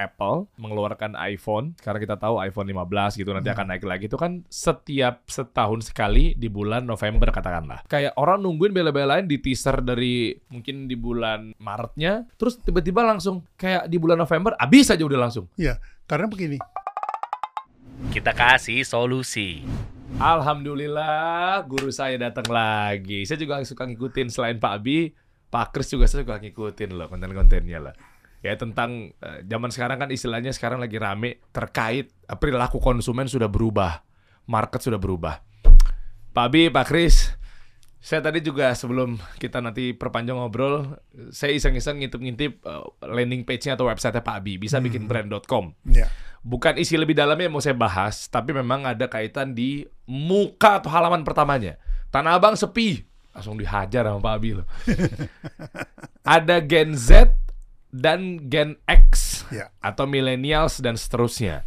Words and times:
Apple 0.00 0.48
mengeluarkan 0.56 1.12
iPhone, 1.20 1.76
karena 1.76 2.00
kita 2.00 2.16
tahu 2.16 2.40
iPhone 2.40 2.72
15 2.72 3.20
gitu 3.20 3.30
nanti 3.36 3.52
akan 3.52 3.76
naik 3.76 3.84
lagi 3.84 4.08
itu 4.08 4.16
kan 4.16 4.40
setiap 4.48 5.28
setahun 5.28 5.92
sekali 5.92 6.32
di 6.34 6.48
bulan 6.48 6.88
November 6.88 7.28
katakanlah. 7.28 7.84
Kayak 7.84 8.16
orang 8.16 8.40
nungguin 8.40 8.72
bela-belain 8.72 9.28
di 9.28 9.36
teaser 9.36 9.84
dari 9.84 10.32
mungkin 10.48 10.88
di 10.88 10.96
bulan 10.96 11.52
Maretnya, 11.60 12.24
terus 12.40 12.56
tiba-tiba 12.56 13.04
langsung 13.04 13.44
kayak 13.60 13.86
di 13.86 14.00
bulan 14.00 14.16
November 14.16 14.56
habis 14.56 14.88
aja 14.88 15.04
udah 15.04 15.20
langsung. 15.20 15.46
Ya, 15.60 15.76
karena 16.08 16.26
begini. 16.26 16.56
Kita 18.08 18.32
kasih 18.32 18.80
solusi. 18.88 19.60
Alhamdulillah 20.18 21.62
guru 21.68 21.92
saya 21.92 22.16
datang 22.16 22.48
lagi. 22.48 23.22
Saya 23.28 23.38
juga 23.38 23.60
suka 23.62 23.86
ngikutin 23.86 24.32
selain 24.32 24.56
Pak 24.56 24.72
Abi, 24.80 25.12
Pak 25.50 25.74
Kris 25.74 25.90
juga 25.92 26.10
saya 26.10 26.24
suka 26.26 26.40
ngikutin 26.40 26.96
loh 26.96 27.06
konten-kontennya 27.06 27.78
lah. 27.78 27.94
Ya 28.40 28.56
tentang 28.56 29.12
eh, 29.20 29.44
zaman 29.44 29.68
sekarang 29.68 30.00
kan 30.00 30.08
istilahnya 30.08 30.52
sekarang 30.56 30.80
lagi 30.80 30.96
rame 30.96 31.44
terkait 31.52 32.08
eh, 32.08 32.36
perilaku 32.40 32.80
konsumen 32.80 33.28
sudah 33.28 33.52
berubah, 33.52 34.00
market 34.48 34.80
sudah 34.80 34.96
berubah. 34.96 35.44
Pak 36.30 36.44
Abi, 36.46 36.70
Pak 36.72 36.86
Kris, 36.88 37.34
saya 38.00 38.24
tadi 38.24 38.40
juga 38.40 38.72
sebelum 38.72 39.20
kita 39.36 39.60
nanti 39.60 39.92
perpanjang 39.92 40.40
ngobrol, 40.40 40.96
saya 41.28 41.52
iseng-iseng 41.52 42.00
ngintip-ngintip 42.00 42.64
eh, 42.64 42.84
landing 43.04 43.44
page-nya 43.44 43.76
atau 43.76 43.92
website 43.92 44.16
Pak 44.24 44.36
Abi, 44.40 44.56
bisa 44.56 44.80
bikin 44.80 45.04
brand.com 45.04 45.76
Ya. 45.84 46.08
bukan 46.40 46.80
isi 46.80 46.96
lebih 46.96 47.12
dalamnya 47.12 47.44
yang 47.44 47.52
mau 47.52 47.60
saya 47.60 47.76
bahas, 47.76 48.24
tapi 48.32 48.56
memang 48.56 48.88
ada 48.88 49.04
kaitan 49.12 49.52
di 49.52 49.84
muka 50.08 50.80
atau 50.80 50.88
halaman 50.88 51.20
pertamanya. 51.28 51.76
Tanah 52.08 52.40
Abang 52.40 52.56
sepi, 52.56 53.04
langsung 53.36 53.60
dihajar 53.60 54.08
sama 54.08 54.24
Pak 54.24 54.32
Abi 54.32 54.50
loh. 54.56 54.66
ada 56.24 56.56
Gen 56.64 56.96
Z 56.96 57.36
dan 57.90 58.46
Gen 58.46 58.78
X 58.86 59.42
Ya. 59.50 59.74
atau 59.78 60.06
millennials 60.06 60.78
dan 60.78 60.94
seterusnya. 60.94 61.66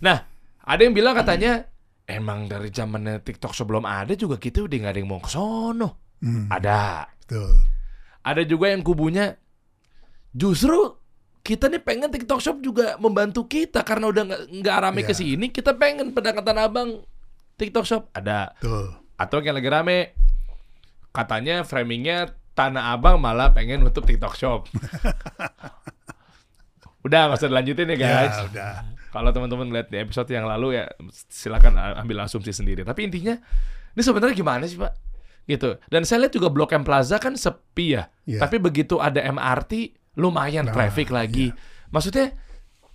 Nah, 0.00 0.24
ada 0.58 0.80
yang 0.80 0.92
bilang 0.92 1.12
katanya 1.12 1.68
emang 2.04 2.48
dari 2.48 2.68
zamannya 2.68 3.20
TikTok 3.20 3.52
sebelum 3.52 3.84
ada 3.84 4.12
juga 4.12 4.34
kita 4.34 4.64
udah 4.64 4.76
nggak 4.78 4.92
ada 4.92 4.98
yang 4.98 5.10
mau 5.10 5.20
ke 5.20 5.28
sono. 5.28 6.16
Hmm, 6.20 6.48
Ada. 6.48 7.08
betul. 7.20 7.52
Ada 8.20 8.42
juga 8.44 8.68
yang 8.68 8.80
kubunya 8.80 9.36
justru 10.30 10.96
kita 11.40 11.66
nih 11.66 11.80
pengen 11.80 12.08
TikTok 12.08 12.38
Shop 12.38 12.56
juga 12.60 12.96
membantu 12.96 13.44
kita 13.44 13.80
karena 13.80 14.08
udah 14.08 14.24
nggak 14.46 14.76
rame 14.78 15.00
ke 15.02 15.12
Iya. 15.12 15.18
sini, 15.18 15.46
kita 15.48 15.72
pengen 15.74 16.12
pendekatan 16.12 16.56
abang 16.56 17.00
TikTok 17.56 17.84
Shop 17.84 18.02
ada. 18.12 18.52
Betul. 18.56 18.92
Atau 19.16 19.40
yang 19.40 19.56
lagi 19.56 19.68
rame 19.68 19.98
katanya 21.10 21.60
framingnya 21.62 22.32
Tanah 22.60 22.92
Abang 22.92 23.16
malah 23.16 23.56
pengen 23.56 23.80
nutup 23.80 24.04
TikTok 24.04 24.36
Shop. 24.36 24.68
udah 27.08 27.32
nggak 27.32 27.40
usah 27.40 27.48
dilanjutin 27.48 27.88
ya 27.88 27.96
guys. 27.96 28.36
Ya, 28.36 28.44
udah. 28.52 28.72
Kalau 29.10 29.30
teman-teman 29.32 29.72
lihat 29.72 29.88
di 29.88 29.96
episode 29.96 30.28
yang 30.28 30.44
lalu 30.44 30.76
ya 30.76 30.84
silakan 31.32 31.80
ambil 32.04 32.28
asumsi 32.28 32.52
sendiri. 32.52 32.84
Tapi 32.84 33.08
intinya 33.08 33.40
ini 33.96 34.02
sebenarnya 34.04 34.36
gimana 34.36 34.68
sih 34.68 34.76
Pak? 34.76 34.92
Gitu. 35.48 35.80
Dan 35.88 36.04
saya 36.04 36.28
lihat 36.28 36.36
juga 36.36 36.52
Blok 36.52 36.76
M 36.76 36.84
Plaza 36.84 37.16
kan 37.16 37.32
sepi 37.32 37.96
ya. 37.96 38.12
Iya. 38.28 38.44
Tapi 38.44 38.60
begitu 38.60 39.00
ada 39.00 39.24
MRT 39.24 39.96
lumayan 40.20 40.68
Nah, 40.68 40.76
traffic 40.76 41.08
lagi. 41.08 41.50
Maksudnya 41.88 42.36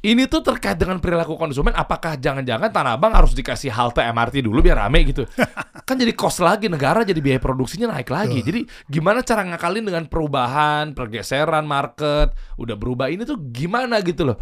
ini 0.05 0.29
tuh 0.29 0.45
terkait 0.45 0.77
dengan 0.77 1.01
perilaku 1.01 1.33
konsumen 1.33 1.73
apakah 1.73 2.13
jangan-jangan 2.21 2.69
Tanah 2.69 2.93
Abang 2.93 3.17
harus 3.17 3.33
dikasih 3.33 3.73
halte 3.73 4.05
MRT 4.05 4.45
dulu 4.45 4.61
biar 4.61 4.85
rame 4.85 5.01
gitu. 5.09 5.25
kan 5.87 5.97
jadi 5.97 6.13
cost 6.13 6.45
lagi 6.45 6.69
negara 6.69 7.01
jadi 7.01 7.17
biaya 7.17 7.41
produksinya 7.41 7.89
naik 7.89 8.13
lagi. 8.13 8.45
Jadi 8.45 8.61
gimana 8.85 9.25
cara 9.25 9.41
ngakalin 9.41 9.81
dengan 9.81 10.05
perubahan, 10.05 10.93
pergeseran 10.93 11.65
market, 11.65 12.37
udah 12.61 12.77
berubah 12.77 13.09
ini 13.09 13.25
tuh 13.25 13.41
gimana 13.49 13.97
gitu 14.05 14.29
loh. 14.29 14.37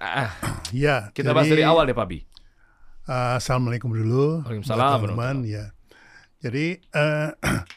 Ah, 0.00 0.32
Ya. 0.72 1.12
kita 1.12 1.36
bahas 1.36 1.52
dari 1.52 1.60
jadi, 1.60 1.68
awal 1.68 1.84
deh, 1.84 1.92
Pak 1.92 2.06
Bi. 2.08 2.24
uh, 3.04 3.36
Assalamualaikum 3.36 3.92
dulu. 3.92 4.40
Waalaikumsalam, 4.48 4.96
teman-teman. 4.96 5.36
Ya. 5.44 5.76
Jadi 6.40 6.80
eh, 6.80 7.28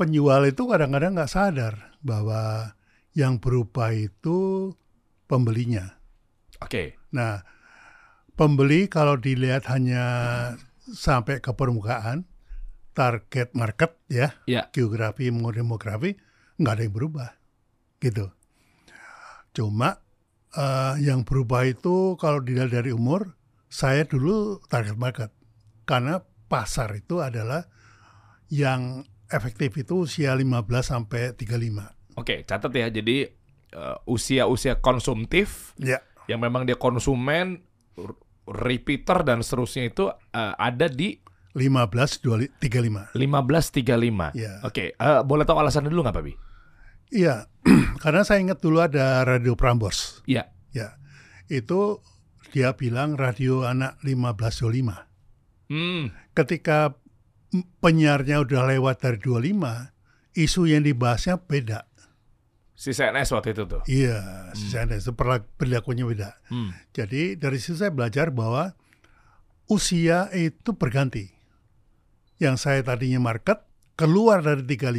penjual 0.00 0.40
itu 0.48 0.62
kadang-kadang 0.64 1.12
nggak 1.12 1.28
sadar 1.28 1.92
bahwa 2.00 2.72
yang 3.12 3.36
berubah 3.36 3.92
itu 3.92 4.72
pembelinya. 5.28 5.97
Oke. 6.62 6.98
Nah, 7.14 7.42
pembeli 8.34 8.86
kalau 8.90 9.18
dilihat 9.18 9.66
hanya 9.70 10.04
sampai 10.88 11.42
ke 11.42 11.52
permukaan, 11.52 12.24
target 12.96 13.54
market 13.54 13.94
ya, 14.10 14.34
Ya. 14.48 14.66
geografi 14.74 15.30
demografi, 15.30 16.18
nggak 16.58 16.74
ada 16.74 16.82
yang 16.82 16.94
berubah, 16.94 17.30
gitu. 18.02 18.32
Cuma 19.54 20.02
eh, 20.56 20.94
yang 21.04 21.22
berubah 21.28 21.68
itu 21.68 22.16
kalau 22.16 22.40
dilihat 22.40 22.72
dari 22.72 22.90
umur, 22.90 23.36
saya 23.68 24.08
dulu 24.08 24.64
target 24.66 24.96
market, 24.96 25.30
karena 25.84 26.24
pasar 26.48 26.88
itu 26.96 27.20
adalah 27.20 27.68
yang 28.48 29.04
efektif 29.28 29.76
itu 29.76 30.08
usia 30.08 30.32
15 30.32 30.64
sampai 30.80 31.36
35. 31.36 31.92
Oke, 32.16 32.48
catat 32.48 32.72
ya. 32.72 32.88
Jadi 32.88 33.28
eh, 33.76 33.96
usia-usia 34.08 34.80
konsumtif 34.80 35.76
Ya, 35.76 36.00
yang 36.28 36.38
memang 36.44 36.68
dia 36.68 36.76
konsumen 36.76 37.64
repeater 38.46 39.24
dan 39.24 39.40
seterusnya 39.40 39.88
itu 39.90 40.08
eh, 40.12 40.54
ada 40.56 40.86
di 40.88 41.18
15 41.56 42.22
dua- 42.22 42.46
35. 42.60 43.10
1535. 43.16 44.36
Ya. 44.36 44.62
Oke, 44.62 44.94
eh, 44.94 45.20
boleh 45.24 45.44
tahu 45.48 45.58
alasannya 45.58 45.90
dulu 45.90 46.06
nggak, 46.06 46.16
Pak 46.16 46.24
Bi? 46.24 46.34
Iya, 47.08 47.48
karena 48.04 48.22
saya 48.22 48.38
ingat 48.44 48.60
dulu 48.60 48.84
ada 48.84 49.24
radio 49.24 49.56
Prambors. 49.56 50.22
Iya. 50.28 50.52
Ya, 50.70 51.00
itu 51.48 52.04
dia 52.52 52.76
bilang 52.76 53.16
radio 53.16 53.64
anak 53.64 53.96
1525. 54.04 55.08
Hmm. 55.72 56.12
Ketika 56.36 56.96
penyiarnya 57.80 58.44
udah 58.44 58.68
lewat 58.68 59.04
dari 59.04 59.18
25, 59.20 59.92
isu 60.36 60.68
yang 60.68 60.84
dibahasnya 60.84 61.40
beda. 61.40 61.88
Si 62.78 62.94
CNS 62.94 63.34
waktu 63.34 63.58
itu 63.58 63.66
tuh. 63.66 63.82
Iya, 63.90 64.22
saya 64.54 64.86
itu 64.86 65.10
perla- 65.10 65.42
perilakunya 65.42 66.06
beda. 66.06 66.38
Hmm. 66.46 66.70
Jadi 66.94 67.34
dari 67.34 67.58
situ 67.58 67.74
saya 67.74 67.90
belajar 67.90 68.30
bahwa 68.30 68.70
usia 69.66 70.30
itu 70.30 70.78
berganti. 70.78 71.26
Yang 72.38 72.56
saya 72.62 72.86
tadinya 72.86 73.18
market 73.18 73.66
keluar 73.98 74.46
dari 74.46 74.62
35 74.62 74.94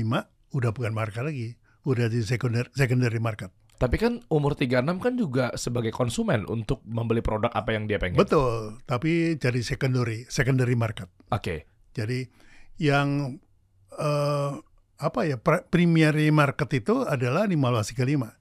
udah 0.52 0.76
bukan 0.76 0.92
market 0.92 1.24
lagi, 1.24 1.56
udah 1.88 2.12
di 2.12 2.20
secondary, 2.20 2.68
secondary 2.76 3.24
market. 3.24 3.48
Tapi 3.80 3.96
kan 3.96 4.20
umur 4.28 4.60
36 4.60 5.00
kan 5.00 5.14
juga 5.16 5.56
sebagai 5.56 5.96
konsumen 5.96 6.44
untuk 6.52 6.84
membeli 6.84 7.24
produk 7.24 7.48
apa 7.56 7.80
yang 7.80 7.88
dia 7.88 7.96
pengen. 7.96 8.20
Betul, 8.20 8.76
tapi 8.84 9.40
jadi 9.40 9.64
secondary, 9.64 10.28
secondary 10.28 10.76
market. 10.76 11.08
Oke. 11.32 11.64
Jadi 11.96 12.28
yang 12.76 13.40
eh, 13.96 14.52
apa 15.00 15.24
ya 15.24 15.40
primary 15.42 16.28
market 16.30 16.68
itu 16.76 17.08
adalah 17.08 17.48
1535 17.48 18.36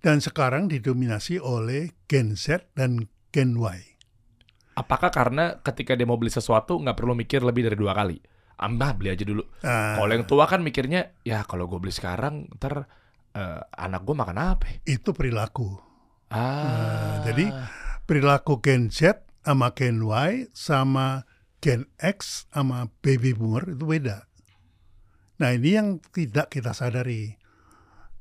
dan 0.00 0.16
sekarang 0.24 0.66
didominasi 0.66 1.36
oleh 1.36 1.92
Gen 2.08 2.32
Z 2.32 2.72
dan 2.72 3.06
Gen 3.28 3.60
Y. 3.60 3.78
Apakah 4.72 5.10
karena 5.10 5.58
ketika 5.60 5.98
dia 5.98 6.06
mau 6.06 6.16
beli 6.16 6.30
sesuatu 6.30 6.78
nggak 6.78 6.96
perlu 6.96 7.12
mikir 7.12 7.42
lebih 7.42 7.66
dari 7.66 7.76
dua 7.76 7.92
kali? 7.92 8.16
Ambah 8.58 8.94
beli 8.94 9.10
aja 9.10 9.22
dulu. 9.26 9.42
Nah, 9.62 9.98
Kalau 9.98 10.10
yang 10.10 10.26
tua 10.26 10.46
kan 10.46 10.62
mikirnya, 10.62 11.14
ya 11.22 11.42
kalau 11.46 11.66
gue 11.66 11.78
beli 11.78 11.94
sekarang, 11.94 12.46
ntar 12.58 12.86
eh, 13.34 13.60
anak 13.74 14.02
gue 14.06 14.14
makan 14.14 14.38
apa? 14.38 14.66
itu 14.86 15.10
perilaku. 15.14 15.78
Ah, 16.30 16.62
Nah, 16.62 17.14
jadi 17.26 17.46
perilaku 18.06 18.62
Gen 18.62 18.88
Z 18.94 19.26
sama 19.42 19.74
Gen 19.74 19.98
Y 20.06 20.46
sama 20.54 21.26
Gen 21.58 21.90
X 21.98 22.46
sama 22.54 22.86
baby 23.02 23.34
boomer 23.34 23.74
itu 23.74 23.82
beda. 23.82 24.27
Nah 25.38 25.54
ini 25.54 25.78
yang 25.78 26.02
tidak 26.10 26.50
kita 26.50 26.74
sadari. 26.74 27.38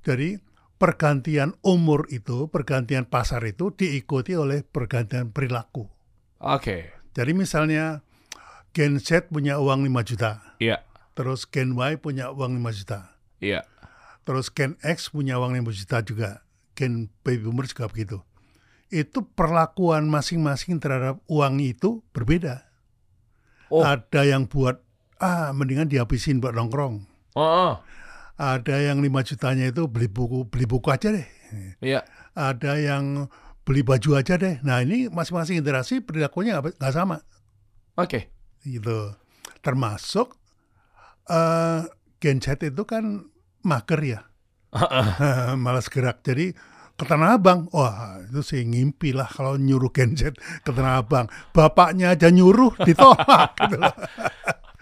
Jadi 0.05 0.37
pergantian 0.77 1.57
umur 1.65 2.05
itu, 2.13 2.47
pergantian 2.53 3.09
pasar 3.09 3.41
itu 3.49 3.73
diikuti 3.73 4.37
oleh 4.37 4.61
pergantian 4.61 5.33
perilaku. 5.33 5.89
oke, 6.37 6.93
Jadi 7.17 7.31
misalnya 7.33 8.05
Gen 8.77 9.01
Z 9.01 9.33
punya 9.33 9.57
uang 9.57 9.89
5 9.89 10.05
juta, 10.05 10.53
iya, 10.61 10.85
terus 11.17 11.49
Gen 11.49 11.73
Y 11.73 11.97
punya 11.97 12.29
uang 12.29 12.61
5 12.61 12.77
juta, 12.77 13.17
iya, 13.41 13.65
terus 14.21 14.53
Gen 14.53 14.77
X 14.85 15.09
punya 15.09 15.41
uang 15.41 15.57
5 15.57 15.73
juta 15.73 16.05
juga, 16.05 16.45
Gen 16.77 17.09
baby 17.25 17.49
boomer 17.49 17.65
juga 17.65 17.89
begitu. 17.89 18.21
Itu 18.93 19.25
perlakuan 19.25 20.07
masing-masing 20.07 20.77
terhadap 20.77 21.19
uang 21.25 21.57
itu 21.59 22.05
berbeda. 22.13 22.69
Oh. 23.73 23.83
Ada 23.83 24.23
yang 24.23 24.47
buat 24.47 24.79
ah 25.19 25.49
mendingan 25.51 25.87
dihabisin 25.87 26.39
buat 26.39 26.53
nongkrong. 26.53 27.05
oh, 27.35 27.41
oh, 27.41 27.73
Ada 28.37 28.93
yang 28.93 29.01
5 29.01 29.09
jutanya 29.25 29.69
itu 29.69 29.89
beli 29.89 30.05
buku 30.05 30.45
beli 30.45 30.69
buku 30.69 30.87
aja 30.89 31.09
deh. 31.09 31.25
iya, 31.81 32.05
Ada 32.37 32.77
yang 32.77 33.25
beli 33.65 33.81
baju 33.81 34.15
aja 34.15 34.37
deh. 34.37 34.61
Nah 34.61 34.79
ini 34.79 35.09
masing-masing 35.09 35.59
generasi 35.59 35.99
perilakunya 35.99 36.61
nggak 36.61 36.93
sama. 36.93 37.19
oke, 37.95 38.29
gitu. 38.61 39.17
Termasuk 39.59 40.37
eh 41.27 41.81
Gen 42.17 42.37
Z 42.39 42.61
itu 42.61 42.83
kan 42.85 43.25
mager 43.61 44.01
ya, 44.01 44.19
malas 45.63 45.89
gerak. 45.89 46.21
Jadi 46.21 46.53
ke 46.97 47.05
Tanah 47.05 47.37
Abang. 47.37 47.69
Wah, 47.69 48.17
itu 48.25 48.41
sih 48.41 48.65
ngimpi 48.65 49.13
lah 49.13 49.29
kalau 49.29 49.53
nyuruh 49.53 49.93
Gen 49.93 50.17
Z 50.17 50.33
ke 50.63 50.71
Tanah 50.71 51.01
Abang. 51.01 51.25
Bapaknya 51.53 52.13
aja 52.13 52.29
nyuruh 52.29 52.73
ditolak 52.81 53.53
gitu. 53.65 53.77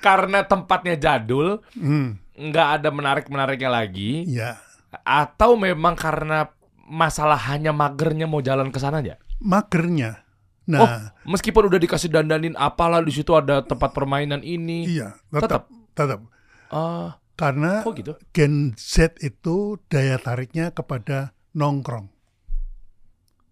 Karena 0.05 0.45
tempatnya 0.45 0.93
jadul, 0.95 1.65
Hmm, 1.73 2.21
nggak 2.31 2.67
ada 2.77 2.89
menarik-menariknya 2.89 3.67
lagi, 3.67 4.21
ya, 4.29 4.61
atau 5.01 5.57
memang 5.57 5.97
karena 5.97 6.53
masalah 6.85 7.41
hanya 7.49 7.73
magernya 7.73 8.29
mau 8.29 8.37
jalan 8.39 8.69
ke 8.69 8.77
sana 8.77 9.01
aja? 9.01 9.17
magernya. 9.35 10.21
Nah, 10.65 10.81
Oh, 10.81 10.89
meskipun 11.27 11.65
udah 11.65 11.77
dikasih 11.77 12.09
dandanin 12.09 12.53
apalah 12.55 12.97
di 12.99 13.09
situ 13.09 13.33
ada 13.33 13.61
tempat 13.61 13.91
permainan 13.91 14.41
ini. 14.41 14.85
iya, 14.87 15.13
tetap 15.31 15.69
tetap 15.91 16.21
Ah, 16.69 17.17
karena 17.33 17.81
kok 17.81 17.93
gitu? 17.95 18.13
Gen 18.29 18.73
Z 18.73 19.17
itu 19.19 19.77
daya 19.85 20.17
tariknya 20.17 20.69
kepada 20.69 21.33
nongkrong, 21.51 22.09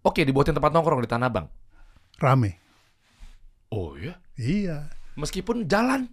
Oke, 0.02 0.22
dibuatin 0.22 0.54
tempat 0.54 0.70
nongkrong 0.70 1.00
di 1.00 1.08
Tanah 1.08 1.30
Abang. 1.30 1.48
rame. 2.16 2.58
Oh 3.70 3.94
ya, 3.94 4.18
Iya. 4.36 4.90
meskipun 5.14 5.66
jalan 5.66 6.10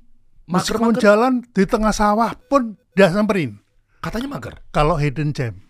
Meskipun 0.48 0.96
mager-mager, 0.96 1.02
jalan 1.02 1.32
di 1.52 1.64
tengah 1.66 1.94
sawah 1.94 2.32
pun 2.48 2.76
dia 2.94 3.10
samperin. 3.10 3.58
katanya 4.00 4.28
mager. 4.32 4.54
Kalau 4.72 4.96
hidden 4.96 5.36
gem. 5.36 5.60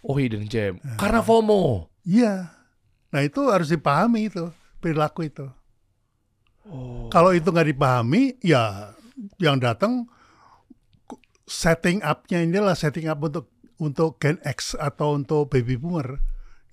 Oh 0.00 0.14
hidden 0.14 0.46
gem, 0.46 0.78
karena 0.94 1.18
FOMO. 1.20 1.90
Iya. 2.06 2.54
Nah 3.10 3.20
itu 3.24 3.50
harus 3.50 3.68
dipahami 3.68 4.30
itu 4.30 4.48
perilaku 4.78 5.26
itu. 5.26 5.46
Oh. 6.68 7.10
Kalau 7.10 7.34
itu 7.34 7.50
nggak 7.50 7.74
dipahami, 7.74 8.38
ya 8.38 8.94
yang 9.42 9.58
datang 9.58 10.06
setting 11.48 11.98
up-nya 12.04 12.44
inilah 12.44 12.76
setting 12.76 13.08
up 13.08 13.18
untuk 13.18 13.50
untuk 13.80 14.20
Gen 14.22 14.38
X 14.44 14.76
atau 14.76 15.16
untuk 15.16 15.48
baby 15.50 15.74
boomer. 15.74 16.20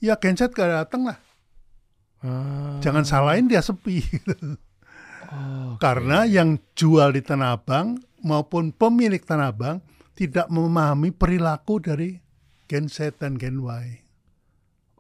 Ya 0.04 0.20
Gen 0.20 0.36
Z 0.36 0.52
gak 0.52 0.70
datang 0.70 1.08
lah. 1.08 1.18
Ah, 2.22 2.78
Jangan 2.82 3.06
salahin 3.08 3.48
dia 3.48 3.62
sepi. 3.64 4.04
oh, 5.32 5.70
Karena 5.82 6.24
yang 6.28 6.62
jual 6.78 7.14
di 7.16 7.22
Tanah 7.22 7.58
Abang 7.58 7.98
maupun 8.26 8.74
pemilik 8.74 9.22
Tanah 9.22 9.50
Abang 9.54 9.78
tidak 10.16 10.48
memahami 10.48 11.12
perilaku 11.12 11.84
dari 11.84 12.18
Gen 12.66 12.90
Z 12.90 13.22
dan 13.22 13.38
Gen 13.38 13.62
Y. 13.62 14.06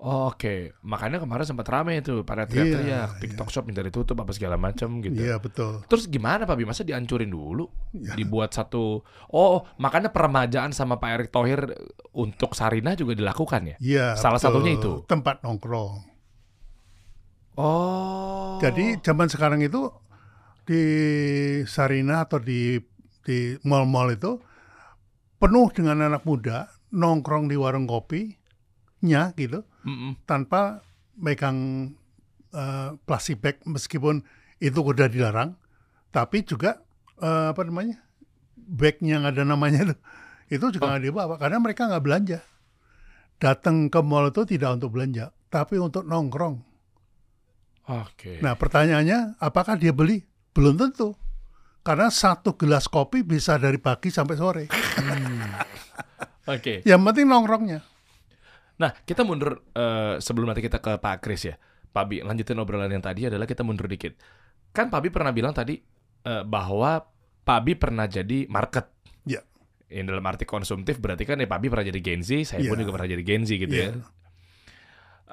Oh, 0.05 0.29
Oke, 0.29 0.75
makanya 0.85 1.17
kemarin 1.23 1.47
sempat 1.47 1.65
rame 1.71 1.97
itu 1.97 2.21
pada 2.21 2.45
Iya, 2.45 2.51
teriak-teriak 2.51 3.09
TikTok 3.25 3.49
Shop 3.49 3.63
minta 3.65 3.81
ditutup 3.81 4.13
apa 4.21 4.35
segala 4.35 4.53
macam 4.53 5.01
gitu. 5.01 5.17
Iya 5.17 5.41
betul. 5.41 5.81
Terus 5.87 6.05
gimana 6.11 6.45
Pak 6.45 6.55
Bi? 6.59 6.67
Masa 6.67 6.85
dihancurin 6.85 7.31
dulu? 7.31 7.65
Ya. 7.95 8.13
Dibuat 8.13 8.53
satu 8.53 9.01
Oh, 9.33 9.65
makanya 9.81 10.13
peremajaan 10.13 10.75
sama 10.75 11.01
Pak 11.01 11.09
Erick 11.09 11.29
Thohir 11.33 11.73
untuk 12.13 12.53
Sarina 12.53 12.93
juga 12.93 13.17
dilakukan 13.17 13.61
ya? 13.71 13.75
Iya. 13.81 14.07
Salah 14.19 14.37
betul. 14.37 14.51
satunya 14.51 14.71
itu. 14.77 14.91
tempat 15.09 15.41
nongkrong. 15.41 16.05
Oh. 17.55 18.59
Jadi 18.59 18.99
zaman 18.99 19.31
sekarang 19.31 19.63
itu 19.63 19.89
di 20.65 20.83
Sarina 21.69 22.25
atau 22.25 22.41
di 22.41 22.81
di 23.25 23.57
mall-mall 23.65 24.13
itu 24.17 24.37
penuh 25.37 25.69
dengan 25.73 26.09
anak 26.09 26.25
muda 26.25 26.69
nongkrong 26.93 27.49
di 27.49 27.55
warung 27.57 27.85
kopinya 27.85 29.33
gitu 29.37 29.65
Mm-mm. 29.85 30.25
tanpa 30.25 30.81
megang 31.17 31.89
eh, 32.53 32.89
plastik 33.05 33.41
bag 33.41 33.61
meskipun 33.65 34.25
itu 34.57 34.79
udah 34.81 35.05
dilarang 35.09 35.57
tapi 36.09 36.41
juga 36.45 36.81
eh, 37.21 37.53
apa 37.53 37.61
namanya 37.65 38.01
bagnya 38.57 39.21
yang 39.21 39.25
ada 39.29 39.41
namanya 39.45 39.85
itu 39.85 39.95
itu 40.45 40.65
juga 40.77 40.97
nggak 40.97 41.03
dibawa 41.09 41.35
karena 41.37 41.57
mereka 41.61 41.89
nggak 41.89 42.03
belanja 42.05 42.39
datang 43.41 43.89
ke 43.89 43.99
mall 44.01 44.29
itu 44.29 44.45
tidak 44.45 44.81
untuk 44.81 44.93
belanja 44.97 45.33
tapi 45.49 45.77
untuk 45.77 46.05
nongkrong 46.05 46.75
Oke. 47.85 48.41
Nah 48.41 48.57
pertanyaannya, 48.57 49.37
apakah 49.37 49.77
dia 49.77 49.93
beli? 49.93 50.25
Belum 50.55 50.73
tentu. 50.73 51.11
Karena 51.85 52.09
satu 52.09 52.55
gelas 52.57 52.87
kopi 52.87 53.21
bisa 53.21 53.59
dari 53.59 53.77
pagi 53.77 54.09
sampai 54.09 54.35
sore. 54.39 54.63
Oke. 56.47 56.81
Yang 56.81 57.01
penting 57.03 57.25
nongkrongnya. 57.29 57.79
Nah, 58.75 58.91
kita 59.05 59.21
mundur 59.21 59.61
eh, 59.71 60.17
sebelum 60.17 60.49
nanti 60.49 60.65
kita 60.65 60.79
ke 60.79 60.97
Pak 60.97 61.21
Kris 61.21 61.45
ya. 61.45 61.55
Pak 61.91 62.03
Bi, 62.07 62.19
lanjutin 62.19 62.57
obrolan 62.57 62.91
yang 62.91 63.03
tadi 63.03 63.29
adalah 63.29 63.45
kita 63.45 63.61
mundur 63.61 63.85
dikit. 63.85 64.17
Kan 64.71 64.89
Pak 64.89 64.99
Bi 64.99 65.09
pernah 65.11 65.31
bilang 65.31 65.53
tadi 65.53 65.77
eh, 66.23 66.43
bahwa 66.43 66.99
Pak 67.45 67.59
Bi 67.61 67.77
pernah 67.77 68.09
jadi 68.09 68.49
market. 68.49 68.89
Ya. 69.23 69.45
Yang 69.87 70.05
dalam 70.11 70.25
arti 70.25 70.43
konsumtif 70.43 70.97
berarti 70.97 71.23
kan 71.23 71.37
ya 71.37 71.45
Pak 71.45 71.59
Bi 71.61 71.67
pernah 71.69 71.85
jadi 71.85 72.01
Gen 72.01 72.25
Z, 72.25 72.29
saya 72.49 72.65
pun 72.65 72.75
Ya. 72.75 72.81
juga 72.81 72.91
pernah 72.97 73.09
jadi 73.13 73.23
Gen 73.23 73.43
Z 73.45 73.49
gitu 73.55 73.71
Ya. 73.71 73.85
ya. 73.85 73.91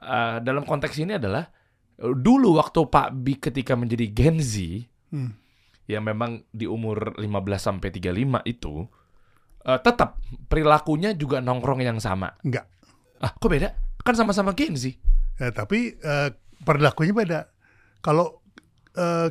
Eh, 0.02 0.36
dalam 0.44 0.62
konteks 0.62 1.00
ini 1.00 1.16
adalah 1.16 1.48
dulu 1.96 2.60
waktu 2.60 2.84
Pak 2.84 3.08
Bi 3.16 3.40
ketika 3.40 3.72
menjadi 3.74 4.06
Gen 4.12 4.36
Z 4.38 4.86
Hmm. 5.12 5.36
yang 5.84 6.08
memang 6.08 6.40
di 6.48 6.64
umur 6.64 7.20
15 7.20 7.28
sampai 7.60 7.92
35 7.92 8.40
itu 8.48 8.88
eh, 9.68 9.80
tetap 9.84 10.16
perilakunya 10.48 11.12
juga 11.12 11.44
nongkrong 11.44 11.84
yang 11.84 12.00
sama. 12.00 12.32
Enggak. 12.40 12.64
Ah, 13.20 13.36
kok 13.36 13.52
beda? 13.52 13.76
Kan 14.00 14.16
sama-sama 14.16 14.56
Gen 14.56 14.74
Z. 14.74 14.96
Ya, 15.36 15.52
tapi 15.52 15.94
eh, 16.00 16.28
perilakunya 16.64 17.12
beda. 17.12 17.40
Kalau 18.00 18.40
eh, 18.96 19.30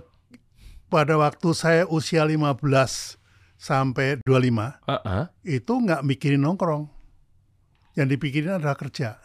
pada 0.92 1.16
waktu 1.18 1.50
saya 1.56 1.84
usia 1.90 2.28
15 2.28 2.62
sampai 3.58 4.20
25, 4.28 4.86
Heeh. 4.86 5.24
itu 5.48 5.74
nggak 5.74 6.02
mikirin 6.06 6.46
nongkrong. 6.46 6.92
Yang 7.98 8.08
dipikirin 8.20 8.60
adalah 8.60 8.76
kerja. 8.78 9.18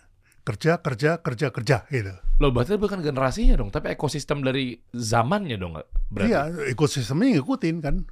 Kerja, 0.46 0.78
kerja, 0.78 1.18
kerja, 1.20 1.46
kerja 1.50 1.76
gitu. 1.90 2.14
Loh, 2.36 2.52
berarti 2.52 2.76
bukan 2.76 3.00
generasinya 3.00 3.56
dong, 3.56 3.72
tapi 3.72 3.96
ekosistem 3.96 4.44
dari 4.44 4.76
zamannya 4.92 5.56
dong, 5.56 5.80
berarti. 6.12 6.30
Iya, 6.36 6.52
ekosistemnya 6.68 7.40
ngikutin 7.40 7.76
kan, 7.80 8.04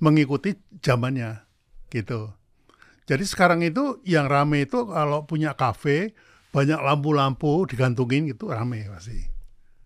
mengikuti 0.00 0.56
zamannya 0.80 1.44
gitu. 1.92 2.32
Jadi 3.08 3.24
sekarang 3.24 3.60
itu 3.64 4.00
yang 4.08 4.28
rame 4.28 4.64
itu 4.64 4.88
kalau 4.88 5.24
punya 5.28 5.52
kafe 5.52 6.16
banyak 6.52 6.80
lampu-lampu 6.80 7.68
digantungin 7.68 8.28
gitu 8.32 8.48
rame 8.48 8.88
pasti. 8.88 9.20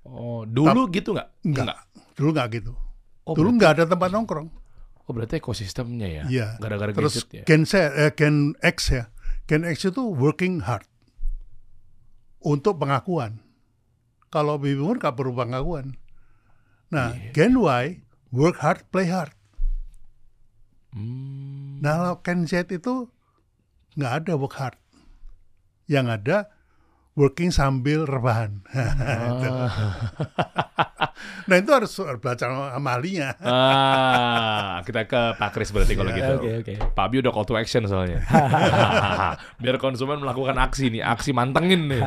Oh, 0.07 0.47
dulu 0.47 0.91
gitu 0.91 1.15
nggak? 1.15 1.47
Enggak, 1.47 1.79
dulu 2.15 2.31
nggak 2.35 2.49
gitu. 2.55 2.73
Oh, 3.27 3.35
dulu 3.35 3.55
nggak 3.59 3.79
ada 3.79 3.85
tempat 3.87 4.11
nongkrong. 4.11 4.51
oh, 5.03 5.11
berarti 5.11 5.43
ekosistemnya 5.43 6.07
ya? 6.07 6.23
Iya. 6.31 6.49
Gara-gara 6.63 6.95
Terus 6.95 7.27
gadget 7.27 7.31
ya? 7.35 7.45
Gen 7.51 7.63
Z, 7.67 7.73
eh, 7.99 8.11
Gen 8.15 8.55
X 8.63 8.77
ya, 8.95 9.11
Gen 9.51 9.67
X 9.67 9.91
itu 9.91 10.03
working 10.07 10.63
hard 10.63 10.87
untuk 12.43 12.79
pengakuan. 12.79 13.42
Kalau 14.33 14.57
baby 14.57 14.81
boomer 14.81 14.97
nggak 14.97 15.13
perlu 15.13 15.37
pengakuan. 15.37 15.95
Nah, 16.89 17.13
Iya. 17.13 17.33
Gen 17.37 17.55
Y 17.61 17.85
work 18.33 18.57
hard, 18.65 18.89
play 18.89 19.07
hard. 19.13 19.37
Hmm. 20.93 21.81
Nah, 21.85 21.93
kalau 22.01 22.17
Gen 22.25 22.41
Z 22.49 22.69
itu 22.73 23.13
nggak 23.97 24.13
ada 24.25 24.33
work 24.41 24.57
hard. 24.57 24.77
Yang 25.85 26.07
ada 26.17 26.37
working 27.13 27.53
sambil 27.53 28.09
rebahan. 28.09 28.61
Ah. 28.73 30.11
nah, 31.47 31.57
itu 31.59 31.71
harus 31.71 31.93
belajar 32.19 32.51
sama 32.51 32.91
ahlinya. 32.99 33.35
Ah, 33.43 34.83
kita 34.83 35.07
ke 35.07 35.39
Pak 35.39 35.51
Kris 35.55 35.71
berarti 35.71 35.95
kalau 35.95 36.11
Iya, 36.11 36.19
gitu. 36.19 36.35
Oke 36.39 36.51
oke. 36.63 36.75
Pak 36.95 37.07
Bi 37.11 37.23
udah 37.23 37.33
call 37.35 37.47
to 37.47 37.55
action 37.55 37.87
soalnya. 37.87 38.23
Biar 39.63 39.77
konsumen 39.79 40.19
melakukan 40.19 40.59
aksi 40.59 40.91
nih, 40.91 41.03
aksi 41.07 41.31
mantengin 41.31 41.87
nih. 41.91 42.03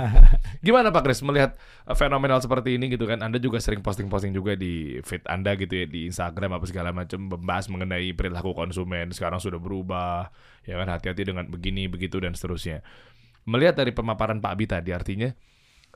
Gimana 0.60 0.92
Pak 0.92 1.08
Kris 1.08 1.24
melihat 1.24 1.56
fenomenal 1.96 2.44
seperti 2.44 2.76
ini 2.76 2.92
gitu 2.92 3.08
kan? 3.08 3.24
Anda 3.24 3.40
juga 3.40 3.62
sering 3.64 3.80
posting-posting 3.80 4.36
juga 4.36 4.58
di 4.60 5.00
feed 5.04 5.24
Anda 5.28 5.56
gitu 5.56 5.74
ya 5.74 5.86
di 5.88 6.12
Instagram 6.12 6.60
apa 6.60 6.66
segala 6.68 6.92
macam 6.92 7.32
membahas 7.32 7.72
mengenai 7.72 8.12
perilaku 8.18 8.52
konsumen 8.52 9.16
sekarang 9.16 9.40
sudah 9.40 9.60
berubah. 9.62 10.32
Ya 10.66 10.82
kan 10.82 10.90
hati-hati 10.90 11.24
dengan 11.30 11.46
begini 11.48 11.86
begitu 11.88 12.18
dan 12.20 12.34
seterusnya. 12.34 12.82
Melihat 13.46 13.78
dari 13.78 13.94
pemaparan 13.94 14.42
Pak 14.42 14.54
Bi 14.58 14.66
tadi 14.66 14.90
artinya 14.90 15.30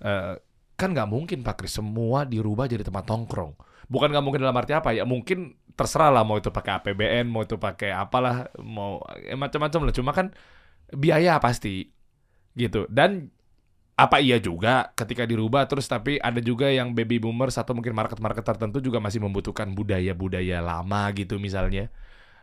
eh, 0.06 0.34
kan 0.80 0.90
nggak 0.96 1.10
mungkin 1.12 1.44
Pak 1.44 1.56
Kris 1.60 1.76
semua 1.76 2.24
dirubah 2.24 2.70
jadi 2.72 2.88
tempat 2.88 3.04
nongkrong. 3.10 3.54
Bukan 3.92 4.08
nggak 4.14 4.24
mungkin 4.24 4.42
dalam 4.46 4.56
arti 4.56 4.72
apa 4.72 4.96
ya? 4.96 5.04
Mungkin 5.04 5.60
terserah 5.76 6.14
lah 6.14 6.24
mau 6.24 6.40
itu 6.40 6.54
pakai 6.54 6.80
APBN, 6.80 7.26
mau 7.28 7.44
itu 7.44 7.60
pakai 7.60 7.92
apalah, 7.92 8.48
mau 8.64 9.04
eh, 9.20 9.36
macam-macam 9.36 9.92
lah. 9.92 9.94
Cuma 9.94 10.12
kan 10.16 10.32
biaya 10.94 11.36
pasti 11.44 11.92
gitu. 12.56 12.88
Dan 12.88 13.28
apa 14.00 14.24
iya 14.24 14.40
juga 14.40 14.96
ketika 14.96 15.28
dirubah 15.28 15.68
terus 15.68 15.84
tapi 15.92 16.16
ada 16.24 16.40
juga 16.40 16.72
yang 16.72 16.96
baby 16.96 17.20
boomers 17.20 17.60
atau 17.60 17.76
mungkin 17.76 17.92
market-market 17.92 18.48
tertentu 18.48 18.80
juga 18.80 19.04
masih 19.04 19.20
membutuhkan 19.20 19.76
budaya-budaya 19.76 20.64
lama 20.64 21.12
gitu 21.18 21.36
misalnya. 21.42 21.92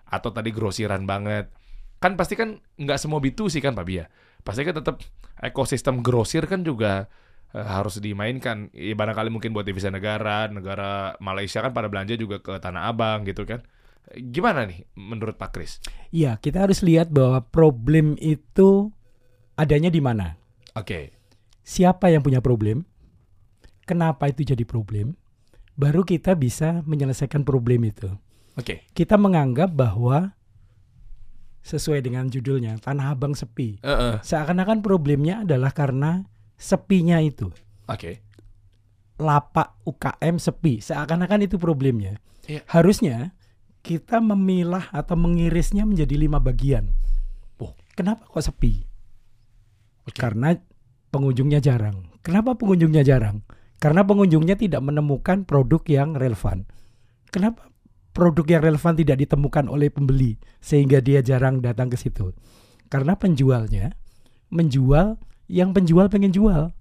Atau 0.06 0.30
tadi 0.36 0.52
grosiran 0.52 1.08
banget. 1.08 1.48
Kan 2.02 2.20
pasti 2.20 2.36
kan 2.36 2.60
nggak 2.76 2.98
semua 3.00 3.18
B2C 3.24 3.64
kan 3.64 3.72
Pak 3.72 3.86
Bia. 3.88 4.04
Pasti 4.46 4.62
kan 4.62 4.78
tetap 4.78 5.02
ekosistem 5.42 6.06
grosir 6.06 6.46
kan 6.46 6.62
juga 6.62 7.10
eh, 7.50 7.66
harus 7.66 7.98
dimainkan. 7.98 8.70
Ya, 8.70 8.94
barangkali 8.94 9.34
mungkin 9.34 9.50
buat 9.50 9.66
devisa 9.66 9.90
negara, 9.90 10.46
negara 10.46 11.18
Malaysia 11.18 11.58
kan 11.58 11.74
pada 11.74 11.90
belanja 11.90 12.14
juga 12.14 12.38
ke 12.38 12.62
Tanah 12.62 12.86
Abang 12.94 13.26
gitu 13.26 13.42
kan. 13.42 13.66
Gimana 14.14 14.70
nih 14.70 14.86
menurut 14.94 15.34
Pak 15.34 15.50
Kris? 15.58 15.82
Iya, 16.14 16.38
kita 16.38 16.62
harus 16.62 16.86
lihat 16.86 17.10
bahwa 17.10 17.42
problem 17.42 18.14
itu 18.22 18.94
adanya 19.58 19.90
di 19.90 19.98
mana. 19.98 20.38
Oke. 20.76 21.10
siapa 21.66 22.14
yang 22.14 22.22
punya 22.22 22.38
problem, 22.38 22.86
kenapa 23.90 24.30
itu 24.30 24.46
jadi 24.46 24.62
problem, 24.62 25.18
baru 25.74 26.06
kita 26.06 26.38
bisa 26.38 26.86
menyelesaikan 26.86 27.42
problem 27.42 27.82
itu. 27.90 28.06
Oke. 28.54 28.86
Kita 28.94 29.18
menganggap 29.18 29.74
bahwa 29.74 30.38
sesuai 31.66 32.06
dengan 32.06 32.30
judulnya 32.30 32.78
Tanah 32.78 33.10
Abang 33.10 33.34
sepi. 33.34 33.82
Heeh. 33.82 34.22
Seakan-akan 34.22 34.86
problemnya 34.86 35.42
adalah 35.42 35.74
karena 35.74 36.22
sepinya 36.54 37.18
itu. 37.18 37.50
Oke. 37.90 38.22
Lapak 39.18 39.82
UKM 39.82 40.38
sepi. 40.38 40.78
Seakan-akan 40.78 41.42
itu 41.42 41.58
problemnya. 41.58 42.22
Iya. 42.46 42.62
Harusnya 42.70 43.34
kita 43.82 44.22
memilah 44.22 44.94
atau 44.94 45.18
mengirisnya 45.18 45.82
menjadi 45.82 46.14
lima 46.14 46.38
bagian. 46.38 46.94
Oh. 47.58 47.74
Kenapa 47.98 48.30
kok 48.30 48.46
sepi? 48.46 48.86
Oke. 50.06 50.14
Karena 50.14 50.54
pengunjungnya 51.10 51.58
jarang. 51.58 52.06
Kenapa 52.22 52.54
pengunjungnya 52.54 53.02
jarang? 53.02 53.42
Karena 53.82 54.06
pengunjungnya 54.06 54.54
tidak 54.54 54.80
menemukan 54.86 55.42
produk 55.42 55.82
yang 55.90 56.14
relevan. 56.14 56.64
Kenapa 57.28 57.68
produk 58.16 58.46
yang 58.48 58.62
relevan 58.64 58.96
tidak 58.96 59.20
ditemukan 59.20 59.68
oleh 59.68 59.88
pembeli 59.88 60.32
sehingga 60.58 60.98
dia 60.98 61.20
jarang 61.20 61.60
datang 61.60 61.86
ke 61.86 61.94
situ? 61.94 62.32
Karena 62.88 63.12
penjualnya 63.12 63.92
menjual 64.48 65.20
yang 65.46 65.70
penjual 65.70 66.08
pengen 66.08 66.32
jual, 66.32 66.72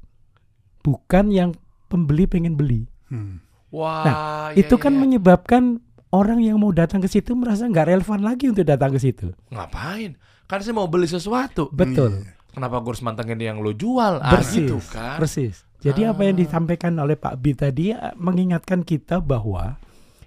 bukan 0.82 1.26
yang 1.30 1.50
pembeli 1.86 2.26
pengen 2.26 2.56
beli. 2.56 2.88
Hmm. 3.08 3.44
Wah, 3.70 4.04
Nah, 4.04 4.16
iya, 4.54 4.64
Itu 4.64 4.78
kan 4.78 4.96
iya. 4.96 5.02
menyebabkan 5.02 5.84
orang 6.10 6.40
yang 6.40 6.56
mau 6.56 6.72
datang 6.72 6.98
ke 6.98 7.10
situ 7.10 7.36
merasa 7.36 7.68
nggak 7.68 7.92
relevan 7.92 8.22
lagi 8.24 8.48
untuk 8.48 8.64
datang 8.64 8.90
ke 8.90 9.00
situ. 9.00 9.36
ngapain? 9.52 10.16
Kan 10.46 10.62
saya 10.62 10.74
mau 10.74 10.86
beli 10.86 11.06
sesuatu. 11.06 11.68
Betul. 11.70 12.22
Iya. 12.22 12.32
Kenapa 12.50 12.80
gue 12.80 12.88
harus 12.88 13.04
mantengin 13.04 13.36
yang 13.36 13.60
lo 13.60 13.76
jual? 13.76 14.24
Ah, 14.24 14.32
Persis, 14.32 14.64
gitu 14.64 14.80
kan. 14.88 15.20
persis. 15.20 15.68
Jadi 15.84 16.02
apa 16.02 16.24
yang 16.24 16.40
Ah. 16.40 16.42
disampaikan 16.42 16.96
oleh 16.96 17.14
Pak 17.14 17.36
B 17.36 17.52
tadi 17.52 17.92
eh, 17.92 18.16
mengingatkan 18.16 18.82
kita 18.82 19.20
bahwa 19.20 19.76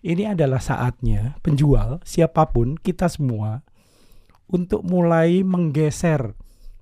ini 0.03 0.29
adalah 0.31 0.63
saatnya 0.63 1.39
penjual 1.43 1.99
siapa 2.07 2.49
pun 2.51 2.79
kita 2.79 3.11
semua 3.11 3.67
untuk 4.49 4.83
mulai 4.87 5.45
menggeser 5.45 6.33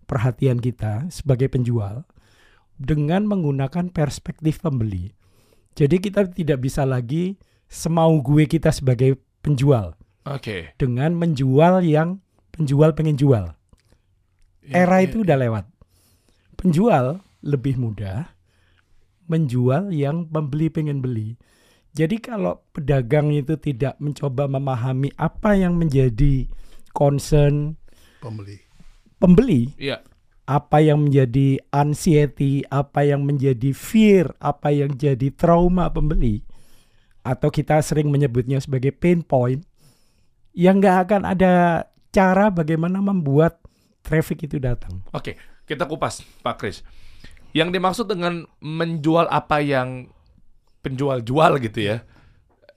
perhatian 0.07 0.63
kita 0.63 1.11
sebagai 1.11 1.51
penjual 1.51 2.07
dengan 2.79 3.27
menggunakan 3.27 3.91
perspektif 3.91 4.63
pembeli. 4.63 5.13
Jadi 5.77 6.01
kita 6.01 6.31
tidak 6.31 6.63
bisa 6.63 6.87
lagi 6.89 7.37
semau 7.67 8.23
gue 8.23 8.47
kita 8.47 8.71
sebagai 8.71 9.19
penjual 9.43 9.99
Oke. 10.25 10.73
dengan 10.79 11.13
menjual 11.19 11.83
yang 11.85 12.23
penjual 12.55 12.95
pengen 12.97 13.19
jual. 13.19 13.53
Iya, 14.65 14.87
Era 14.87 15.03
iya. 15.03 15.07
itu 15.11 15.27
udah 15.27 15.37
lewat. 15.37 15.65
Penjual 16.57 17.21
lebih 17.45 17.77
mudah, 17.77 18.33
menjual 19.29 19.93
yang 19.93 20.27
pembeli 20.27 20.73
pengen 20.73 21.05
beli. 21.05 21.37
Jadi 21.97 22.21
kalau 22.21 22.61
pedagang 22.77 23.33
itu 23.33 23.57
tidak 23.57 23.97
mencoba 23.97 24.45
memahami 24.45 25.09
apa 25.17 25.57
yang 25.57 25.81
menjadi 25.81 26.45
concern 26.93 27.81
Pembeli. 28.21 28.61
pembeli, 29.17 29.73
Iya. 29.81 30.05
apa 30.45 30.85
yang 30.85 31.09
menjadi 31.09 31.57
anxiety, 31.73 32.61
apa 32.69 33.01
yang 33.01 33.25
menjadi 33.25 33.73
fear, 33.73 34.37
apa 34.45 34.69
yang 34.77 34.93
jadi 34.93 35.33
trauma 35.33 35.89
pembeli, 35.89 36.45
atau 37.25 37.49
kita 37.49 37.81
sering 37.81 38.13
menyebutnya 38.13 38.61
sebagai 38.61 38.93
pain 38.93 39.25
point, 39.25 39.65
yang 40.53 40.85
nggak 40.85 41.09
akan 41.09 41.23
ada 41.25 41.85
cara 42.13 42.53
bagaimana 42.53 43.01
membuat 43.01 43.57
traffic 44.05 44.45
itu 44.45 44.61
datang. 44.61 45.01
Oke, 45.17 45.41
kita 45.65 45.89
kupas, 45.89 46.21
Pak 46.45 46.61
Kris. 46.61 46.85
Yang 47.57 47.69
dimaksud 47.73 48.07
dengan 48.07 48.45
menjual 48.61 49.33
apa 49.33 49.65
yang 49.65 50.13
penjual 50.87 51.19
jual 51.27 51.59
gitu 51.59 51.83
ya. 51.83 52.07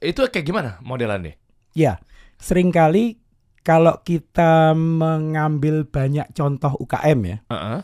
Itu 0.01 0.25
kayak 0.25 0.45
gimana 0.49 0.71
modelannya? 0.81 1.37
Ya, 1.77 2.01
sering 2.41 2.73
kali 2.73 3.21
kalau 3.61 4.01
kita 4.01 4.73
mengambil 4.73 5.85
banyak 5.85 6.25
contoh 6.33 6.73
UKM 6.81 7.19
ya, 7.29 7.37
Heeh. 7.53 7.79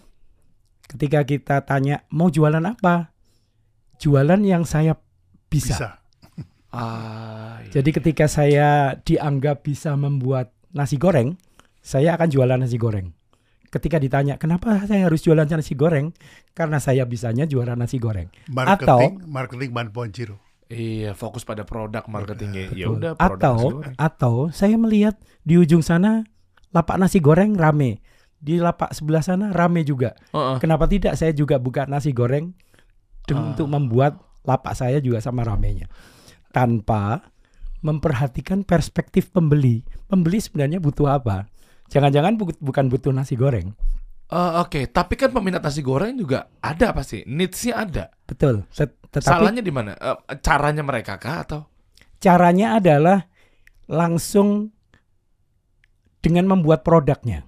ketika 0.90 1.22
kita 1.22 1.56
tanya 1.62 2.02
mau 2.10 2.34
jualan 2.34 2.64
apa? 2.66 3.14
Jualan 4.02 4.42
yang 4.42 4.66
saya 4.66 4.98
bisa. 5.46 5.78
Bisa. 5.78 5.90
Ah, 6.76 7.64
iya. 7.64 7.80
Jadi 7.80 7.96
ketika 7.96 8.28
saya 8.28 9.00
dianggap 9.00 9.64
bisa 9.64 9.96
membuat 9.96 10.52
nasi 10.76 11.00
goreng, 11.00 11.40
saya 11.80 12.20
akan 12.20 12.28
jualan 12.28 12.60
nasi 12.60 12.76
goreng. 12.76 13.16
Ketika 13.68 13.98
ditanya, 13.98 14.36
kenapa 14.36 14.84
saya 14.86 15.08
harus 15.08 15.22
jualan 15.22 15.46
nasi 15.46 15.74
goreng? 15.74 16.14
Karena 16.52 16.78
saya 16.78 17.04
bisanya 17.04 17.44
jualan 17.44 17.76
nasi 17.76 17.98
goreng. 17.98 18.30
Marketing, 18.48 19.26
marketing 19.26 19.72
1.0. 19.72 20.38
Iya, 20.66 21.14
fokus 21.14 21.46
pada 21.46 21.62
produk 21.62 22.02
marketingnya. 22.10 22.74
Ya 22.74 22.90
Betul. 22.90 22.98
udah 22.98 23.12
produk 23.14 23.38
atau 23.38 23.58
atau 24.02 24.36
saya 24.50 24.74
melihat 24.82 25.14
di 25.46 25.62
ujung 25.62 25.86
sana 25.86 26.26
lapak 26.74 26.98
nasi 26.98 27.22
goreng 27.22 27.54
rame. 27.54 28.02
Di 28.42 28.58
lapak 28.58 28.94
sebelah 28.94 29.22
sana 29.22 29.54
rame 29.54 29.86
juga. 29.86 30.18
Heeh. 30.34 30.58
Kenapa 30.58 30.90
tidak 30.90 31.14
saya 31.18 31.34
juga 31.34 31.62
buka 31.62 31.86
nasi 31.86 32.14
goreng 32.14 32.54
Ah. 33.30 33.42
untuk 33.42 33.66
membuat 33.70 34.22
lapak 34.42 34.74
saya 34.74 34.98
juga 35.02 35.18
sama 35.22 35.42
ramenya. 35.46 35.86
Tanpa 36.50 37.26
memperhatikan 37.82 38.66
perspektif 38.66 39.30
pembeli. 39.30 39.86
Pembeli 40.10 40.42
sebenarnya 40.42 40.82
butuh 40.82 41.10
apa? 41.10 41.46
Jangan-jangan 41.88 42.34
bu- 42.36 42.60
bukan 42.60 42.86
butuh 42.90 43.12
nasi 43.12 43.36
goreng. 43.36 43.72
Eh, 44.26 44.52
Oke, 44.58 44.90
tapi 44.90 45.14
kan 45.14 45.30
peminat 45.30 45.62
nasi 45.62 45.80
goreng 45.80 46.18
juga 46.18 46.50
ada 46.58 46.90
pasti. 46.92 47.22
Needs-nya 47.24 47.74
ada. 47.78 48.06
Betul. 48.26 48.66
Tet- 48.70 48.98
Tetapi 49.06 49.32
Salahnya 49.32 49.62
di 49.62 49.70
mana? 49.70 49.94
Eh, 49.94 50.18
caranya 50.42 50.82
mereka 50.82 51.16
kah 51.16 51.46
atau? 51.46 51.62
caranya 52.16 52.82
adalah 52.82 53.30
langsung 53.86 54.74
dengan 56.20 56.50
membuat 56.50 56.82
produknya. 56.82 57.46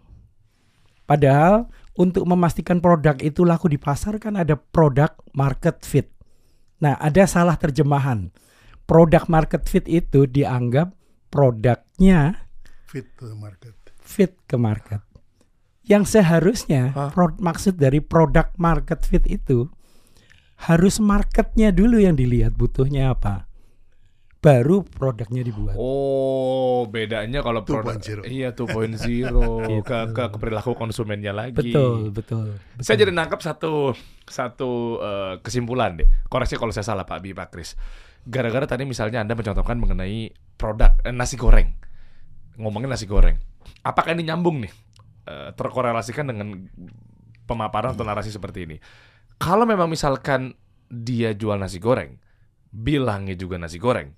Padahal 1.04 1.66
untuk 1.98 2.30
memastikan 2.30 2.78
produk 2.78 3.18
itu 3.18 3.42
laku 3.42 3.68
di 3.68 3.82
pasar 3.82 4.22
kan 4.22 4.38
ada 4.38 4.54
produk 4.54 5.18
market 5.34 5.82
fit. 5.82 6.14
Nah, 6.78 6.94
ada 7.02 7.26
salah 7.26 7.58
terjemahan. 7.58 8.30
Produk 8.86 9.26
market 9.26 9.66
fit 9.66 9.88
itu 9.90 10.30
dianggap 10.30 10.94
produknya 11.34 12.46
Fit 12.86 13.18
to 13.18 13.28
the 13.28 13.36
market. 13.36 13.74
Fit 14.08 14.40
ke 14.48 14.56
market. 14.56 15.04
Yang 15.84 16.20
seharusnya 16.20 16.92
Hah? 16.92 17.12
pro- 17.12 17.36
maksud 17.40 17.76
dari 17.76 18.00
produk 18.00 18.52
market 18.56 19.04
fit 19.04 19.24
itu 19.24 19.68
harus 20.68 20.98
marketnya 20.98 21.70
dulu 21.70 22.00
yang 22.00 22.16
dilihat 22.16 22.56
butuhnya 22.56 23.14
apa. 23.14 23.46
Baru 24.38 24.86
produknya 24.86 25.42
dibuat. 25.42 25.74
Oh, 25.76 26.86
bedanya 26.88 27.42
kalau 27.42 27.66
produk 27.66 27.98
2.0. 27.98 28.22
Iya, 28.26 28.54
2.0 28.54 28.96
Gitu. 29.10 29.44
ke, 29.82 29.98
ke 30.14 30.24
ke 30.30 30.38
perilaku 30.38 30.78
konsumennya 30.78 31.34
lagi. 31.34 31.58
Betul, 31.58 32.14
betul. 32.14 32.62
Saya 32.80 32.96
betul. 32.96 33.02
jadi 33.02 33.12
nangkap 33.14 33.42
satu 33.42 33.98
satu 34.24 34.70
eh, 35.00 35.34
kesimpulan 35.42 35.98
deh. 35.98 36.08
Koreksi 36.30 36.54
kalau 36.56 36.70
saya 36.72 36.86
salah 36.86 37.04
Pak 37.04 37.20
Bi 37.20 37.34
Pak 37.34 37.50
Kris. 37.50 37.74
Gara-gara 38.28 38.68
tadi 38.68 38.84
misalnya 38.84 39.26
Anda 39.26 39.34
mencontohkan 39.34 39.78
mengenai 39.78 40.30
produk 40.56 40.96
eh, 41.02 41.12
nasi 41.12 41.34
goreng. 41.34 41.74
Ngomongin 42.58 42.90
nasi 42.90 43.06
goreng. 43.06 43.38
Apakah 43.86 44.18
ini 44.18 44.28
nyambung 44.28 44.66
nih? 44.66 44.74
Eh, 45.28 45.50
terkorelasikan 45.54 46.28
dengan 46.28 46.68
pemaparan 47.46 47.94
atau 47.94 48.04
narasi 48.04 48.34
seperti 48.34 48.68
ini. 48.68 48.78
Kalau 49.38 49.64
memang 49.64 49.88
misalkan 49.88 50.58
dia 50.90 51.32
jual 51.38 51.56
nasi 51.62 51.78
goreng, 51.78 52.18
bilangnya 52.74 53.38
juga 53.38 53.62
nasi 53.62 53.78
goreng. 53.78 54.12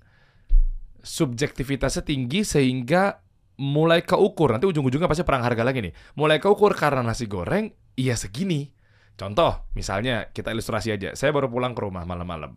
Subjektivitasnya 1.00 2.04
tinggi 2.04 2.44
sehingga 2.44 3.20
mulai 3.60 4.00
keukur 4.00 4.56
nanti 4.56 4.64
ujung-ujungnya 4.64 5.04
pasti 5.04 5.20
perang 5.20 5.44
harga 5.44 5.60
lagi 5.60 5.84
nih 5.84 5.92
mulai 6.16 6.40
keukur 6.40 6.72
karena 6.72 7.04
nasi 7.04 7.28
goreng 7.28 7.68
iya 7.92 8.16
segini 8.16 8.72
contoh 9.20 9.68
misalnya 9.76 10.32
kita 10.32 10.56
ilustrasi 10.56 10.96
aja 10.96 11.12
saya 11.12 11.28
baru 11.28 11.52
pulang 11.52 11.76
ke 11.76 11.84
rumah 11.84 12.08
malam-malam 12.08 12.56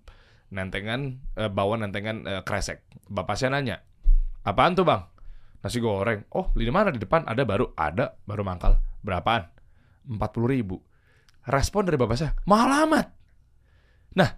nentengan 0.56 1.20
eh, 1.36 1.52
bawa 1.52 1.76
nentengan 1.84 2.24
eh, 2.24 2.42
kresek 2.48 2.88
bapak 3.12 3.36
saya 3.36 3.52
nanya 3.52 3.84
apaan 4.48 4.80
tuh 4.80 4.88
bang 4.88 5.04
nasi 5.64 5.80
goreng. 5.80 6.28
Oh 6.36 6.52
di 6.52 6.68
mana? 6.68 6.92
Di 6.92 7.00
depan. 7.00 7.24
Ada 7.24 7.48
baru. 7.48 7.72
Ada. 7.74 8.20
Baru 8.28 8.44
mangkal. 8.44 8.76
Berapaan? 9.00 9.48
Empat 10.04 10.30
puluh 10.36 10.52
ribu. 10.52 10.76
Respon 11.48 11.88
dari 11.88 11.96
bapak 11.96 12.16
saya 12.20 12.36
mahal 12.44 12.88
amat. 12.88 13.08
Nah 14.20 14.30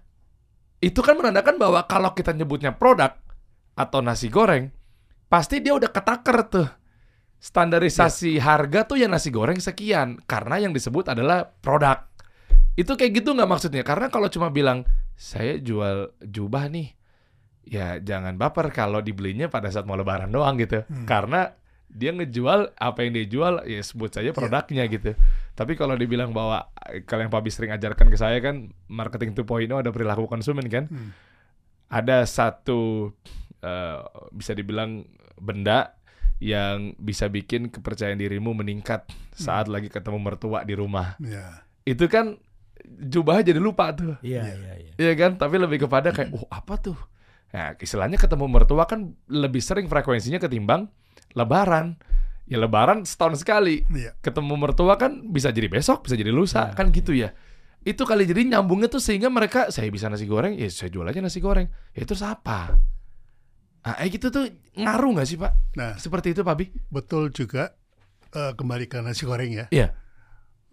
itu 0.81 1.01
kan 1.01 1.17
menandakan 1.17 1.57
bahwa 1.57 1.81
kalau 1.89 2.13
kita 2.13 2.33
nyebutnya 2.33 2.77
produk 2.77 3.17
atau 3.73 3.99
nasi 4.05 4.29
goreng 4.29 4.69
pasti 5.25 5.59
dia 5.59 5.73
udah 5.73 5.89
ketaker 5.89 6.37
tuh. 6.49 6.69
Standarisasi 7.35 8.41
harga 8.41 8.89
tuh 8.89 8.97
yang 8.97 9.13
nasi 9.13 9.29
goreng 9.29 9.61
sekian 9.61 10.17
karena 10.25 10.65
yang 10.65 10.73
disebut 10.73 11.13
adalah 11.13 11.45
produk. 11.45 12.09
Itu 12.73 12.97
kayak 12.97 13.21
gitu 13.21 13.37
nggak 13.37 13.49
maksudnya? 13.49 13.85
Karena 13.85 14.09
kalau 14.09 14.25
cuma 14.33 14.49
bilang 14.49 14.81
saya 15.13 15.61
jual 15.61 16.09
jubah 16.25 16.67
nih 16.73 16.97
ya 17.65 17.97
jangan 17.97 18.37
baper 18.37 18.69
kalau 18.69 19.01
dibelinya 19.01 19.49
pada 19.49 19.67
saat 19.67 19.83
mau 19.83 19.97
lebaran 19.97 20.29
doang 20.29 20.55
gitu 20.55 20.85
Hmm. 20.85 21.03
karena 21.03 21.53
dia 21.85 22.11
ngejual 22.11 22.75
apa 22.75 22.99
yang 23.01 23.11
dia 23.15 23.25
jual 23.25 23.53
ya 23.63 23.79
sebut 23.79 24.11
saja 24.11 24.29
produknya 24.31 24.83
gitu 24.85 25.15
Tapi 25.55 25.79
kalau 25.79 25.95
dibilang 25.95 26.35
bahwa 26.35 26.67
eh, 26.91 27.07
kalau 27.07 27.23
yang 27.23 27.31
Pak 27.31 27.47
sering 27.47 27.71
ajarkan 27.71 28.11
ke 28.11 28.19
saya 28.19 28.43
kan 28.43 28.67
marketing 28.91 29.31
2.0 29.31 29.71
ada 29.71 29.87
perilaku 29.87 30.27
konsumen 30.27 30.67
kan. 30.67 30.91
Hmm. 30.91 31.15
Ada 31.87 32.27
satu 32.27 33.15
eh, 33.63 33.99
bisa 34.35 34.51
dibilang 34.51 35.07
benda 35.39 35.95
yang 36.43 36.91
bisa 36.99 37.31
bikin 37.31 37.71
kepercayaan 37.71 38.19
dirimu 38.19 38.51
meningkat 38.51 39.07
saat 39.31 39.71
lagi 39.71 39.87
ketemu 39.87 40.19
mertua 40.19 40.67
di 40.67 40.75
rumah. 40.75 41.15
Ya. 41.23 41.63
Itu 41.87 42.11
kan 42.11 42.35
jubah 42.83 43.39
jadi 43.39 43.55
lupa 43.55 43.95
tuh. 43.95 44.19
Iya, 44.19 44.43
iya, 44.43 44.73
iya. 44.75 44.93
Iya 44.99 45.13
kan? 45.15 45.39
Tapi 45.39 45.55
lebih 45.55 45.87
kepada 45.87 46.11
kayak, 46.11 46.35
oh 46.35 46.43
apa 46.51 46.75
tuh? 46.75 46.99
Nah, 47.55 47.71
istilahnya 47.79 48.19
ketemu 48.19 48.51
mertua 48.51 48.83
kan 48.83 49.15
lebih 49.31 49.63
sering 49.63 49.87
frekuensinya 49.87 50.43
ketimbang 50.43 50.91
lebaran. 51.39 51.95
Ya 52.51 52.59
lebaran 52.59 53.07
setahun 53.07 53.39
sekali. 53.39 53.87
Iya. 53.87 54.11
Ketemu 54.19 54.59
mertua 54.59 54.99
kan 54.99 55.31
bisa 55.31 55.55
jadi 55.55 55.71
besok, 55.71 56.03
bisa 56.03 56.19
jadi 56.19 56.35
lusa, 56.35 56.75
kan 56.75 56.91
gitu 56.91 57.15
ya. 57.15 57.31
Itu 57.81 58.03
kali 58.03 58.27
jadi 58.27 58.43
nyambungnya 58.43 58.91
tuh 58.91 58.99
sehingga 58.99 59.31
mereka, 59.31 59.71
saya 59.71 59.87
bisa 59.87 60.11
nasi 60.11 60.27
goreng, 60.27 60.53
ya 60.59 60.67
saya 60.67 60.91
jual 60.91 61.07
aja 61.07 61.23
nasi 61.23 61.39
goreng. 61.39 61.71
Ya 61.95 62.03
terus 62.03 62.21
apa? 62.21 62.75
Nah, 63.85 63.95
kayak 63.97 64.11
gitu 64.19 64.27
tuh 64.35 64.45
ngaruh 64.75 65.15
nggak 65.15 65.27
sih 65.29 65.37
Pak? 65.39 65.51
Nah, 65.79 65.95
Seperti 65.95 66.35
itu 66.35 66.41
Pak 66.43 66.55
Bi? 66.59 66.69
betul 66.91 67.31
juga 67.31 67.73
eh, 68.35 68.51
kembali 68.51 68.85
ke 68.91 68.99
nasi 68.99 69.23
goreng 69.23 69.49
ya. 69.53 69.65
Iya. 69.71 69.95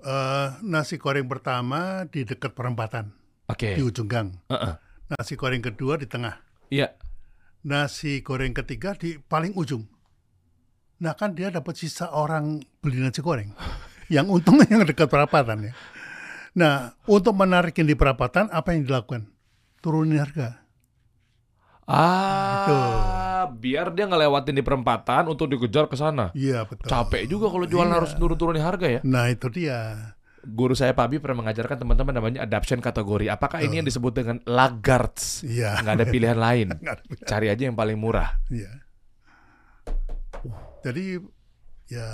Eh, 0.02 0.48
nasi 0.66 0.98
goreng 0.98 1.30
pertama 1.30 2.04
di 2.10 2.26
dekat 2.26 2.58
perempatan 2.58 3.14
Oke. 3.46 3.78
di 3.78 3.82
ujung 3.86 4.10
gang. 4.10 4.34
Heeh. 4.50 4.74
Nasi 5.14 5.38
goreng 5.38 5.62
kedua 5.62 5.94
di 5.94 6.10
tengah. 6.10 6.51
Iya. 6.72 6.96
Nasi 7.68 8.24
goreng 8.24 8.56
ketiga 8.56 8.96
di 8.96 9.20
paling 9.20 9.52
ujung. 9.52 9.84
Nah 11.04 11.12
kan 11.12 11.36
dia 11.36 11.52
dapat 11.52 11.76
sisa 11.76 12.08
orang 12.08 12.64
beli 12.80 13.04
nasi 13.04 13.20
goreng. 13.20 13.52
Yang 14.14 14.40
untungnya 14.40 14.66
yang 14.72 14.88
dekat 14.88 15.12
perapatan 15.12 15.68
ya. 15.68 15.72
Nah 16.56 16.96
untuk 17.04 17.36
menarikin 17.36 17.84
di 17.84 17.92
perapatan 17.92 18.48
apa 18.48 18.72
yang 18.72 18.88
dilakukan? 18.88 19.28
Turunin 19.84 20.20
harga. 20.20 20.64
Ah, 21.82 23.50
biar 23.50 23.90
dia 23.90 24.06
ngelewatin 24.06 24.54
di 24.54 24.62
perempatan 24.62 25.26
untuk 25.26 25.50
dikejar 25.50 25.90
ke 25.90 25.96
sana. 25.98 26.30
Iya 26.32 26.62
betul. 26.62 26.86
Capek 26.86 27.26
juga 27.26 27.50
kalau 27.50 27.66
jualan 27.66 27.90
Iya. 27.90 27.98
harus 27.98 28.12
turun-turunin 28.14 28.62
harga 28.62 28.86
ya. 28.86 29.00
Nah 29.02 29.26
itu 29.28 29.50
dia. 29.50 30.14
Guru 30.42 30.74
saya 30.74 30.90
Pak 30.90 31.06
Abi 31.06 31.16
pernah 31.22 31.46
mengajarkan 31.46 31.86
teman-teman 31.86 32.14
namanya 32.18 32.40
adaption 32.42 32.82
kategori. 32.82 33.30
Apakah 33.30 33.62
ini 33.62 33.78
yang 33.78 33.86
disebut 33.86 34.10
dengan 34.10 34.36
laggards? 34.42 35.46
Iya. 35.46 35.78
Nggak 35.78 35.94
ada 36.02 36.06
pilihan 36.10 36.38
lain. 36.50 36.68
Nggak 36.82 36.94
ada 36.98 37.04
pilihan. 37.06 37.28
Cari 37.30 37.46
aja 37.46 37.62
yang 37.70 37.78
paling 37.78 37.94
murah. 37.94 38.42
Iya. 38.50 38.72
Jadi 40.82 41.22
ya 41.86 42.08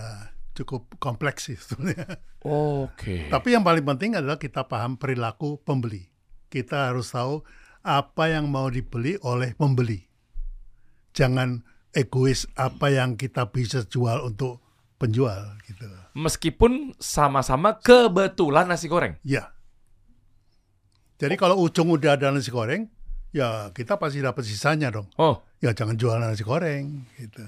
cukup 0.53 1.01
kompleks 1.01 1.49
sih 1.49 1.57
sebetulnya. 1.57 2.21
Oke. 2.45 3.33
Tapi 3.33 3.49
yang 3.57 3.65
paling 3.65 3.83
penting 3.89 4.21
adalah 4.21 4.37
kita 4.37 4.69
paham 4.69 5.01
perilaku 5.01 5.65
pembeli. 5.65 6.13
Kita 6.53 6.93
harus 6.93 7.09
tahu 7.17 7.41
apa 7.81 8.29
yang 8.29 8.53
mau 8.53 8.69
dibeli 8.69 9.17
oleh 9.25 9.57
pembeli. 9.57 10.05
Jangan 11.17 11.65
egois 11.97 12.45
apa 12.61 12.93
yang 12.93 13.17
kita 13.17 13.49
bisa 13.49 13.89
jual 13.89 14.21
untuk 14.21 14.68
penjual 14.99 15.55
gitu. 15.65 15.87
Meskipun 16.19 16.99
sama-sama 16.99 17.79
kebetulan 17.79 18.67
nasi 18.67 18.91
goreng. 18.91 19.15
Ya. 19.23 19.55
Jadi 21.19 21.35
kalau 21.35 21.59
ujung 21.59 21.91
udah 21.91 22.15
ada 22.15 22.31
nasi 22.31 22.51
goreng, 22.51 22.87
ya 23.35 23.71
kita 23.75 23.99
pasti 23.99 24.23
dapat 24.23 24.43
sisanya 24.47 24.91
dong. 24.91 25.11
Oh, 25.19 25.43
Ya 25.59 25.75
jangan 25.75 25.99
jual 25.99 26.23
nasi 26.23 26.47
goreng 26.47 27.03
gitu. 27.19 27.43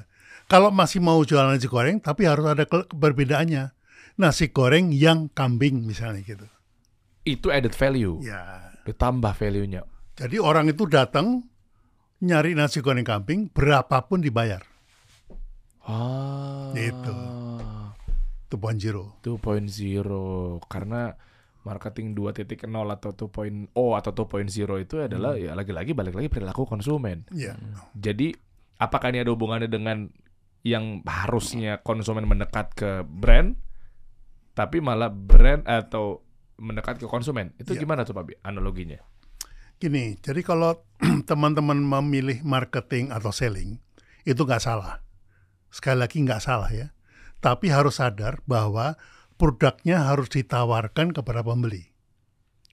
Kalau 0.51 0.75
masih 0.75 0.99
mau 0.99 1.23
jual 1.23 1.47
nasi 1.47 1.71
goreng, 1.71 2.03
tapi 2.03 2.27
harus 2.27 2.43
ada 2.43 2.67
perbedaannya. 2.91 3.71
Nasi 4.19 4.51
goreng 4.51 4.91
yang 4.91 5.31
kambing 5.31 5.87
misalnya 5.87 6.21
gitu. 6.27 6.47
itu 7.23 7.53
added 7.53 7.77
value. 7.77 8.19
Ya. 8.25 8.75
Ditambah 8.83 9.37
value-nya. 9.37 9.87
Jadi 10.19 10.37
orang 10.43 10.67
itu 10.73 10.89
datang 10.91 11.47
nyari 12.21 12.59
nasi 12.59 12.83
goreng 12.83 13.07
kambing 13.07 13.53
berapapun 13.55 14.19
dibayar. 14.25 14.61
Ah. 15.85 16.73
Gitu. 16.77 17.17
Itu 18.51 18.57
poin 18.59 18.77
zero. 18.81 19.21
2.0 19.23 20.59
karena 20.67 21.15
marketing 21.63 22.17
2.0 22.17 22.67
atau 22.67 23.11
2.0 23.13 23.71
atau 23.73 24.11
2.0 24.17 24.49
itu 24.81 24.95
adalah 24.97 25.37
ya 25.37 25.53
lagi-lagi 25.53 25.93
balik 25.93 26.17
lagi 26.17 26.29
perilaku 26.33 26.65
konsumen. 26.67 27.29
Ya. 27.31 27.55
Jadi 27.95 28.33
apakah 28.81 29.13
ini 29.13 29.23
ada 29.23 29.31
hubungannya 29.31 29.69
dengan 29.69 30.09
yang 30.61 31.01
harusnya 31.09 31.81
konsumen 31.81 32.29
mendekat 32.29 32.73
ke 32.77 32.91
brand 33.05 33.57
tapi 34.53 34.83
malah 34.85 35.09
brand 35.09 35.65
atau 35.65 36.21
mendekat 36.61 37.01
ke 37.01 37.07
konsumen. 37.09 37.57
Itu 37.57 37.73
Iya. 37.73 37.89
gimana 37.89 38.05
tuh 38.05 38.13
Pak 38.13 38.25
Bi, 38.29 38.37
analoginya? 38.45 39.01
Gini, 39.81 40.21
jadi 40.21 40.45
kalau 40.45 40.85
teman-teman 41.31 41.81
memilih 41.81 42.45
marketing 42.45 43.09
atau 43.09 43.33
selling, 43.33 43.81
itu 44.29 44.37
nggak 44.45 44.61
salah. 44.61 45.01
Sekali 45.71 46.03
lagi 46.03 46.19
nggak 46.23 46.43
salah 46.43 46.71
ya. 46.71 46.91
Tapi 47.41 47.73
harus 47.73 47.99
sadar 48.03 48.45
bahwa 48.45 48.99
produknya 49.41 50.05
harus 50.11 50.29
ditawarkan 50.29 51.17
kepada 51.17 51.41
pembeli. 51.41 51.89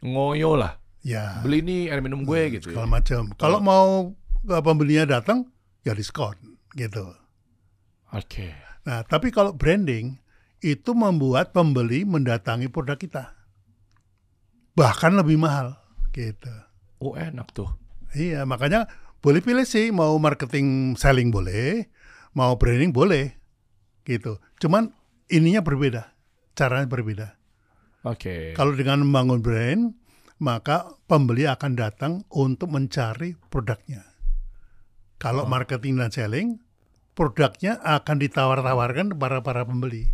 Ngoyo 0.04 0.60
lah. 0.60 0.82
Ya, 1.08 1.40
Beli 1.40 1.64
nih 1.64 1.82
air 1.88 2.04
minum 2.04 2.28
gue 2.28 2.60
gitu. 2.60 2.68
ya. 2.68 2.76
segala 2.76 3.00
macam. 3.00 3.32
Kalau 3.40 3.64
mau 3.64 4.12
pembelinya 4.44 5.08
datang, 5.08 5.48
ya 5.88 5.96
diskon 5.96 6.36
gitu. 6.76 7.16
Oke. 8.12 8.52
Nah, 8.84 9.08
tapi 9.08 9.32
kalau 9.32 9.56
branding 9.56 10.20
itu 10.60 10.92
membuat 10.92 11.56
pembeli 11.56 12.04
mendatangi 12.04 12.68
produk 12.68 13.00
kita. 13.00 13.24
Bahkan 14.76 15.16
lebih 15.16 15.40
mahal 15.40 15.80
gitu. 16.12 16.52
Oh 17.00 17.16
enak 17.16 17.56
tuh. 17.56 17.72
Iya, 18.18 18.44
makanya 18.44 18.90
boleh 19.22 19.40
pilih 19.40 19.66
sih 19.68 19.94
mau 19.94 20.16
marketing 20.18 21.00
selling 21.00 21.30
boleh, 21.30 21.88
mau 22.38 22.54
branding 22.62 22.94
boleh. 22.94 23.34
Gitu. 24.06 24.38
Cuman 24.62 24.94
ininya 25.28 25.66
berbeda, 25.66 26.14
caranya 26.54 26.86
berbeda. 26.86 27.28
Oke. 28.06 28.54
Kalau 28.54 28.78
dengan 28.78 29.02
membangun 29.02 29.42
brand, 29.42 29.82
maka 30.38 30.94
pembeli 31.10 31.50
akan 31.50 31.74
datang 31.74 32.14
untuk 32.30 32.70
mencari 32.70 33.34
produknya. 33.50 34.06
Kalau 35.18 35.50
marketing 35.50 35.98
dan 35.98 36.14
selling, 36.14 36.62
produknya 37.18 37.82
akan 37.82 38.22
ditawar-tawarkan 38.22 39.18
kepada 39.18 39.42
para 39.42 39.66
pembeli 39.66 40.06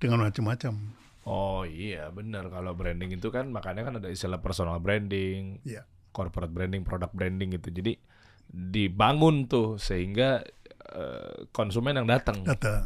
dengan 0.00 0.24
macam-macam. 0.24 0.96
Oh 1.28 1.64
iya 1.68 2.08
benar 2.12 2.48
kalau 2.52 2.72
branding 2.76 3.16
itu 3.16 3.28
kan 3.28 3.48
makanya 3.52 3.84
kan 3.84 3.94
ada 4.00 4.08
istilah 4.08 4.40
personal 4.40 4.80
branding, 4.80 5.60
Iya. 5.64 5.84
corporate 6.16 6.52
branding, 6.52 6.84
product 6.88 7.12
branding 7.12 7.52
gitu. 7.52 7.68
Jadi 7.68 8.00
dibangun 8.48 9.44
tuh 9.44 9.76
sehingga 9.76 10.44
eh, 10.90 11.48
konsumen 11.50 11.96
yang 11.96 12.04
datang 12.04 12.42
Datang. 12.42 12.84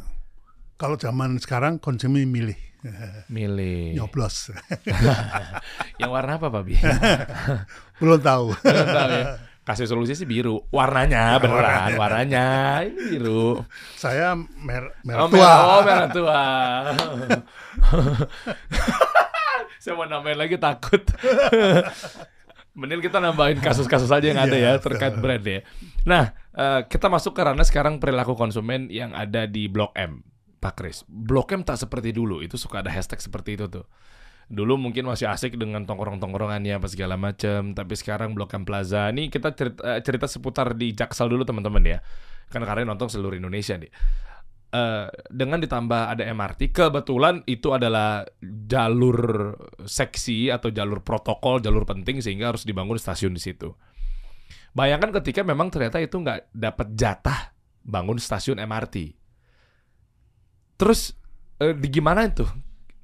Kalau 0.75 0.95
zaman 0.95 1.35
sekarang 1.35 1.75
konsumen 1.75 2.23
milih, 2.23 2.55
milih. 3.27 3.99
nyoblos, 3.99 4.55
Yang 5.99 6.07
warna 6.09 6.39
apa 6.39 6.47
Pak 6.47 6.63
Bi? 6.63 6.79
belum 7.99 8.23
tahu. 8.23 8.55
Belum 8.63 8.87
tahu 8.87 9.09
ya. 9.11 9.25
Kasih 9.67 9.85
solusi 9.85 10.15
sih 10.15 10.23
biru. 10.23 10.63
Warnanya 10.71 11.35
beneran, 11.37 11.99
warnanya 11.99 12.47
ini 12.87 13.19
biru. 13.19 13.59
Saya 13.93 14.33
mer 14.39 14.95
merah 15.03 15.19
Oh, 15.21 15.29
tua. 15.29 15.35
merah, 15.37 15.59
oh, 15.67 15.81
merah 15.83 16.07
tua. 16.09 16.41
Saya 19.79 19.93
mau 19.95 20.07
nambahin 20.07 20.39
lagi 20.39 20.55
takut. 20.55 21.03
Mending 22.73 23.03
kita 23.03 23.19
nambahin 23.19 23.59
kasus-kasus 23.59 24.07
aja 24.07 24.23
yang 24.23 24.39
ada 24.39 24.55
Iya, 24.55 24.75
ya 24.75 24.79
terkait 24.79 25.19
brand 25.19 25.43
ya. 25.43 25.59
Nah, 26.07 26.31
eh, 26.59 26.81
kita 26.91 27.07
masuk 27.07 27.31
ke 27.31 27.41
ranah 27.47 27.63
sekarang 27.63 28.03
perilaku 28.03 28.35
konsumen 28.35 28.91
yang 28.91 29.15
ada 29.15 29.47
di 29.47 29.71
Blok 29.71 29.95
M. 29.95 30.27
Pak 30.59 30.75
Kris, 30.75 31.07
Blok 31.07 31.55
M 31.55 31.63
tak 31.63 31.79
seperti 31.79 32.11
dulu. 32.11 32.43
Itu 32.43 32.59
suka 32.59 32.83
ada 32.83 32.91
hashtag 32.91 33.23
seperti 33.23 33.55
itu 33.55 33.71
tuh. 33.71 33.87
Dulu 34.51 34.75
mungkin 34.75 35.07
masih 35.07 35.29
asik 35.29 35.55
dengan 35.55 35.85
tongkrong-tongkrongannya 35.85 36.81
apa 36.81 36.89
segala 36.89 37.15
macam, 37.15 37.71
tapi 37.71 37.93
sekarang 37.95 38.35
Blok 38.35 38.51
M 38.59 38.67
Plaza 38.67 39.07
ini 39.07 39.31
kita 39.31 39.55
cerita, 39.55 39.81
eh, 39.87 40.03
cerita 40.03 40.27
seputar 40.27 40.75
di 40.75 40.91
Jaksel 40.91 41.31
dulu 41.31 41.47
teman-teman 41.47 41.83
ya. 41.85 41.99
Karena 42.51 42.83
nonton 42.83 43.07
seluruh 43.07 43.37
Indonesia 43.37 43.77
nih. 43.77 43.93
Eh, 44.69 45.07
dengan 45.33 45.57
ditambah 45.57 46.13
ada 46.13 46.23
MRT, 46.29 46.69
kebetulan 46.69 47.41
itu 47.49 47.73
adalah 47.73 48.21
jalur 48.69 49.57
seksi 49.81 50.53
atau 50.53 50.69
jalur 50.69 51.01
protokol, 51.01 51.57
jalur 51.57 51.89
penting 51.89 52.21
sehingga 52.21 52.53
harus 52.53 52.69
dibangun 52.69 53.01
stasiun 53.01 53.33
di 53.33 53.41
situ. 53.41 53.73
Bayangkan 54.73 55.09
ketika 55.21 55.41
memang 55.41 55.73
ternyata 55.73 55.97
itu 55.97 56.15
nggak 56.19 56.53
dapat 56.53 56.87
jatah 56.93 57.53
bangun 57.81 58.21
stasiun 58.21 58.61
MRT. 58.61 59.17
Terus 60.79 61.13
eh, 61.59 61.75
di 61.75 61.87
gimana 61.89 62.23
itu 62.25 62.45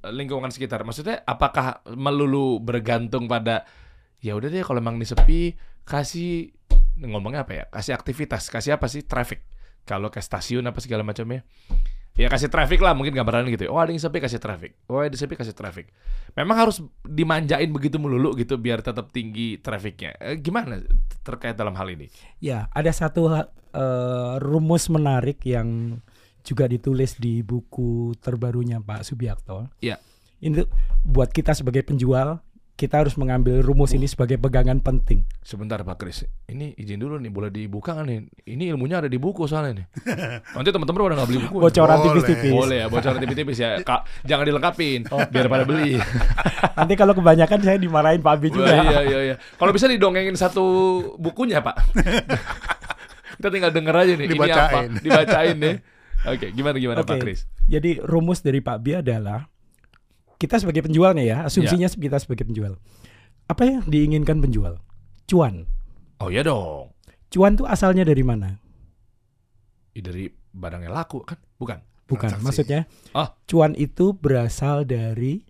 eh, 0.02 0.12
lingkungan 0.14 0.48
sekitar? 0.48 0.86
Maksudnya 0.86 1.26
apakah 1.26 1.82
melulu 1.92 2.62
bergantung 2.62 3.26
pada 3.26 3.66
ya 4.22 4.32
udah 4.38 4.48
deh 4.48 4.64
kalau 4.64 4.80
emang 4.80 4.96
ini 4.96 5.06
sepi 5.06 5.40
kasih 5.84 6.54
ngomongnya 7.02 7.44
apa 7.44 7.52
ya? 7.52 7.64
Kasih 7.68 7.92
aktivitas, 7.92 8.48
kasih 8.48 8.78
apa 8.78 8.86
sih 8.86 9.04
traffic. 9.04 9.44
Kalau 9.86 10.10
ke 10.10 10.18
stasiun 10.18 10.66
apa 10.66 10.82
segala 10.82 11.06
macamnya. 11.06 11.46
Ya 12.16 12.32
kasih 12.32 12.48
traffic 12.48 12.80
lah 12.80 12.96
mungkin 12.96 13.12
gambarannya 13.12 13.52
gitu. 13.52 13.68
Oh 13.68 13.76
ada 13.76 13.92
yang 13.92 14.00
sepi 14.00 14.24
kasih 14.24 14.40
traffic. 14.40 14.72
Oh 14.88 15.04
ada 15.04 15.12
yang 15.12 15.20
sepi 15.20 15.36
kasih 15.36 15.52
traffic. 15.52 15.92
Memang 16.32 16.56
harus 16.56 16.80
dimanjain 17.04 17.68
begitu 17.68 18.00
melulu 18.00 18.32
gitu 18.40 18.56
biar 18.56 18.80
tetap 18.80 19.12
tinggi 19.12 19.60
trafficnya. 19.60 20.16
Eh, 20.16 20.40
gimana 20.40 20.80
terkait 21.20 21.60
dalam 21.60 21.76
hal 21.76 21.92
ini? 21.92 22.08
Ya, 22.40 22.72
ada 22.72 22.88
satu 22.88 23.28
eh, 23.36 24.34
rumus 24.40 24.88
menarik 24.88 25.44
yang 25.44 26.00
juga 26.40 26.64
ditulis 26.64 27.20
di 27.20 27.44
buku 27.44 28.16
terbarunya 28.16 28.80
Pak 28.80 29.04
Subiakto. 29.04 29.68
Iya. 29.84 30.00
Ini 30.40 30.64
buat 31.04 31.32
kita 31.32 31.52
sebagai 31.52 31.84
penjual, 31.84 32.40
kita 32.76 33.00
harus 33.00 33.16
mengambil 33.16 33.64
rumus 33.64 33.96
ini 33.96 34.04
sebagai 34.04 34.36
pegangan 34.36 34.84
penting. 34.84 35.24
Sebentar 35.40 35.80
Pak 35.80 35.96
Kris, 35.96 36.28
ini 36.44 36.76
izin 36.76 37.00
dulu 37.00 37.16
nih 37.16 37.32
boleh 37.32 37.48
dibuka 37.48 37.96
nggak 37.96 38.04
nih? 38.04 38.18
Ini 38.52 38.76
ilmunya 38.76 39.00
ada 39.00 39.08
di 39.08 39.16
buku 39.16 39.48
soalnya 39.48 39.80
nih. 39.80 39.86
Nanti 40.60 40.68
teman-teman 40.68 41.08
udah 41.08 41.16
nggak 41.16 41.28
beli 41.32 41.40
buku. 41.48 41.56
Bocoran 41.56 41.96
tipis-tipis. 42.04 42.52
Boleh 42.52 42.76
ya, 42.84 42.86
bocoran 42.92 43.16
tipis-tipis 43.16 43.56
ya. 43.56 43.70
Kak, 43.80 44.04
jangan 44.28 44.44
dilengkapin 44.44 45.08
biar 45.08 45.48
pada 45.48 45.64
beli. 45.64 45.96
Nanti 46.78 46.94
kalau 47.00 47.16
kebanyakan 47.16 47.58
saya 47.64 47.80
dimarahin 47.80 48.20
Pak 48.20 48.32
Abi 48.36 48.48
Wah, 48.52 48.54
juga. 48.60 48.68
iya 48.68 49.00
iya 49.08 49.18
iya. 49.32 49.36
Kalau 49.56 49.72
bisa 49.72 49.88
didongengin 49.88 50.36
satu 50.36 50.64
bukunya, 51.16 51.64
Pak. 51.64 51.76
Kita 53.40 53.48
tinggal 53.48 53.72
denger 53.72 53.94
aja 53.96 54.12
nih 54.20 54.26
ini 54.28 54.36
apa. 54.36 54.44
Dibacain. 54.44 54.90
Dibacain 55.00 55.56
nih. 55.56 55.76
Oke, 56.28 56.46
gimana 56.52 56.76
gimana 56.76 57.00
Pak 57.08 57.16
Oke. 57.16 57.22
Kris? 57.24 57.48
Jadi 57.64 58.04
rumus 58.04 58.44
dari 58.44 58.60
Pak 58.60 58.76
Bi 58.84 59.00
adalah 59.00 59.48
kita 60.36 60.56
sebagai 60.56 60.82
penjual 60.82 61.12
nih 61.12 61.26
ya, 61.26 61.38
asumsinya 61.44 61.86
Iya. 61.86 61.96
kita 61.96 62.16
sebagai 62.18 62.44
penjual. 62.44 62.76
Apa 63.46 63.62
yang 63.64 63.82
diinginkan 63.84 64.38
penjual? 64.38 64.78
Cuan. 65.24 65.64
Oh 66.18 66.28
iya 66.28 66.40
dong. 66.40 66.92
Cuan 67.28 67.54
tuh 67.54 67.64
asalnya 67.64 68.02
dari 68.02 68.20
mana? 68.20 68.56
Ih, 69.92 70.00
dari 70.00 70.26
barang 70.30 70.82
yang 70.82 70.92
laku 70.92 71.20
kan? 71.22 71.38
Bukan. 71.56 71.80
Bukan, 72.06 72.30
Transaksi. 72.30 72.44
maksudnya 72.46 72.80
Ah. 73.12 73.34
cuan 73.44 73.74
itu 73.74 74.14
berasal 74.14 74.86
dari 74.86 75.42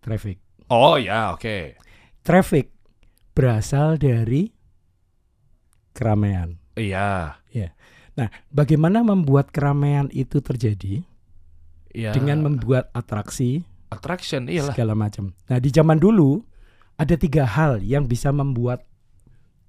traffic. 0.00 0.40
Oh 0.72 0.96
ya, 0.96 1.36
oke. 1.36 1.76
Traffic 2.24 2.72
berasal 3.36 4.00
dari 4.00 4.48
keramaian. 5.92 6.56
Iya. 6.74 7.36
Nah, 8.14 8.30
bagaimana 8.48 9.02
membuat 9.02 9.50
keramaian 9.50 10.06
itu 10.08 10.38
terjadi 10.38 11.02
Iya. 11.94 12.10
dengan 12.10 12.42
membuat 12.42 12.90
atraksi 12.90 13.62
attraction, 13.88 14.50
iyalah. 14.50 14.74
segala 14.74 14.98
macam. 14.98 15.30
Nah, 15.46 15.62
di 15.62 15.70
zaman 15.70 16.02
dulu 16.02 16.42
ada 16.98 17.14
tiga 17.14 17.46
hal 17.46 17.78
yang 17.80 18.04
bisa 18.04 18.34
membuat 18.34 18.82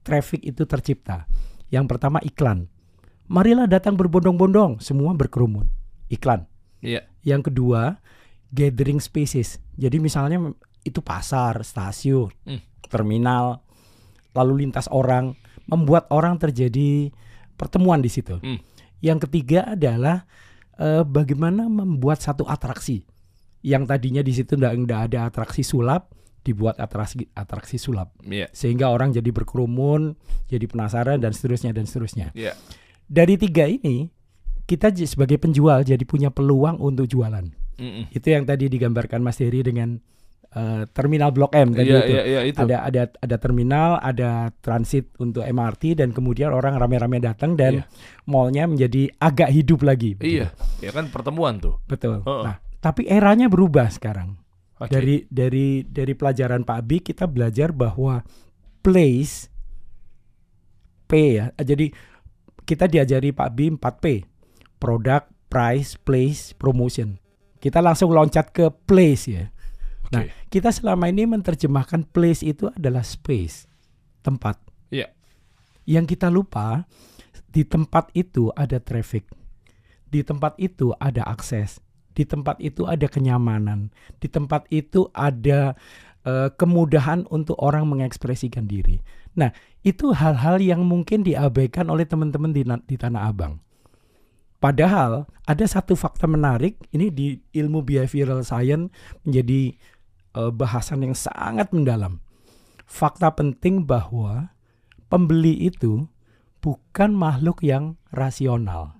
traffic 0.02 0.42
itu 0.42 0.66
tercipta. 0.66 1.30
Yang 1.70 1.86
pertama 1.86 2.18
iklan. 2.22 2.66
Marilah 3.26 3.66
datang 3.66 3.98
berbondong-bondong, 3.98 4.82
semua 4.82 5.14
berkerumun. 5.14 5.66
Iklan. 6.10 6.46
Iya. 6.82 7.06
Yang 7.26 7.50
kedua, 7.50 7.98
gathering 8.54 9.02
spaces. 9.02 9.58
Jadi 9.74 9.98
misalnya 9.98 10.54
itu 10.86 11.02
pasar, 11.02 11.62
stasiun, 11.66 12.30
Hmm. 12.46 12.62
terminal, 12.86 13.66
lalu 14.38 14.66
lintas 14.66 14.86
orang, 14.94 15.34
membuat 15.66 16.06
orang 16.14 16.38
terjadi 16.38 17.10
pertemuan 17.58 18.02
di 18.02 18.10
situ. 18.14 18.38
Hmm. 18.38 18.62
Yang 19.02 19.26
ketiga 19.26 19.74
adalah 19.74 20.30
eh, 20.80 21.04
bagaimana 21.04 21.68
membuat 21.68 22.22
satu 22.22 22.48
atraksi. 22.48 23.04
Yang 23.66 23.84
tadinya 23.90 24.22
di 24.22 24.34
situ 24.34 24.54
tidak 24.54 24.78
ada 25.10 25.26
atraksi 25.26 25.66
sulap, 25.66 26.14
dibuat 26.46 26.78
atraksi 26.78 27.26
atraksi 27.34 27.82
sulap. 27.82 28.14
Iya. 28.22 28.46
Sehingga 28.54 28.94
orang 28.94 29.10
jadi 29.10 29.34
berkerumun, 29.34 30.14
jadi 30.46 30.70
penasaran 30.70 31.18
dan 31.18 31.34
seterusnya 31.34 31.74
dan 31.74 31.90
seterusnya. 31.90 32.30
Iya. 32.38 32.54
Dari 33.10 33.38
tiga 33.42 33.66
ini, 33.66 34.14
kita 34.70 34.94
sebagai 34.94 35.42
penjual 35.42 35.82
jadi 35.82 36.02
punya 36.06 36.30
peluang 36.30 36.78
untuk 36.78 37.10
jualan. 37.10 37.50
Mm-mm. 37.76 38.08
Itu 38.14 38.32
yang 38.32 38.46
tadi 38.46 38.70
digambarkan 38.70 39.20
Mas 39.20 39.42
Heri 39.42 39.66
dengan 39.66 40.00
eh, 40.56 40.84
terminal 40.90 41.30
Blok 41.30 41.52
M 41.52 41.76
tadi 41.76 41.92
Iya, 41.92 42.00
itu. 42.00 42.12
iya, 42.12 42.24
iya, 42.24 42.42
itu. 42.48 42.58
Ada 42.58 42.78
ada 42.88 43.02
ada 43.12 43.36
terminal, 43.36 44.00
ada 44.00 44.50
transit 44.60 45.12
untuk 45.20 45.44
MRT 45.44 46.00
dan 46.00 46.16
kemudian 46.16 46.50
orang 46.50 46.80
rame-rame 46.80 47.20
datang 47.20 47.54
dan 47.54 47.84
Iya. 47.84 47.86
mallnya 48.24 48.64
menjadi 48.66 49.12
agak 49.20 49.52
hidup 49.52 49.84
lagi. 49.84 50.16
Iya. 50.18 50.56
Ya 50.80 50.92
kan 50.92 51.12
pertemuan 51.12 51.60
tuh. 51.60 51.78
Betul. 51.86 52.24
Heeh. 52.24 52.44
Nah, 52.48 52.56
tapi 52.80 53.04
eranya 53.06 53.46
berubah 53.46 53.92
sekarang. 53.92 54.40
Oke. 54.76 54.92
Dari 54.92 55.16
dari 55.28 55.84
dari 55.84 56.14
pelajaran 56.14 56.64
Pak 56.64 56.78
Abi 56.80 57.00
kita 57.00 57.28
belajar 57.28 57.72
bahwa 57.72 58.24
place 58.80 59.48
P 61.06 61.12
ya. 61.38 61.54
Jadi 61.56 61.92
kita 62.66 62.90
diajari 62.90 63.30
Pak 63.30 63.48
Abi 63.48 63.70
4P. 63.72 64.06
Product, 64.76 65.32
price, 65.48 65.96
place, 65.96 66.52
promotion. 66.54 67.18
Kita 67.58 67.80
langsung 67.80 68.12
loncat 68.12 68.52
ke 68.52 68.70
place 68.86 69.26
ya. 69.26 69.46
Nah, 70.14 70.26
Oke. 70.26 70.34
kita 70.54 70.70
selama 70.70 71.10
ini 71.10 71.26
menerjemahkan 71.26 72.10
place 72.14 72.46
itu 72.46 72.70
adalah 72.74 73.02
space, 73.02 73.66
tempat. 74.22 74.60
Iya. 74.94 75.10
Yang 75.86 76.18
kita 76.18 76.28
lupa 76.30 76.86
di 77.50 77.64
tempat 77.64 78.12
itu 78.14 78.52
ada 78.54 78.78
traffic. 78.82 79.26
Di 80.10 80.22
tempat 80.22 80.58
itu 80.62 80.94
ada 81.02 81.26
akses. 81.26 81.82
Di 82.16 82.24
tempat 82.24 82.60
itu 82.64 82.88
ada 82.88 83.08
kenyamanan. 83.10 83.92
Di 84.20 84.28
tempat 84.32 84.68
itu 84.72 85.12
ada 85.12 85.76
eh, 86.24 86.50
kemudahan 86.56 87.28
untuk 87.28 87.60
orang 87.60 87.88
mengekspresikan 87.90 88.68
diri. 88.68 89.02
Nah, 89.36 89.52
itu 89.84 90.16
hal-hal 90.16 90.64
yang 90.64 90.88
mungkin 90.88 91.22
diabaikan 91.28 91.92
oleh 91.92 92.08
teman-teman 92.08 92.56
di, 92.56 92.64
di 92.64 92.96
Tanah 92.96 93.28
Abang. 93.28 93.60
Padahal 94.64 95.30
ada 95.46 95.66
satu 95.68 95.94
fakta 95.94 96.26
menarik 96.26 96.80
ini 96.90 97.12
di 97.14 97.38
ilmu 97.54 97.86
behavioral 97.86 98.42
science 98.42 98.90
menjadi 99.22 99.78
bahasan 100.52 101.04
yang 101.04 101.16
sangat 101.16 101.72
mendalam. 101.72 102.20
Fakta 102.86 103.34
penting 103.34 103.88
bahwa 103.88 104.54
pembeli 105.08 105.66
itu 105.66 106.06
bukan 106.60 107.14
makhluk 107.14 107.62
yang 107.62 107.98
rasional. 108.12 109.00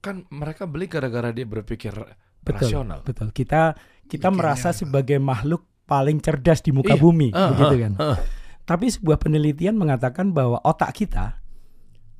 Kan 0.00 0.24
mereka 0.32 0.64
beli 0.64 0.88
gara-gara 0.88 1.28
dia 1.28 1.44
berpikir 1.44 1.92
Betul. 2.40 2.56
rasional. 2.56 3.04
Betul. 3.04 3.36
Kita 3.36 3.76
kita 4.08 4.32
Mikirnya 4.32 4.32
merasa 4.32 4.72
sebagai 4.72 5.20
makhluk 5.20 5.68
paling 5.84 6.24
cerdas 6.24 6.64
di 6.64 6.72
muka 6.72 6.96
Iya. 6.96 7.02
bumi, 7.04 7.28
Ah, 7.36 7.52
begitu 7.52 7.74
ah, 7.76 7.80
kan. 7.84 7.92
ah. 8.00 8.16
Tapi 8.64 8.88
sebuah 8.88 9.20
penelitian 9.20 9.76
mengatakan 9.76 10.32
bahwa 10.32 10.56
otak 10.64 10.96
kita 10.96 11.44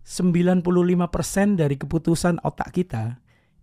95% 0.04 1.56
dari 1.56 1.80
keputusan 1.80 2.44
otak 2.44 2.68
kita 2.74 3.16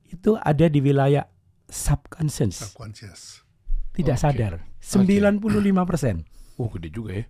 itu 0.10 0.34
ada 0.40 0.66
di 0.66 0.82
wilayah 0.82 1.30
subconscious, 1.70 2.74
subconscious. 2.74 3.46
Tidak 3.98 4.16
Oke. 4.16 4.24
sadar. 4.24 4.54
95%. 4.80 6.22
Oh, 6.56 6.70
gede 6.70 6.90
juga 6.90 7.12
ya. 7.14 7.26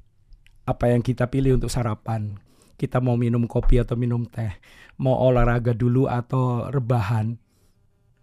apa 0.63 0.91
yang 0.91 0.99
kita 0.99 1.25
pilih 1.25 1.55
untuk 1.55 1.71
sarapan. 1.71 2.35
Kita 2.75 2.99
mau 2.99 3.15
minum 3.15 3.47
kopi 3.47 3.79
atau 3.79 3.95
minum 3.95 4.21
teh, 4.21 4.51
mau 4.99 5.15
olahraga 5.15 5.71
dulu 5.71 6.05
atau 6.05 6.67
rebahan, 6.67 7.39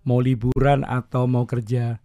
mau 0.05 0.21
liburan 0.21 0.85
atau 0.85 1.25
mau 1.25 1.43
kerja. 1.43 1.99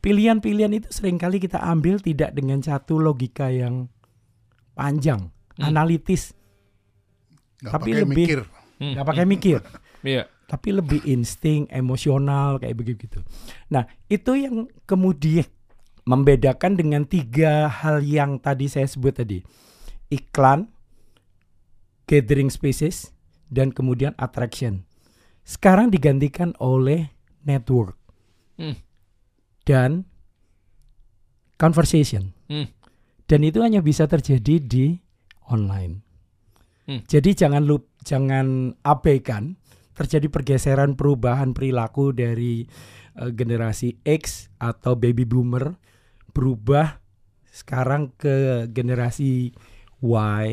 Pilihan-pilihan 0.00 0.72
itu 0.74 0.88
sering 0.88 1.14
kali 1.14 1.36
kita 1.36 1.60
ambil 1.60 2.00
tidak 2.00 2.32
dengan 2.32 2.58
satu 2.58 2.96
logika 2.96 3.52
yang 3.52 3.92
panjang, 4.72 5.28
Hmm. 5.54 5.68
analitis, 5.68 6.32
Nggak 7.60 7.70
Tapi 7.70 7.84
pakai 7.86 8.02
lebih- 8.02 8.16
mikir. 8.18 8.40
Hmm. 8.80 8.92
nggak 8.96 9.06
pakai 9.06 9.26
mikir, 9.28 9.58
Iya. 10.02 10.22
tapi 10.48 10.68
lebih 10.72 11.00
insting, 11.06 11.70
emosional 11.70 12.58
kayak 12.58 12.74
begitu. 12.74 13.22
Nah, 13.70 13.86
itu 14.08 14.34
yang 14.34 14.66
kemudian 14.82 15.46
membedakan 16.02 16.74
dengan 16.74 17.06
tiga 17.06 17.70
hal 17.70 18.02
yang 18.02 18.42
tadi 18.42 18.66
saya 18.66 18.86
sebut 18.86 19.22
tadi. 19.22 19.38
Iklan, 20.10 20.68
gathering 22.10 22.50
spaces, 22.50 23.14
dan 23.52 23.70
kemudian 23.70 24.16
attraction. 24.18 24.84
Sekarang 25.42 25.90
digantikan 25.90 26.54
oleh 26.62 27.12
network 27.42 27.98
Hmm. 28.56 28.78
dan 29.66 30.06
conversation. 31.58 32.34
Hmm. 32.46 32.68
Dan 33.26 33.46
itu 33.46 33.64
hanya 33.64 33.80
bisa 33.80 34.04
terjadi 34.06 34.60
di 34.60 34.98
online. 35.48 36.04
Hmm. 36.84 37.00
Jadi 37.06 37.32
jangan 37.32 37.62
lup, 37.64 37.88
jangan 38.02 38.76
abaikan 38.82 39.56
terjadi 39.94 40.26
pergeseran 40.28 40.98
perubahan 40.98 41.54
perilaku 41.54 42.10
dari 42.12 42.66
eh, 43.16 43.30
generasi 43.32 44.02
X 44.02 44.48
atau 44.58 44.96
baby 44.96 45.28
boomer 45.28 45.76
berubah 46.32 47.00
sekarang 47.52 48.12
ke 48.16 48.66
generasi 48.68 49.52
Y, 50.00 50.44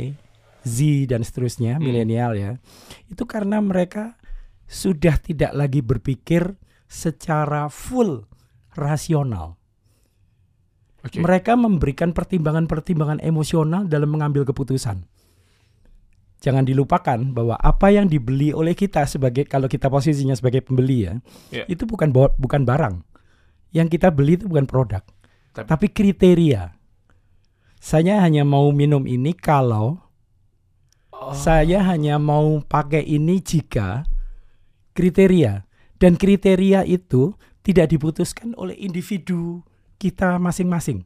Z 0.67 0.77
dan 1.07 1.23
seterusnya, 1.23 1.79
Hmm. 1.79 1.83
milenial 1.83 2.35
ya. 2.35 2.51
Itu 3.07 3.23
karena 3.23 3.63
mereka 3.63 4.19
sudah 4.67 5.17
tidak 5.17 5.55
lagi 5.55 5.79
berpikir 5.81 6.53
secara 6.85 7.71
full 7.71 8.27
rasional. 8.75 9.55
Oke. 10.99 11.23
Mereka 11.23 11.55
memberikan 11.55 12.11
pertimbangan-pertimbangan 12.11 13.23
emosional 13.23 13.87
dalam 13.87 14.11
mengambil 14.11 14.43
keputusan. 14.43 15.07
jangan 16.39 16.63
dilupakan 16.63 17.19
bahwa 17.35 17.59
apa 17.59 17.91
yang 17.91 18.07
dibeli 18.07 18.55
oleh 18.55 18.71
kita 18.71 19.03
sebagai 19.03 19.43
kalau 19.43 19.67
kita 19.67 19.91
posisinya 19.91 20.31
sebagai 20.31 20.63
pembeli 20.63 21.03
ya, 21.03 21.19
Iya. 21.51 21.67
itu 21.67 21.83
bukan 21.83 22.15
bukan 22.15 22.63
barang. 22.63 23.03
Yang 23.75 23.99
kita 23.99 24.07
beli 24.07 24.39
itu 24.39 24.47
bukan 24.47 24.63
produk, 24.63 25.03
Tapi- 25.63 25.69
tapi 25.69 25.87
kriteria. 25.91 26.61
Saya 27.79 28.19
hanya 28.23 28.43
mau 28.43 28.71
minum 28.75 29.07
ini 29.07 29.31
kalau 29.31 30.03
Oh. 31.09 31.35
saya 31.35 31.83
hanya 31.83 32.15
mau 32.15 32.63
pakai 32.63 33.03
ini 33.03 33.43
jika 33.43 34.07
kriteria 34.95 35.67
dan 35.99 36.15
kriteria 36.15 36.87
itu 36.87 37.35
tidak 37.63 37.91
diputuskan 37.91 38.55
oleh 38.55 38.75
individu 38.79 39.63
kita 39.99 40.39
masing-masing. 40.39 41.03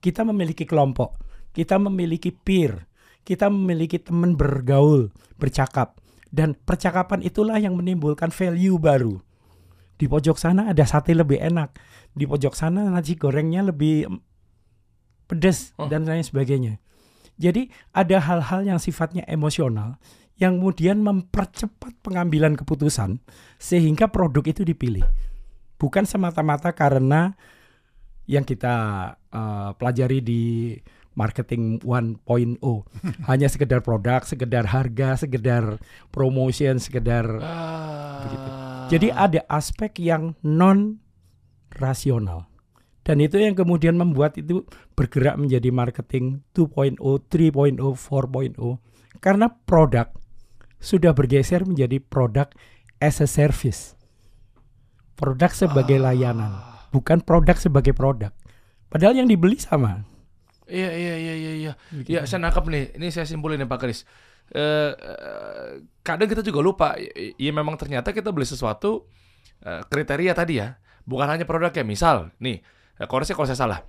Kita 0.00 0.24
memiliki 0.24 0.64
kelompok, 0.64 1.20
kita 1.52 1.76
memiliki 1.76 2.32
peer, 2.32 2.88
kita 3.24 3.52
memiliki 3.52 4.00
teman 4.00 4.32
bergaul, 4.32 5.12
bercakap 5.36 6.00
dan 6.32 6.56
percakapan 6.56 7.20
itulah 7.20 7.60
yang 7.60 7.76
menimbulkan 7.76 8.32
value 8.32 8.80
baru. 8.80 9.20
Di 9.98 10.06
pojok 10.06 10.38
sana 10.38 10.70
ada 10.72 10.86
sate 10.86 11.12
lebih 11.12 11.36
enak, 11.42 11.74
di 12.18 12.26
pojok 12.26 12.52
sana 12.52 12.82
nasi 12.84 13.14
gorengnya 13.14 13.62
lebih 13.62 14.04
em, 14.04 14.18
pedas 15.24 15.70
Oh. 15.78 15.86
dan 15.86 16.02
lain 16.02 16.20
sebagainya. 16.20 16.82
Jadi 17.38 17.70
ada 17.94 18.18
hal-hal 18.18 18.66
yang 18.66 18.78
sifatnya 18.78 19.22
emosional 19.24 20.02
yang 20.34 20.58
kemudian 20.58 20.98
mempercepat 20.98 21.94
pengambilan 22.02 22.54
keputusan 22.54 23.22
sehingga 23.56 24.10
produk 24.10 24.42
itu 24.44 24.62
dipilih. 24.62 25.06
Bukan 25.78 26.02
semata-mata 26.02 26.74
karena 26.74 27.38
yang 28.26 28.42
kita 28.42 28.74
eh, 29.30 29.70
pelajari 29.74 30.18
di 30.18 30.42
marketing 31.14 31.82
1.0 31.82 32.22
hanya 33.30 33.46
sekedar 33.46 33.82
produk, 33.82 34.22
sekedar 34.22 34.70
harga, 34.70 35.18
sekedar 35.18 35.78
promotion, 36.10 36.78
sekedar 36.78 37.26
Ah. 37.38 38.86
jadi 38.86 39.10
ada 39.12 39.40
aspek 39.46 39.98
yang 39.98 40.34
non 40.42 40.98
rasional. 41.76 42.48
Dan 43.04 43.24
itu 43.24 43.40
yang 43.40 43.56
kemudian 43.56 43.96
membuat 43.96 44.36
itu 44.36 44.68
bergerak 44.92 45.40
menjadi 45.40 45.72
marketing 45.72 46.44
2.0, 46.52 47.00
3.0, 47.00 47.80
4.0 47.80 48.56
karena 49.24 49.48
produk 49.64 50.12
sudah 50.78 51.16
bergeser 51.16 51.64
menjadi 51.64 51.98
produk 51.98 52.52
as 53.00 53.24
a 53.24 53.28
service. 53.28 53.96
Produk 55.18 55.50
sebagai 55.50 55.98
layanan, 55.98 56.52
bukan 56.94 57.18
produk 57.24 57.58
sebagai 57.58 57.90
produk. 57.90 58.30
Padahal 58.86 59.18
yang 59.18 59.26
dibeli 59.26 59.58
sama. 59.58 60.06
Iya 60.68 60.90
iya 60.92 61.14
iya 61.16 61.34
iya 61.34 61.52
iya. 61.56 61.72
Ya 62.04 62.20
saya 62.28 62.44
nangkep 62.44 62.64
nih. 62.68 62.84
Ini 63.00 63.08
saya 63.08 63.26
simpulin 63.26 63.58
nih 63.58 63.66
Pak 63.66 63.80
Kris. 63.80 64.04
Eh, 64.52 64.92
eh, 64.94 65.68
kadang 66.04 66.28
kita 66.28 66.44
juga 66.44 66.60
lupa. 66.60 66.88
Ya 67.36 67.52
memang 67.52 67.74
ternyata 67.80 68.12
kita 68.12 68.30
beli 68.30 68.44
sesuatu 68.44 69.08
eh, 69.64 69.82
kriteria 69.88 70.32
tadi 70.36 70.60
ya. 70.60 70.76
Bukan 71.08 71.24
hanya 71.24 71.48
produk 71.48 71.72
ya. 71.72 71.84
Misal 71.88 72.36
nih, 72.36 72.60
koreksi 73.08 73.32
kalau 73.32 73.48
saya 73.48 73.56
salah. 73.56 73.80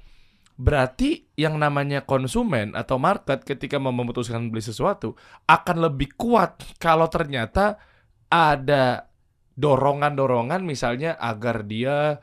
Berarti 0.60 1.24
yang 1.40 1.56
namanya 1.56 2.04
konsumen 2.04 2.76
atau 2.76 3.00
market 3.00 3.44
ketika 3.48 3.80
mau 3.80 3.96
memutuskan 3.96 4.52
beli 4.52 4.60
sesuatu 4.60 5.16
akan 5.48 5.88
lebih 5.88 6.16
kuat 6.20 6.64
kalau 6.80 7.08
ternyata 7.08 7.80
ada 8.28 9.08
dorongan-dorongan 9.56 10.64
misalnya 10.64 11.16
agar 11.20 11.64
dia 11.64 12.20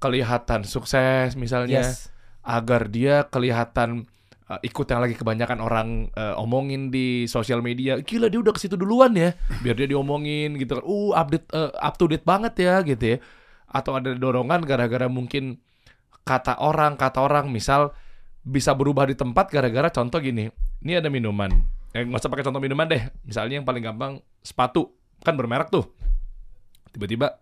kelihatan 0.00 0.64
sukses 0.68 1.36
misalnya 1.36 1.80
Yes. 1.84 2.12
agar 2.44 2.88
dia 2.92 3.24
kelihatan 3.28 4.04
uh, 4.48 4.60
ikut 4.64 4.86
yang 4.88 5.00
lagi 5.04 5.16
kebanyakan 5.16 5.58
orang 5.60 5.88
uh, 6.16 6.36
omongin 6.40 6.88
di 6.88 7.28
sosial 7.28 7.60
media. 7.60 8.00
Gila 8.00 8.28
dia 8.32 8.40
udah 8.40 8.52
ke 8.52 8.60
situ 8.60 8.76
duluan 8.76 9.12
ya, 9.12 9.36
biar 9.60 9.76
dia 9.76 9.88
diomongin 9.88 10.56
gitu 10.56 10.80
kan. 10.80 10.84
Uh 10.84 11.12
update 11.12 11.48
uh, 11.52 11.72
up 11.76 11.96
to 12.00 12.08
date 12.08 12.24
banget 12.24 12.56
ya 12.56 12.80
gitu 12.84 13.04
ya. 13.04 13.18
Atau 13.68 13.96
ada 13.96 14.12
dorongan 14.16 14.64
gara-gara 14.64 15.06
mungkin 15.06 15.60
kata 16.24 16.60
orang, 16.60 16.96
kata 16.96 17.20
orang 17.24 17.52
misal 17.52 17.92
bisa 18.44 18.72
berubah 18.72 19.08
di 19.08 19.14
tempat 19.16 19.52
gara-gara 19.52 19.92
contoh 19.92 20.18
gini. 20.20 20.48
Ini 20.80 21.04
ada 21.04 21.12
minuman. 21.12 21.52
Eh 21.92 22.04
nggak 22.04 22.20
usah 22.20 22.30
pakai 22.32 22.44
contoh 22.48 22.60
minuman 22.60 22.88
deh. 22.88 23.02
Misalnya 23.24 23.60
yang 23.60 23.66
paling 23.68 23.84
gampang 23.84 24.12
sepatu 24.40 24.92
kan 25.20 25.36
bermerek 25.36 25.68
tuh. 25.68 25.84
Tiba-tiba 26.92 27.36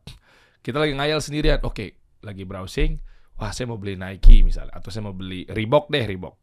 kita 0.66 0.82
lagi 0.82 0.98
ngayal 0.98 1.22
sendirian. 1.22 1.62
Oke, 1.62 1.94
lagi 2.26 2.42
browsing 2.42 2.98
wah 3.36 3.52
saya 3.52 3.68
mau 3.68 3.78
beli 3.78 3.94
Nike 4.00 4.40
misalnya 4.40 4.72
atau 4.72 4.88
saya 4.88 5.04
mau 5.04 5.14
beli 5.16 5.44
Reebok 5.46 5.92
deh 5.92 6.04
Reebok 6.04 6.34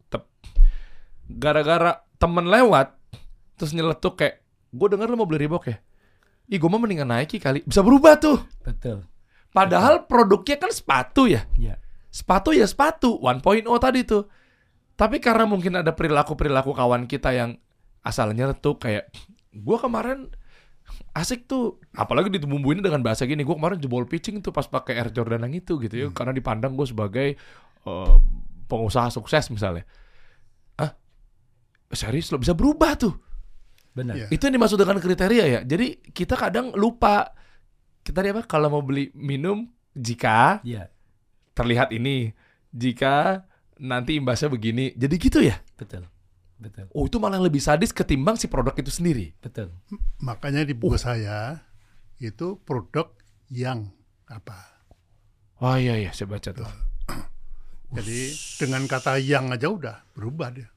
gara-gara 1.24 2.06
temen 2.22 2.46
lewat 2.46 2.94
terus 3.58 3.74
nyeletuk 3.74 4.20
kayak 4.20 4.46
gue 4.74 4.88
denger 4.94 5.08
lo 5.10 5.16
mau 5.18 5.28
beli 5.28 5.46
Reebok 5.46 5.64
ya 5.70 5.78
ih 6.52 6.58
gue 6.62 6.70
mau 6.70 6.78
mendingan 6.78 7.10
Nike 7.10 7.42
kali 7.42 7.66
bisa 7.66 7.82
berubah 7.82 8.20
tuh 8.22 8.38
Betul. 8.62 9.04
Padahal 9.54 10.10
produknya 10.10 10.58
kan 10.60 10.74
sepatu 10.74 11.30
ya. 11.30 11.46
Ya. 11.56 11.78
sepatu 12.14 12.54
ya 12.54 12.70
sepatu 12.70 13.18
1.0 13.18 13.42
tadi 13.82 14.06
tuh. 14.06 14.30
Tapi 14.94 15.18
karena 15.18 15.50
mungkin 15.50 15.82
ada 15.82 15.98
perilaku-perilaku 15.98 16.78
kawan 16.78 17.10
kita 17.10 17.34
yang 17.34 17.58
asalnya 18.06 18.54
tuh 18.54 18.78
kayak 18.78 19.10
gue 19.50 19.78
kemarin 19.82 20.30
asik 21.18 21.50
tuh 21.50 21.82
apalagi 21.98 22.30
ditubumbuin 22.30 22.84
dengan 22.86 23.02
bahasa 23.02 23.26
gini 23.26 23.42
gue 23.42 23.56
kemarin 23.56 23.82
jebol 23.82 24.06
pitching 24.06 24.44
tuh 24.46 24.54
pas 24.54 24.68
pakai 24.70 25.00
Air 25.00 25.10
Jordan 25.10 25.50
yang 25.50 25.58
itu 25.58 25.82
gitu 25.82 25.96
ya. 25.96 26.08
Karena 26.14 26.34
dipandang 26.38 26.78
gue 26.78 26.86
sebagai 26.86 27.28
eh, 27.90 28.16
pengusaha 28.70 29.10
sukses 29.10 29.50
misalnya. 29.50 29.86
Ah 30.78 30.94
serius 31.94 32.30
lo 32.30 32.38
bisa 32.38 32.54
berubah 32.54 32.94
tuh? 32.98 33.14
Benar. 33.94 34.18
Iya. 34.18 34.28
itu 34.34 34.42
yang 34.50 34.58
dimaksud 34.58 34.78
dengan 34.82 34.98
kriteria 34.98 35.46
ya. 35.46 35.60
Jadi 35.62 36.14
kita 36.14 36.34
kadang 36.34 36.74
lupa 36.74 37.30
kita 38.04 38.20
apa 38.22 38.44
kalau 38.44 38.68
mau 38.70 38.84
beli 38.84 39.10
minum 39.16 39.68
jika 39.96 40.60
Iya, 40.62 40.92
terlihat 41.56 41.96
ini 41.96 42.36
jika 42.70 43.46
nanti 43.80 44.20
imbasnya 44.20 44.52
begini 44.52 44.94
jadi 44.94 45.16
gitu 45.18 45.40
ya 45.42 45.58
betul. 45.80 46.06
Betul. 46.60 46.88
oh 46.96 47.04
itu 47.10 47.18
malah 47.20 47.42
lebih 47.42 47.60
sadis 47.60 47.92
ketimbang 47.92 48.40
si 48.40 48.48
produk 48.48 48.72
itu 48.78 48.88
sendiri 48.94 49.36
Betul. 49.44 49.74
Makanya 50.24 50.64
di 50.64 50.72
buku 50.72 50.96
saya 50.96 51.60
itu 52.24 52.56
produk 52.64 53.12
yang 53.52 53.92
apa. 54.32 54.56
oh 55.60 55.76
iya 55.76 56.00
iya 56.00 56.12
saya 56.16 56.32
baca 56.32 56.50
tuh 56.56 56.70
Jadi 57.94 58.34
dengan 58.58 58.90
kata 58.90 59.22
yang 59.22 59.54
aja 59.54 59.70
udah 59.70 60.02
berubah 60.18 60.50
dia. 60.50 60.70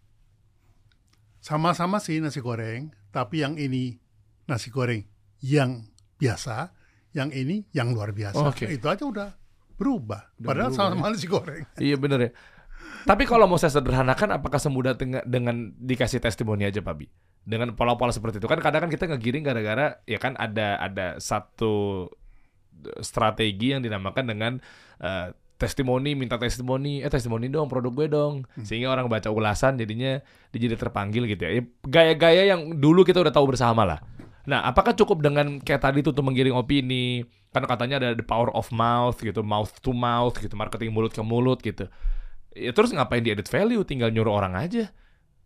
Sama-sama 1.41 1.97
sih 1.97 2.21
nasi 2.21 2.45
goreng, 2.45 2.93
tapi 3.09 3.41
yang 3.41 3.57
ini 3.57 3.97
nasi 4.45 4.69
goreng 4.69 5.01
yang 5.41 5.89
biasa, 6.21 6.76
yang 7.17 7.33
ini 7.33 7.65
yang 7.73 7.97
luar 7.97 8.13
biasa. 8.13 8.45
Oke. 8.53 8.69
Itu 8.69 8.93
aja 8.93 9.09
udah 9.09 9.29
berubah. 9.81 10.37
Udah 10.37 10.49
Padahal 10.53 10.71
berubah 10.71 10.93
sama-sama 10.93 11.09
nasi 11.09 11.27
goreng. 11.27 11.65
iya 11.89 11.97
bener 11.97 12.21
ya 12.21 12.31
tapi 13.07 13.23
kalau 13.23 13.47
mau 13.47 13.55
saya 13.55 13.71
sederhanakan 13.71 14.35
apakah 14.35 14.59
semudah 14.59 14.99
dengan, 14.99 15.23
dengan 15.23 15.71
dikasih 15.79 16.19
testimoni 16.19 16.67
aja 16.67 16.83
Pak 16.83 16.95
Bi 16.99 17.07
dengan 17.47 17.79
pola-pola 17.79 18.11
seperti 18.11 18.43
itu 18.43 18.51
kan 18.51 18.59
kadang 18.59 18.87
kan 18.87 18.91
kita 18.91 19.07
ngegiring 19.07 19.47
gara-gara 19.47 20.03
ya 20.03 20.19
kan 20.19 20.35
ada 20.35 20.75
ada 20.83 21.23
satu 21.23 22.11
strategi 22.99 23.71
yang 23.71 23.87
dinamakan 23.87 24.25
dengan 24.27 24.53
eh, 24.99 25.31
testimoni 25.57 26.19
minta 26.19 26.37
testimoni 26.37 27.01
eh 27.01 27.09
testimoni 27.09 27.47
dong 27.47 27.71
produk 27.71 27.95
gue 27.95 28.07
dong 28.11 28.35
sehingga 28.67 28.93
orang 28.93 29.07
baca 29.07 29.31
ulasan 29.31 29.79
jadinya 29.79 30.21
dia 30.51 30.59
jadi 30.69 30.77
terpanggil 30.77 31.25
gitu 31.31 31.43
ya 31.47 31.53
Ya, 31.57 31.63
gaya-gaya 31.87 32.43
yang 32.51 32.77
dulu 32.77 33.07
kita 33.07 33.23
udah 33.23 33.33
tahu 33.33 33.55
bersama 33.55 33.87
lah 33.87 34.03
nah 34.47 34.63
apakah 34.65 34.95
cukup 34.95 35.21
dengan 35.21 35.59
kayak 35.59 35.83
tadi 35.83 36.01
tuh 36.01 36.15
untuk 36.15 36.25
menggiring 36.25 36.55
opini? 36.55 37.27
Kan 37.51 37.67
katanya 37.67 37.99
ada 37.99 38.09
the 38.15 38.23
power 38.23 38.49
of 38.55 38.71
mouth 38.71 39.19
gitu 39.19 39.43
mouth 39.43 39.75
to 39.81 39.91
mouth 39.91 40.39
gitu 40.39 40.55
marketing 40.55 40.95
mulut 40.95 41.11
ke 41.11 41.21
mulut 41.21 41.59
gitu. 41.61 41.91
Ya 42.55 42.73
terus 42.73 42.95
ngapain 42.95 43.21
di 43.21 43.35
edit 43.35 43.51
value? 43.51 43.83
Tinggal 43.83 44.15
nyuruh 44.15 44.33
orang 44.33 44.55
aja. 44.55 44.89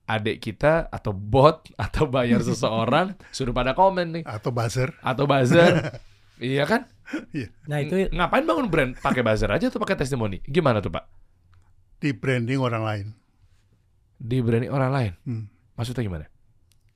Adik 0.05 0.43
kita 0.43 0.91
atau 0.91 1.11
bot 1.11 1.71
atau 1.85 2.07
bayar 2.07 2.43
seseorang 2.43 3.15
suruh 3.31 3.55
pada 3.55 3.73
komen 3.73 4.21
nih. 4.21 4.25
Atau 4.27 4.51
buzzer. 4.51 4.93
atau 5.01 5.25
buzzer. 5.25 5.73
Iya 6.41 6.65
kan? 6.65 6.89
Nah, 7.69 7.85
itu 7.85 8.09
Ng- 8.09 8.17
ngapain 8.17 8.49
bangun 8.49 8.73
brand? 8.73 8.97
Pakai 8.97 9.21
buzzer 9.21 9.53
aja 9.53 9.69
tuh 9.69 9.77
pakai 9.77 9.93
testimoni? 9.93 10.41
Gimana 10.41 10.81
tuh 10.81 10.89
pak? 10.89 11.05
Di 12.01 12.17
branding 12.17 12.57
orang 12.57 12.81
lain. 12.81 13.07
di 14.17 14.41
branding 14.41 14.73
orang 14.73 14.89
lain? 14.89 15.13
Hmm. 15.29 15.45
maksudnya 15.77 16.01
gimana? 16.01 16.25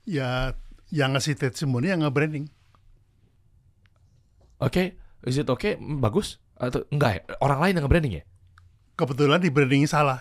Ya 0.09 0.57
yang 0.93 1.17
ngasih 1.17 1.37
testimoni 1.37 1.89
yang 1.93 2.05
nge-branding. 2.05 2.49
oke 4.61 4.85
is 5.25 5.37
it 5.37 5.49
okay 5.49 5.77
bagus 5.79 6.41
atau 6.57 6.85
enggak 6.89 7.11
ya 7.19 7.21
orang 7.43 7.61
lain 7.61 7.75
yang 7.81 7.89
branding 7.91 8.15
ya 8.23 8.25
Kebetulan 8.95 9.43
di 9.43 9.51
brandingnya 9.51 9.91
salah. 9.91 10.21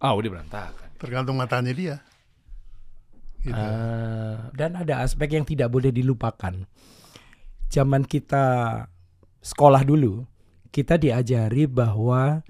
ah 0.00 0.16
udah 0.16 0.30
berantakan 0.32 0.88
Tergantung 0.96 1.36
matanya 1.36 1.72
dia. 1.76 1.96
Gitu. 3.44 3.52
ah 3.52 4.48
dan 4.56 4.72
ada 4.80 5.04
aspek 5.04 5.36
yang 5.36 5.44
tidak 5.44 5.68
boleh 5.68 5.92
dilupakan. 5.92 6.64
Zaman 7.68 8.06
kita 8.08 8.44
sekolah 9.44 9.84
dulu, 9.84 10.24
kita 10.72 10.96
diajari 10.96 11.68
bahwa 11.68 12.40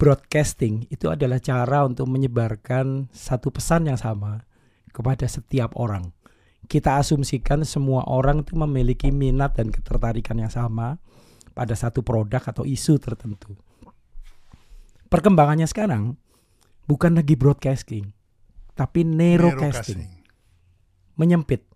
broadcasting 0.00 0.88
itu 0.88 1.12
adalah 1.12 1.36
cara 1.36 1.84
untuk 1.84 2.08
menyebarkan 2.08 3.12
satu 3.12 3.52
pesan 3.52 3.92
yang 3.92 4.00
sama 4.00 4.48
kepada 4.96 5.28
setiap 5.28 5.76
orang. 5.76 6.16
Kita 6.70 7.02
asumsikan 7.02 7.66
semua 7.66 8.06
orang 8.06 8.46
itu 8.46 8.54
memiliki 8.54 9.10
minat 9.10 9.58
dan 9.58 9.74
ketertarikan 9.74 10.38
yang 10.38 10.54
sama 10.54 11.02
pada 11.50 11.74
satu 11.74 12.06
produk 12.06 12.38
atau 12.38 12.62
isu 12.62 13.02
tertentu. 13.02 13.58
Perkembangannya 15.10 15.66
sekarang 15.66 16.14
bukan 16.86 17.18
lagi 17.18 17.34
broadcasting, 17.34 18.14
tapi 18.78 19.02
narrowcasting, 19.02 20.06
menyempit. 21.18 21.66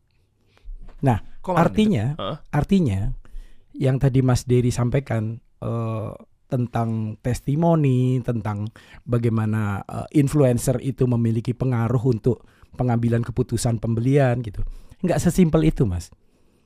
Nah, 1.03 1.19
Kok 1.43 1.59
artinya, 1.59 2.15
artinya 2.55 3.11
yang 3.75 3.99
tadi 3.99 4.23
Mas 4.23 4.47
Dery 4.47 4.71
sampaikan 4.71 5.43
eh, 5.59 6.13
tentang 6.47 7.19
testimoni, 7.19 8.23
tentang 8.23 8.71
bagaimana 9.03 9.83
eh, 9.83 10.23
influencer 10.23 10.79
itu 10.87 11.11
memiliki 11.11 11.51
pengaruh 11.51 12.15
untuk 12.15 12.47
pengambilan 12.79 13.27
keputusan 13.27 13.83
pembelian 13.83 14.39
gitu. 14.39 14.63
Nggak 15.05 15.21
sesimpel 15.21 15.69
itu, 15.69 15.85
Mas. 15.85 16.09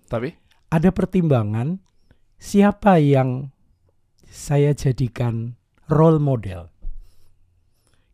Tapi 0.07 0.33
Ada 0.70 0.94
pertimbangan 0.94 1.81
siapa 2.38 3.03
yang 3.03 3.51
saya 4.29 4.77
jadikan 4.77 5.57
role 5.90 6.20
model. 6.20 6.68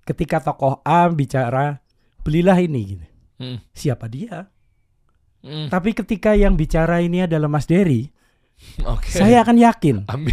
Ketika 0.06 0.40
tokoh 0.40 0.80
A 0.86 1.10
bicara 1.10 1.82
belilah 2.22 2.56
ini 2.62 2.80
gitu. 2.96 3.06
Hmm. 3.42 3.58
Siapa 3.74 4.06
dia? 4.06 4.48
Hmm. 5.44 5.68
Tapi 5.68 5.92
ketika 5.92 6.32
yang 6.32 6.56
bicara 6.56 7.02
ini 7.04 7.26
adalah 7.26 7.50
Mas 7.50 7.66
Dery, 7.68 8.08
Oke. 8.86 9.10
saya 9.10 9.42
akan 9.44 9.58
yakin 9.60 9.96
Amin. 10.14 10.32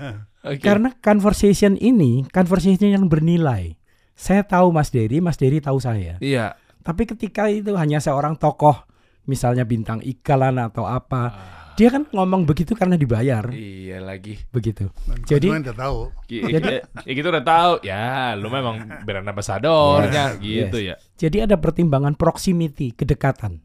Oke. 0.48 0.60
Karena 0.60 0.90
conversation 0.98 1.76
ini, 1.78 2.24
conversation 2.32 2.90
yang 2.90 3.06
bernilai. 3.06 3.76
Saya 4.16 4.46
tahu 4.46 4.72
Mas 4.72 4.90
Dery, 4.94 5.20
Mas 5.20 5.36
Dery 5.36 5.60
tahu 5.60 5.76
saya. 5.80 6.16
Iya. 6.24 6.56
Tapi 6.84 7.08
ketika 7.08 7.48
itu 7.48 7.74
hanya 7.76 7.98
seorang 7.98 8.36
tokoh, 8.36 8.76
misalnya 9.24 9.64
bintang 9.64 10.00
iklan 10.00 10.60
atau 10.60 10.84
apa, 10.84 11.32
dia 11.74 11.90
kan 11.90 12.06
ngomong 12.06 12.46
begitu 12.46 12.78
karena 12.78 12.94
dibayar, 12.94 13.50
Iya 13.50 13.98
lagi. 13.98 14.38
begitu. 14.54 14.86
Dan 15.10 15.18
Jadi- 15.26 15.50
udah 15.50 15.74
tahu. 15.74 15.98
Jadi- 16.30 16.80
ya, 17.02 17.12
kita 17.12 17.28
udah 17.34 17.44
tahu. 17.44 17.72
Ya, 17.82 18.38
lu 18.38 18.46
memang 18.46 18.78
brand 19.02 19.26
ambassadornya 19.26 20.38
gitu 20.38 20.78
ya. 20.78 20.94
Jadi 21.18 21.42
ada 21.42 21.58
pertimbangan 21.58 22.14
proximity, 22.14 22.94
kedekatan. 22.94 23.58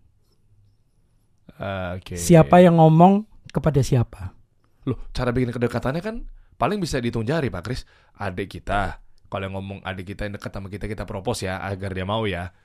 Oke. 1.99 2.15
Siapa 2.15 2.63
yang 2.63 2.79
ngomong 2.79 3.27
kepada 3.51 3.83
siapa? 3.83 4.31
Loh, 4.87 4.95
cara 5.11 5.35
bikin 5.35 5.51
kedekatannya 5.51 5.99
kan 5.99 6.23
paling 6.55 6.79
bisa 6.79 7.03
dihitung 7.03 7.27
jari, 7.27 7.51
Pak 7.51 7.61
Kris. 7.67 7.83
Adik 8.15 8.57
kita, 8.59 9.03
kalau 9.27 9.43
yang 9.43 9.59
ngomong 9.59 9.79
adik 9.83 10.15
kita 10.15 10.23
yang 10.23 10.39
dekat 10.39 10.51
sama 10.55 10.71
kita, 10.71 10.87
kita 10.87 11.03
propose 11.03 11.45
ya, 11.45 11.59
agar 11.59 11.91
dia 11.91 12.07
mau 12.07 12.23
ya. 12.23 12.55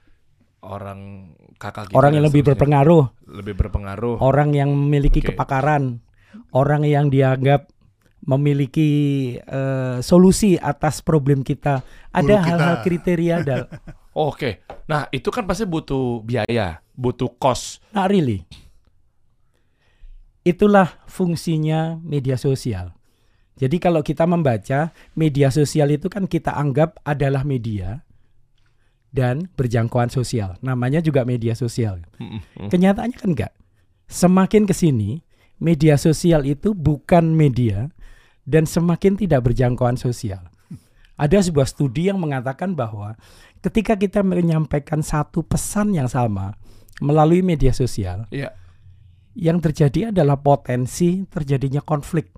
Orang 0.65 1.33
kakak 1.61 1.93
kita. 1.93 1.97
Orang 1.97 2.17
yang 2.17 2.25
lebih 2.25 2.41
berpengaruh, 2.41 3.05
Lebih 3.29 3.55
berpengaruh. 3.55 4.17
orang 4.25 4.57
yang 4.57 4.73
memiliki 4.73 5.21
Oke. 5.21 5.37
kepakaran, 5.37 6.01
orang 6.57 6.89
yang 6.89 7.13
dianggap 7.13 7.69
memiliki 8.25 8.91
eh, 9.37 10.01
solusi 10.01 10.57
atas 10.57 11.05
problem 11.05 11.45
kita. 11.45 11.85
Ada 12.11 12.35
hal-hal 12.41 12.75
kriteria 12.81 13.35
ada. 13.45 13.57
Oke. 14.17 14.65
Nah, 14.89 15.05
itu 15.13 15.29
kan 15.29 15.45
pasti 15.45 15.69
butuh 15.69 16.25
biaya, 16.25 16.81
butuh 16.97 17.29
cost. 17.37 17.85
Not 17.93 18.09
really. 18.09 18.49
Itulah 20.45 21.01
fungsinya 21.09 21.97
media 22.01 22.37
sosial. 22.37 22.93
Jadi 23.55 23.79
kalau 23.79 24.03
kita 24.03 24.27
membaca 24.27 24.91
media 25.15 25.49
sosial 25.49 25.95
itu 25.95 26.11
kan 26.11 26.27
kita 26.27 26.53
anggap 26.53 26.99
adalah 27.07 27.47
media 27.47 28.03
dan 29.15 29.47
berjangkauan 29.55 30.11
sosial. 30.11 30.59
Namanya 30.59 30.99
juga 30.99 31.23
media 31.23 31.55
sosial. 31.55 32.03
Mm. 32.19 32.67
Kenyataannya 32.67 33.15
kan 33.15 33.31
enggak. 33.31 33.53
Semakin 34.11 34.67
ke 34.67 34.75
sini 34.75 35.23
media 35.63 35.95
sosial 35.95 36.43
itu 36.43 36.75
bukan 36.75 37.31
media 37.31 37.95
dan 38.43 38.67
semakin 38.67 39.15
tidak 39.15 39.47
berjangkauan 39.47 39.95
sosial. 39.95 40.51
Ada 41.15 41.47
sebuah 41.47 41.71
studi 41.71 42.11
yang 42.11 42.19
mengatakan 42.19 42.75
bahwa 42.75 43.15
ketika 43.63 43.95
kita 43.95 44.27
menyampaikan 44.27 44.99
satu 44.99 45.47
pesan 45.47 45.95
yang 45.95 46.11
sama 46.11 46.59
melalui 46.99 47.39
media 47.39 47.71
sosial, 47.71 48.27
Iya. 48.35 48.51
yang 49.39 49.63
terjadi 49.63 50.11
adalah 50.11 50.43
potensi 50.43 51.23
terjadinya 51.31 51.79
konflik. 51.87 52.35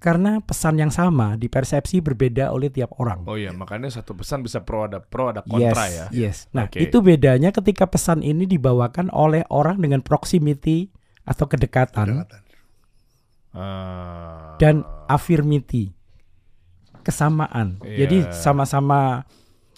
Karena 0.00 0.40
pesan 0.40 0.80
yang 0.80 0.88
sama 0.88 1.36
dipersepsi 1.36 2.00
berbeda 2.00 2.48
oleh 2.56 2.72
tiap 2.72 2.96
orang. 2.96 3.20
Oh 3.28 3.36
iya, 3.36 3.52
makanya 3.52 3.92
satu 3.92 4.16
pesan 4.16 4.40
bisa 4.40 4.64
pro 4.64 4.88
ada 4.88 4.96
pro 4.96 5.28
ada 5.28 5.44
kontra 5.44 5.84
yes, 5.92 5.92
ya. 5.92 6.06
yes. 6.08 6.36
Nah, 6.56 6.72
Oke. 6.72 6.80
itu 6.80 7.04
bedanya 7.04 7.52
ketika 7.52 7.84
pesan 7.84 8.24
ini 8.24 8.48
dibawakan 8.48 9.12
oleh 9.12 9.44
orang 9.52 9.76
dengan 9.76 10.00
proximity 10.00 10.88
atau 11.28 11.44
kedekatan 11.44 12.24
Kedekatan. 12.24 12.42
Ah. 13.52 14.56
dan 14.56 14.88
affirmity. 15.04 15.92
Kesamaan. 17.04 17.84
Iya. 17.84 18.08
Jadi 18.08 18.18
sama-sama 18.32 19.28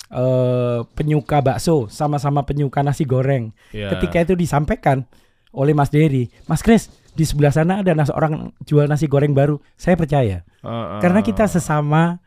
eh, 0.06 0.86
penyuka 0.94 1.42
bakso, 1.42 1.90
sama-sama 1.90 2.46
penyuka 2.46 2.78
nasi 2.86 3.02
goreng. 3.02 3.50
Iya. 3.74 3.90
Ketika 3.98 4.22
itu 4.22 4.34
disampaikan 4.38 5.02
oleh 5.50 5.74
Mas 5.74 5.90
Dery, 5.90 6.30
Mas 6.46 6.62
Kris, 6.62 6.94
di 7.12 7.24
sebelah 7.24 7.52
sana 7.52 7.84
ada 7.84 7.92
nas- 7.92 8.12
orang 8.12 8.56
jual 8.64 8.88
nasi 8.88 9.04
goreng 9.06 9.36
baru. 9.36 9.60
Saya 9.76 9.96
percaya. 9.96 10.44
Ah, 10.64 10.96
ah. 10.96 11.00
Karena 11.00 11.20
kita 11.20 11.44
sesama 11.44 12.18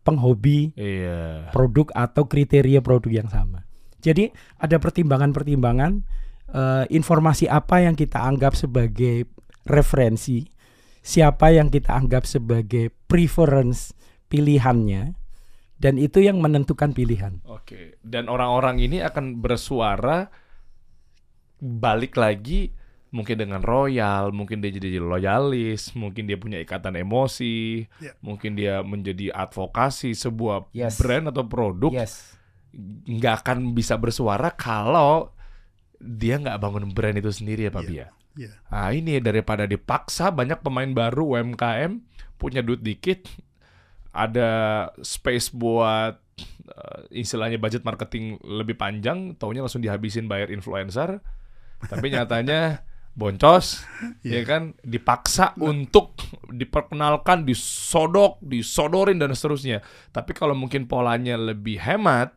penghobi 0.00 0.72
Iya. 0.74 1.50
produk 1.52 1.90
atau 1.92 2.24
kriteria 2.24 2.80
produk 2.80 3.10
yang 3.10 3.28
sama. 3.28 3.66
Jadi 4.00 4.32
ada 4.56 4.80
pertimbangan-pertimbangan 4.80 5.92
eh, 6.50 6.84
informasi 6.90 7.46
apa 7.46 7.84
yang 7.84 7.94
kita 7.94 8.18
anggap 8.18 8.58
sebagai 8.58 9.30
referensi, 9.70 10.42
siapa 10.98 11.54
yang 11.54 11.70
kita 11.70 11.94
anggap 11.94 12.26
sebagai 12.26 12.90
preference 13.06 13.94
pilihannya, 14.26 15.14
dan 15.78 15.94
itu 15.94 16.18
yang 16.18 16.42
menentukan 16.42 16.90
pilihan. 16.90 17.38
Oke. 17.46 18.02
Dan 18.02 18.26
orang-orang 18.26 18.82
ini 18.82 18.98
akan 18.98 19.38
bersuara 19.38 20.26
balik 21.60 22.16
lagi 22.16 22.72
mungkin 23.10 23.36
dengan 23.36 23.58
royal, 23.60 24.30
mungkin 24.30 24.62
dia 24.62 24.70
jadi 24.70 25.02
loyalis, 25.02 25.94
mungkin 25.94 26.30
dia 26.30 26.38
punya 26.38 26.62
ikatan 26.62 26.94
emosi, 26.94 27.86
Ya. 27.98 28.14
mungkin 28.22 28.54
dia 28.54 28.80
menjadi 28.80 29.34
advokasi 29.34 30.14
sebuah 30.14 30.70
Yes. 30.70 30.98
brand 30.98 31.26
atau 31.28 31.42
produk 31.44 31.90
Yes. 31.90 32.38
nggak 33.06 33.42
akan 33.42 33.74
bisa 33.74 33.98
bersuara 33.98 34.54
kalau 34.54 35.34
dia 35.98 36.38
nggak 36.38 36.54
bangun 36.56 36.86
brand 36.94 37.18
itu 37.18 37.28
sendiri 37.28 37.66
ya 37.66 37.72
Pak 37.74 37.82
Iya. 37.82 37.90
Bia. 37.90 38.06
Iya. 38.38 38.50
Nah 38.70 38.88
ini 38.94 39.18
daripada 39.18 39.66
dipaksa 39.66 40.30
banyak 40.30 40.62
pemain 40.62 40.86
baru 40.88 41.34
UMKM 41.34 41.98
punya 42.38 42.62
duit 42.62 42.80
dikit, 42.80 43.26
ada 44.10 44.50
space 45.02 45.50
buat 45.50 46.18
eh, 46.70 47.20
istilahnya 47.20 47.58
budget 47.58 47.82
marketing 47.82 48.38
lebih 48.40 48.74
panjang, 48.74 49.34
taunya 49.34 49.60
langsung 49.60 49.82
dihabisin 49.82 50.24
bayar 50.24 50.48
influencer, 50.48 51.18
tapi 51.84 52.06
nyatanya 52.14 52.86
boncos, 53.14 53.82
ya 54.26 54.40
Iya. 54.40 54.48
kan 54.48 54.62
dipaksa 54.80 55.52
untuk 55.58 56.14
diperkenalkan, 56.48 57.44
disodok, 57.44 58.38
disodorin 58.40 59.18
dan 59.18 59.34
seterusnya. 59.34 59.82
Tapi 60.14 60.32
kalau 60.32 60.54
mungkin 60.54 60.86
polanya 60.86 61.34
lebih 61.36 61.76
hemat, 61.80 62.32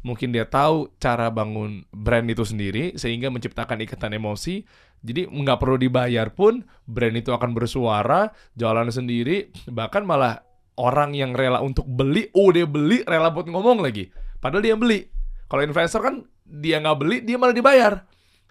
mungkin 0.00 0.32
dia 0.32 0.48
tahu 0.48 0.92
cara 0.96 1.28
bangun 1.28 1.84
brand 1.92 2.24
itu 2.28 2.44
sendiri 2.44 2.96
sehingga 2.96 3.28
menciptakan 3.28 3.84
ikatan 3.84 4.16
emosi. 4.16 4.64
Jadi 5.00 5.24
nggak 5.32 5.56
perlu 5.60 5.80
dibayar 5.80 6.28
pun 6.28 6.60
brand 6.84 7.16
itu 7.16 7.32
akan 7.32 7.56
bersuara, 7.56 8.28
jalan 8.52 8.92
sendiri, 8.92 9.48
bahkan 9.72 10.04
malah 10.04 10.44
orang 10.76 11.16
yang 11.16 11.32
rela 11.32 11.60
untuk 11.64 11.88
beli, 11.88 12.28
oh 12.36 12.52
dia 12.52 12.68
beli, 12.68 13.00
rela 13.08 13.32
buat 13.32 13.48
ngomong 13.48 13.80
lagi. 13.80 14.12
Padahal 14.40 14.64
dia 14.64 14.76
beli. 14.76 15.08
Kalau 15.48 15.64
influencer 15.64 16.00
kan 16.00 16.24
dia 16.44 16.80
nggak 16.80 16.98
beli, 17.00 17.16
dia 17.24 17.36
malah 17.40 17.56
dibayar. 17.56 17.92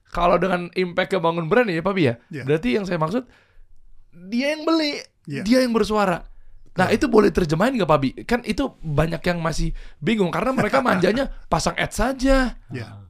Kalau 0.09 0.41
dengan 0.41 0.73
impact 0.73 1.13
ke 1.13 1.17
bangun 1.17 1.45
brand 1.45 1.69
ya 1.69 1.85
Pak 1.85 1.93
Bi 1.93 2.09
ya, 2.09 2.17
Iya. 2.33 2.43
berarti 2.43 2.69
yang 2.73 2.85
saya 2.89 2.97
maksud 2.97 3.29
dia 4.29 4.57
yang 4.57 4.65
beli, 4.65 4.97
Iya. 5.29 5.41
dia 5.45 5.57
yang 5.61 5.71
bersuara. 5.71 6.25
Nah 6.73 6.89
itu 6.89 7.05
boleh 7.05 7.29
terjemahin 7.29 7.77
nggak 7.77 7.89
Pak 7.89 7.99
Bi? 7.99 8.09
Kan 8.25 8.41
itu 8.41 8.73
banyak 8.79 9.21
yang 9.21 9.37
masih 9.37 9.69
bingung 9.99 10.33
karena 10.33 10.49
mereka 10.49 10.81
manjanya 10.85 11.29
pasang 11.45 11.77
ads 11.77 11.99
saja, 11.99 12.57
Ya. 12.73 13.05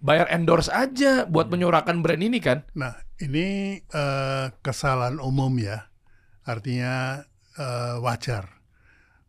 bayar 0.00 0.30
endorse 0.32 0.70
aja 0.70 1.26
buat 1.26 1.50
menyuarakan 1.50 2.00
brand 2.00 2.22
ini 2.22 2.38
kan. 2.38 2.64
Nah, 2.72 2.94
ini 3.18 3.78
eh, 3.82 4.46
kesalahan 4.62 5.18
umum 5.18 5.52
ya. 5.58 5.90
Artinya 6.46 7.26
eh, 7.58 7.96
wajar 8.00 8.56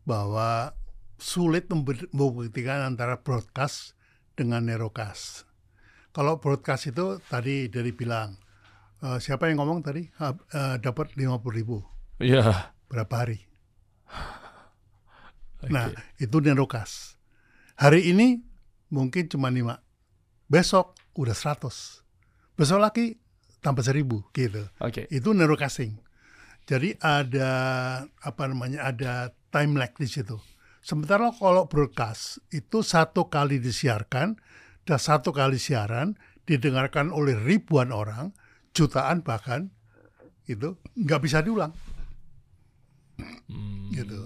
bahwa 0.06 0.72
sulit 1.20 1.68
membuktikan 1.68 2.80
antara 2.80 3.20
broadcast 3.20 3.92
dengan 4.38 4.64
narrowcast. 4.64 5.49
Kalau 6.10 6.38
broadcast 6.38 6.90
itu 6.90 7.18
tadi 7.24 7.70
dari 7.70 7.90
bilang 7.90 8.34
eh, 9.00 9.18
siapa 9.18 9.46
yang 9.46 9.62
ngomong 9.62 9.80
tadi 9.80 10.02
Ha- 10.18 10.34
eh, 10.34 10.76
dapat 10.78 11.14
50 11.14 11.30
ribu 11.52 11.78
Iya. 12.18 12.74
berapa 12.86 13.14
hari? 13.16 13.38
Nah, 15.60 15.92
itu 16.16 16.40
narrowcast. 16.40 17.20
Hari 17.76 18.08
ini 18.08 18.40
mungkin 18.88 19.28
cuma 19.28 19.52
5. 19.52 19.76
Besok 20.48 20.96
udah 21.12 21.36
100. 21.36 22.00
besok 22.56 22.80
lagi 22.80 23.20
tambah 23.60 23.84
seribu 23.84 24.24
gitu. 24.32 24.64
Oke. 24.80 25.04
Itu 25.08 25.36
neurocasting. 25.36 26.00
Jadi 26.64 26.96
ada 26.96 27.50
apa 28.20 28.42
namanya 28.48 28.88
ada 28.88 29.12
time 29.48 29.76
lag 29.76 29.92
di 29.96 30.08
situ. 30.08 30.40
Sementara 30.80 31.28
kalau 31.28 31.68
broadcast 31.68 32.40
itu 32.48 32.80
satu 32.80 33.28
kali 33.28 33.60
disiarkan 33.60 34.40
dan 34.88 34.98
satu 34.98 35.30
kali 35.30 35.60
siaran 35.60 36.16
didengarkan 36.44 37.12
oleh 37.12 37.36
ribuan 37.38 37.92
orang, 37.94 38.32
jutaan 38.72 39.22
bahkan 39.22 39.70
itu 40.48 40.74
nggak 40.98 41.20
bisa 41.22 41.44
diulang. 41.44 41.70
Gitu. 43.90 44.18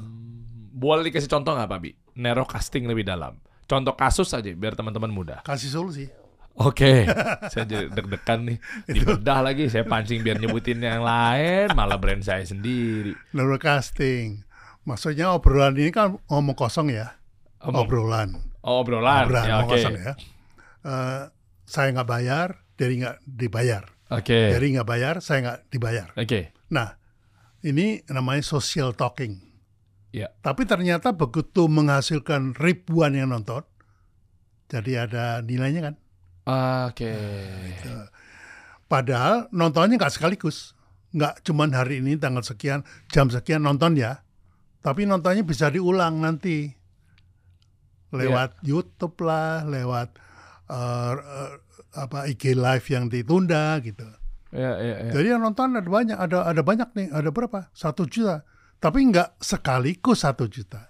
Boleh 0.74 1.08
dikasih 1.10 1.30
contoh 1.30 1.54
nggak 1.54 1.68
Pak 1.70 1.80
Bi? 1.80 1.90
Neurocasting 2.16 2.86
lebih 2.86 3.04
dalam. 3.04 3.40
Contoh 3.64 3.96
kasus 3.96 4.30
aja 4.36 4.50
biar 4.52 4.76
teman-teman 4.76 5.10
mudah. 5.10 5.40
Kasih 5.42 5.72
solusi. 5.72 6.06
Oke, 6.54 7.02
saya 7.50 7.66
jadi 7.66 7.90
deg-degan 7.90 8.46
nih. 8.46 8.58
Dibedah 8.86 9.42
lagi, 9.42 9.66
saya 9.66 9.82
pancing 9.82 10.22
biar 10.22 10.38
nyebutin 10.38 10.78
yang 10.78 11.02
lain, 11.02 11.74
malah 11.74 11.98
brand 11.98 12.22
saya 12.22 12.46
sendiri. 12.46 13.10
Neurocasting. 13.34 14.46
Maksudnya 14.86 15.34
obrolan 15.34 15.74
ini 15.74 15.90
kan 15.90 16.14
ngomong 16.30 16.54
kosong 16.54 16.94
ya. 16.94 17.18
Omong. 17.58 17.88
Obrolan. 17.88 18.28
Oh, 18.62 18.86
obrolan. 18.86 19.26
Obrolan, 19.26 19.46
Ya, 19.50 19.56
Oke. 19.66 19.74
kosong 19.74 19.96
ya. 19.98 20.12
Eh, 20.84 21.24
saya 21.64 21.88
nggak 21.96 22.08
bayar, 22.08 22.48
dari 22.76 23.00
nggak 23.00 23.24
dibayar. 23.24 23.88
Oke. 24.12 24.52
Dari 24.52 24.66
nggak 24.76 24.88
bayar, 24.88 25.14
saya 25.24 25.38
nggak 25.40 25.60
dibayar. 25.72 26.12
Oke. 26.12 26.52
Nah, 26.68 27.00
ini 27.64 28.04
namanya 28.12 28.44
social 28.44 28.92
talking. 28.92 29.40
Ya. 30.12 30.30
Tapi 30.44 30.68
ternyata 30.68 31.16
begitu 31.16 31.66
menghasilkan 31.66 32.54
ribuan 32.54 33.16
yang 33.16 33.32
nonton, 33.32 33.64
jadi 34.68 35.08
ada 35.08 35.40
nilainya 35.40 35.90
kan. 35.90 35.94
Oke. 36.86 37.10
Padahal 38.86 39.48
nontonnya 39.50 39.96
nggak 39.96 40.14
sekaligus, 40.14 40.76
nggak 41.16 41.40
cuman 41.42 41.72
hari 41.72 42.04
ini 42.04 42.20
tanggal 42.20 42.44
sekian, 42.44 42.84
jam 43.08 43.32
sekian 43.32 43.64
nonton 43.64 43.96
ya, 43.96 44.22
tapi 44.84 45.08
nontonnya 45.08 45.42
bisa 45.42 45.72
diulang 45.72 46.20
nanti 46.20 46.68
lewat 48.12 48.60
YouTube 48.62 49.18
lah, 49.24 49.66
lewat 49.66 50.14
eh, 50.66 51.12
eh, 51.14 51.52
apa 51.94 52.26
IG 52.26 52.54
live 52.54 52.86
yang 52.90 53.06
ditunda 53.06 53.78
gitu. 53.80 54.06
Ya, 54.54 54.78
ya, 54.78 54.94
ya. 55.10 55.12
Jadi 55.12 55.26
yang 55.34 55.42
nonton 55.42 55.74
ada 55.74 55.86
banyak, 55.86 56.14
ada 56.14 56.46
ada 56.46 56.62
banyak 56.62 56.88
nih, 56.94 57.06
ada 57.10 57.34
berapa? 57.34 57.68
Satu 57.74 58.06
juta. 58.06 58.46
Tapi 58.78 59.02
nggak 59.10 59.42
sekaligus 59.42 60.22
satu 60.22 60.46
juta, 60.46 60.86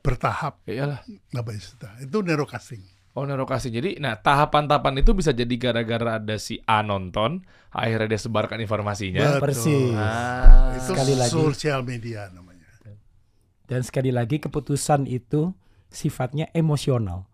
bertahap 0.00 0.64
Iyalah. 0.66 1.04
nggak 1.30 1.44
banyak 1.44 1.62
juta. 1.62 1.88
Itu 2.02 2.24
neurocasting. 2.24 2.82
Oh, 3.14 3.26
neurocasting. 3.26 3.74
Jadi, 3.74 3.90
nah 3.98 4.18
tahapan-tahapan 4.18 5.02
itu 5.02 5.14
bisa 5.14 5.34
jadi 5.34 5.50
gara-gara 5.58 6.18
ada 6.18 6.36
si 6.38 6.62
A 6.64 6.80
nonton, 6.80 7.42
akhirnya 7.70 8.16
dia 8.16 8.20
sebarkan 8.22 8.58
informasinya. 8.62 9.38
Betul. 9.38 9.42
Persis. 9.42 9.94
Ah. 9.94 10.74
Itu 10.78 10.94
Sekali 10.94 11.14
lagi. 11.18 11.30
sosial 11.34 11.82
media 11.86 12.30
namanya. 12.30 12.66
Dan 13.70 13.86
sekali 13.86 14.10
lagi 14.10 14.42
keputusan 14.42 15.06
itu 15.06 15.54
sifatnya 15.86 16.50
emosional. 16.50 17.29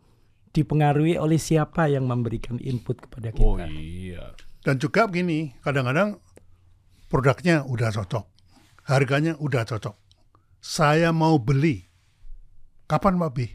Dipengaruhi 0.56 1.20
oleh 1.20 1.36
siapa 1.36 1.92
yang 1.92 2.08
memberikan 2.08 2.56
input 2.56 2.96
kepada 3.04 3.28
kita. 3.28 3.44
Oh 3.44 3.60
iya. 3.68 4.32
Dan 4.64 4.80
juga 4.80 5.04
begini, 5.04 5.52
kadang-kadang 5.60 6.16
produknya 7.12 7.60
udah 7.68 7.92
cocok, 7.92 8.24
harganya 8.88 9.36
udah 9.36 9.68
cocok. 9.68 9.92
Saya 10.64 11.12
mau 11.12 11.36
beli. 11.36 11.84
Kapan 12.88 13.20
Pak 13.20 13.30
Bi? 13.36 13.46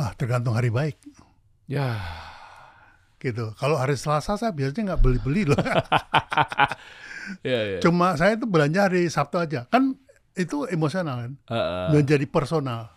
Ah, 0.00 0.16
tergantung 0.16 0.56
hari 0.56 0.72
baik. 0.72 0.96
Ya. 1.68 2.00
Gitu. 3.20 3.52
Kalau 3.60 3.76
hari 3.76 4.00
Selasa 4.00 4.40
saya 4.40 4.56
biasanya 4.56 4.96
nggak 4.96 5.02
beli-beli 5.04 5.52
loh. 5.52 5.60
Ya, 7.42 7.58
ya. 7.58 7.78
Cuma 7.82 8.14
saya 8.14 8.38
itu 8.38 8.46
belanja 8.46 8.86
hari 8.86 9.10
Sabtu 9.10 9.42
aja. 9.42 9.66
Kan 9.66 9.98
itu 10.38 10.62
emosional 10.70 11.26
kan. 11.26 11.32
Heeh. 11.50 11.88
Menjadi 11.98 12.22
personal. 12.30 12.94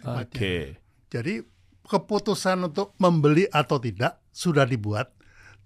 Oke. 0.00 0.80
Jadi 1.12 1.44
keputusan 1.90 2.70
untuk 2.70 2.94
membeli 3.02 3.50
atau 3.50 3.82
tidak 3.82 4.22
sudah 4.30 4.62
dibuat, 4.62 5.10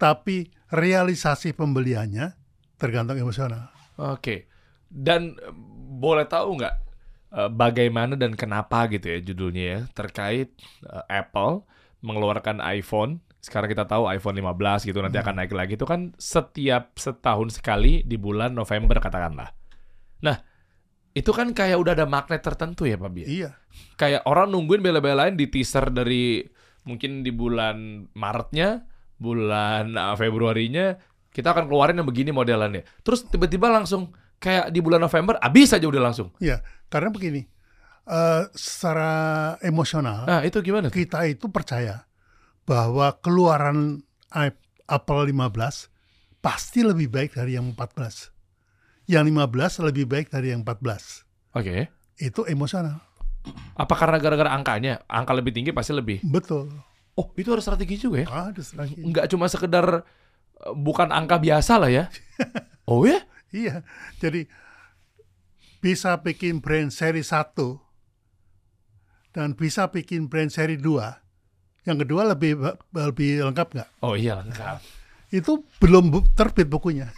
tapi 0.00 0.48
realisasi 0.72 1.52
pembeliannya 1.52 2.32
tergantung 2.80 3.20
emosional. 3.20 3.68
Oke. 4.00 4.48
Dan 4.88 5.36
eh, 5.36 5.52
boleh 6.00 6.24
tahu 6.24 6.56
nggak 6.56 6.74
eh, 7.36 7.50
bagaimana 7.52 8.16
dan 8.16 8.32
kenapa 8.32 8.88
gitu 8.88 9.12
ya 9.12 9.18
judulnya 9.20 9.64
ya 9.64 9.80
terkait 9.92 10.48
eh, 10.88 11.04
Apple 11.12 11.68
mengeluarkan 12.00 12.64
iPhone. 12.64 13.20
Sekarang 13.44 13.68
kita 13.68 13.84
tahu 13.84 14.08
iPhone 14.08 14.40
15 14.40 14.88
gitu 14.88 15.04
nanti 15.04 15.20
akan 15.20 15.44
naik 15.44 15.52
lagi 15.52 15.76
itu 15.76 15.84
kan 15.84 16.16
setiap 16.16 16.96
setahun 16.96 17.60
sekali 17.60 18.00
di 18.00 18.16
bulan 18.16 18.56
November 18.56 18.96
katakanlah. 18.96 19.52
Nah, 20.24 20.40
itu 21.14 21.30
kan 21.30 21.54
kayak 21.54 21.78
udah 21.78 21.94
ada 21.94 22.06
magnet 22.10 22.42
tertentu 22.42 22.90
ya 22.90 22.98
Pak 22.98 23.10
Bia. 23.14 23.26
Iya. 23.26 23.50
Kayak 23.94 24.26
orang 24.26 24.50
nungguin 24.50 24.82
bela-belain 24.82 25.38
di 25.38 25.46
teaser 25.46 25.94
dari 25.94 26.42
mungkin 26.82 27.22
di 27.22 27.30
bulan 27.30 28.10
Maretnya, 28.18 28.82
bulan 29.16 29.94
uh, 29.94 30.18
Februarinya 30.18 30.98
kita 31.34 31.50
akan 31.50 31.66
keluarin 31.66 31.98
yang 31.98 32.06
begini 32.06 32.30
modelannya. 32.30 32.86
Terus 33.02 33.26
tiba-tiba 33.26 33.66
langsung 33.66 34.14
kayak 34.38 34.70
di 34.70 34.78
bulan 34.78 35.02
November 35.02 35.34
habis 35.42 35.74
aja 35.74 35.82
udah 35.82 36.02
langsung. 36.02 36.30
Iya, 36.38 36.62
karena 36.86 37.10
begini, 37.10 37.42
eh, 38.06 38.42
secara 38.54 39.10
emosional 39.58 40.30
Nah, 40.30 40.40
itu 40.46 40.62
gimana 40.62 40.86
tuh? 40.86 40.94
kita 40.94 41.26
itu 41.26 41.50
percaya 41.50 42.06
bahwa 42.62 43.18
keluaran 43.18 44.06
Apple 44.86 45.22
15 45.26 45.90
pasti 46.38 46.86
lebih 46.86 47.10
baik 47.10 47.34
dari 47.34 47.58
yang 47.58 47.74
14. 47.74 48.33
Yang 49.04 49.24
15 49.32 49.86
lebih 49.92 50.04
baik 50.08 50.26
dari 50.32 50.56
yang 50.56 50.64
14. 50.64 51.24
Oke. 51.54 51.92
Itu 52.16 52.48
emosional. 52.48 53.04
Apa 53.76 53.94
karena 53.98 54.16
gara-gara 54.16 54.50
angkanya? 54.56 55.04
Angka 55.04 55.36
lebih 55.36 55.52
tinggi 55.52 55.70
pasti 55.76 55.92
lebih. 55.92 56.24
Betul. 56.24 56.72
Oh, 57.14 57.30
itu 57.36 57.52
harus 57.52 57.62
strategi 57.62 58.00
juga 58.00 58.24
ya? 58.24 58.50
Ada 58.50 58.62
lagi. 58.80 58.98
Nggak 58.98 59.26
cuma 59.30 59.46
sekedar 59.46 60.02
uh, 60.02 60.74
bukan 60.74 61.12
angka 61.12 61.38
biasa 61.38 61.78
lah 61.78 61.90
ya. 61.92 62.04
Oh 62.84 63.08
ya? 63.08 63.16
Iya. 63.48 63.80
Jadi 64.20 64.44
bisa 65.80 66.20
bikin 66.20 66.60
brand 66.60 66.92
seri 66.92 67.24
1 67.24 67.56
dan 69.32 69.56
bisa 69.56 69.88
bikin 69.88 70.28
brand 70.28 70.52
seri 70.52 70.76
2. 70.76 71.88
Yang 71.88 71.98
kedua 72.04 72.28
lebih 72.36 72.60
lebih 72.92 73.40
lengkap 73.48 73.68
nggak? 73.72 73.88
Oh 74.04 74.12
iya 74.12 74.36
lengkap. 74.36 74.84
Itu 75.32 75.64
belum 75.80 76.12
terbit 76.36 76.68
bukunya. 76.68 77.08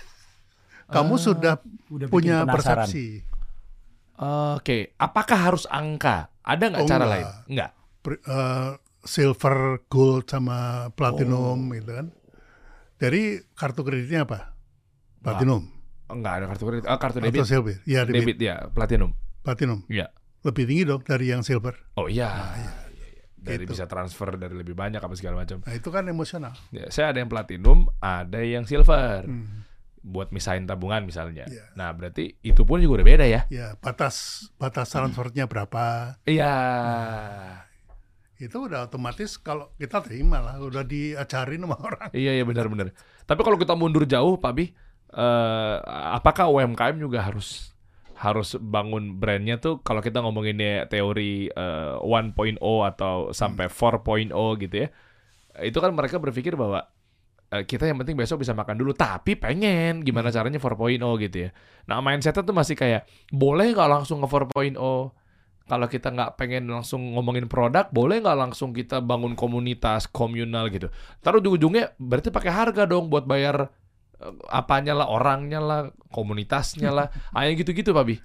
Kamu 0.86 1.14
Ah, 1.14 1.20
sudah 1.20 1.54
Udah 1.88 2.06
punya 2.06 2.42
penasaran. 2.42 2.86
persepsi. 2.86 3.06
Oke, 4.54 4.96
apakah 4.96 5.38
harus 5.42 5.64
angka? 5.66 6.32
Ada 6.40 6.64
nggak 6.68 6.82
Oh, 6.82 6.88
cara 6.88 6.98
enggak. 7.00 7.12
lain? 7.12 7.26
Enggak. 7.46 7.70
Per- 8.00 8.22
eh, 8.22 8.70
silver, 9.02 9.56
gold 9.84 10.24
sama 10.24 10.58
platinum 10.90 11.58
gitu 11.70 11.90
kan. 11.92 12.06
Dari 12.96 13.22
kartu 13.52 13.82
kreditnya 13.82 14.24
apa? 14.24 14.56
Platinum 15.20 15.68
Enggak 16.06 16.32
ada 16.32 16.46
kartu 16.46 16.64
kredit. 16.64 16.84
Oh, 16.86 16.96
kartu 16.96 17.18
atau 17.18 17.26
debit. 17.28 17.42
silver? 17.44 17.76
Ya 17.82 18.00
debit. 18.02 18.22
Debit 18.24 18.38
ya, 18.40 18.56
platinum. 18.70 19.10
Platinum. 19.42 19.82
Iya. 19.86 20.06
Lebih 20.40 20.64
tinggi 20.64 20.84
dong 20.86 21.02
dari 21.02 21.26
yang 21.26 21.42
silver. 21.42 21.74
Oh 21.94 22.06
iya. 22.06 22.30
Iya, 22.54 22.72
iya. 22.94 23.24
Dari 23.36 23.66
Gitu. 23.66 23.74
bisa 23.74 23.84
transfer 23.84 24.32
dari 24.32 24.54
lebih 24.54 24.72
banyak 24.72 24.98
apa 24.98 25.12
segala 25.12 25.42
macam. 25.42 25.60
Nah 25.60 25.74
itu 25.74 25.90
kan 25.90 26.06
emosional. 26.06 26.54
Ya, 26.70 26.86
saya 26.88 27.10
ada 27.10 27.18
yang 27.18 27.26
platinum, 27.26 27.90
ada 27.98 28.38
yang 28.38 28.62
silver. 28.64 29.26
Hmm. 29.26 29.65
Buat 30.06 30.30
misahin 30.30 30.70
tabungan 30.70 31.02
misalnya. 31.02 31.50
Iya. 31.50 31.74
Nah, 31.74 31.90
berarti 31.90 32.38
itu 32.46 32.62
pun 32.62 32.78
juga 32.78 33.02
udah 33.02 33.06
beda 33.10 33.26
ya. 33.26 33.42
Ya 33.50 33.74
batas 33.82 34.46
batas 34.54 34.94
transfernya 34.94 35.50
berapa? 35.50 36.14
Iya. 36.22 36.54
Itu 38.38 38.70
udah 38.70 38.86
otomatis 38.86 39.40
kalau 39.40 39.72
kita 39.80 40.04
terima 40.04 40.38
lah, 40.44 40.62
udah 40.62 40.86
diajarin 40.86 41.66
sama 41.66 41.76
orang. 41.80 42.08
Iya, 42.14 42.38
iya 42.38 42.44
benar-benar. 42.46 42.92
Tapi 43.26 43.40
kalau 43.42 43.58
kita 43.58 43.74
mundur 43.74 44.06
jauh, 44.06 44.38
Pak 44.38 44.52
Bi, 44.54 44.70
eh, 45.10 45.76
apakah 46.14 46.52
UMKM 46.52 47.00
juga 47.00 47.24
harus 47.24 47.74
harus 48.16 48.56
bangun 48.56 49.20
brandnya 49.20 49.60
tuh 49.60 49.84
kalau 49.84 50.00
kita 50.00 50.24
ngomonginnya 50.24 50.88
teori 50.88 51.52
eh, 51.52 51.94
1.0 52.00 52.56
atau 52.84 53.32
sampai 53.32 53.68
4.0 53.72 54.32
gitu 54.60 54.76
ya. 54.84 54.88
Itu 55.64 55.80
kan 55.80 55.96
mereka 55.96 56.20
berpikir 56.20 56.54
bahwa 56.60 56.84
kita 57.46 57.86
yang 57.86 57.98
penting 58.02 58.18
besok 58.18 58.42
bisa 58.42 58.52
makan 58.52 58.74
dulu, 58.74 58.90
tapi 58.90 59.38
pengen 59.38 60.02
gimana 60.02 60.34
caranya 60.34 60.58
4.0 60.58 60.98
gitu 61.22 61.36
ya. 61.46 61.50
Nah, 61.86 62.02
mindsetnya 62.02 62.42
tuh 62.42 62.56
masih 62.56 62.74
kayak 62.74 63.06
boleh 63.30 63.70
nggak 63.70 63.90
langsung 63.90 64.18
ke 64.18 64.26
4.0? 64.26 64.74
Kalau 65.66 65.86
kita 65.90 66.14
nggak 66.14 66.38
pengen 66.38 66.70
langsung 66.70 67.14
ngomongin 67.14 67.50
produk, 67.50 67.90
boleh 67.90 68.22
nggak 68.22 68.38
langsung 68.38 68.70
kita 68.70 69.02
bangun 69.02 69.34
komunitas 69.34 70.06
komunal 70.06 70.70
gitu. 70.70 70.90
Taruh 71.22 71.42
ujung-ujungnya 71.42 71.98
berarti 71.98 72.30
pakai 72.30 72.50
harga 72.54 72.86
dong 72.86 73.10
buat 73.10 73.26
bayar 73.26 73.70
eh, 74.22 74.34
apanya 74.50 74.94
lah, 74.94 75.10
orangnya 75.10 75.58
lah, 75.58 75.80
komunitasnya 76.14 76.90
lah, 76.94 77.06
ah 77.34 77.46
yang 77.46 77.58
gitu-gitu, 77.58 77.90
Pak 77.90 78.04
Bi. 78.06 78.18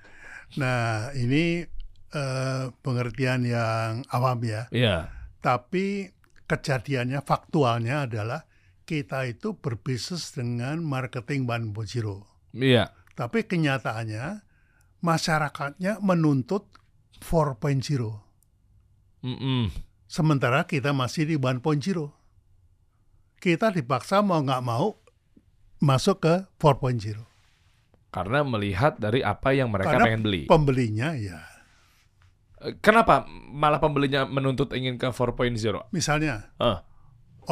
Nah 0.62 1.10
ini 1.18 1.66
eh, 2.14 2.66
pengertian 2.82 3.42
yang 3.46 4.06
awam 4.14 4.42
ya. 4.46 4.70
Iya. 4.70 5.10
Tapi 5.42 6.10
kejadiannya 6.46 7.26
faktualnya 7.26 8.06
adalah 8.06 8.51
kita 8.84 9.30
itu 9.30 9.56
berbisnis 9.56 10.34
dengan 10.34 10.82
marketing 10.84 11.48
1.0. 11.48 12.58
Iya. 12.58 12.92
Tapi 13.16 13.46
kenyataannya 13.46 14.44
masyarakatnya 15.02 16.02
menuntut 16.04 16.68
4.0. 17.22 17.78
Mm-mm. 19.22 19.70
Sementara 20.10 20.66
kita 20.66 20.92
masih 20.92 21.30
di 21.30 21.36
1.0. 21.38 21.62
Kita 23.42 23.68
dipaksa 23.74 24.22
mau 24.22 24.42
nggak 24.42 24.64
mau 24.66 24.98
masuk 25.82 26.18
ke 26.22 26.36
4.0. 26.62 27.22
Karena 28.12 28.44
melihat 28.44 29.00
dari 29.00 29.24
apa 29.24 29.56
yang 29.56 29.72
mereka 29.72 29.96
Karena 29.96 30.06
pengen 30.06 30.22
beli. 30.28 30.42
Pembelinya 30.52 31.16
ya, 31.16 31.40
Eh, 32.62 32.78
Kenapa 32.78 33.26
malah 33.50 33.82
pembelinya 33.82 34.30
menuntut 34.30 34.70
ingin 34.78 35.02
ke 35.02 35.10
4.0? 35.10 35.90
misalnya 35.90 36.54
Eh, 36.62 36.78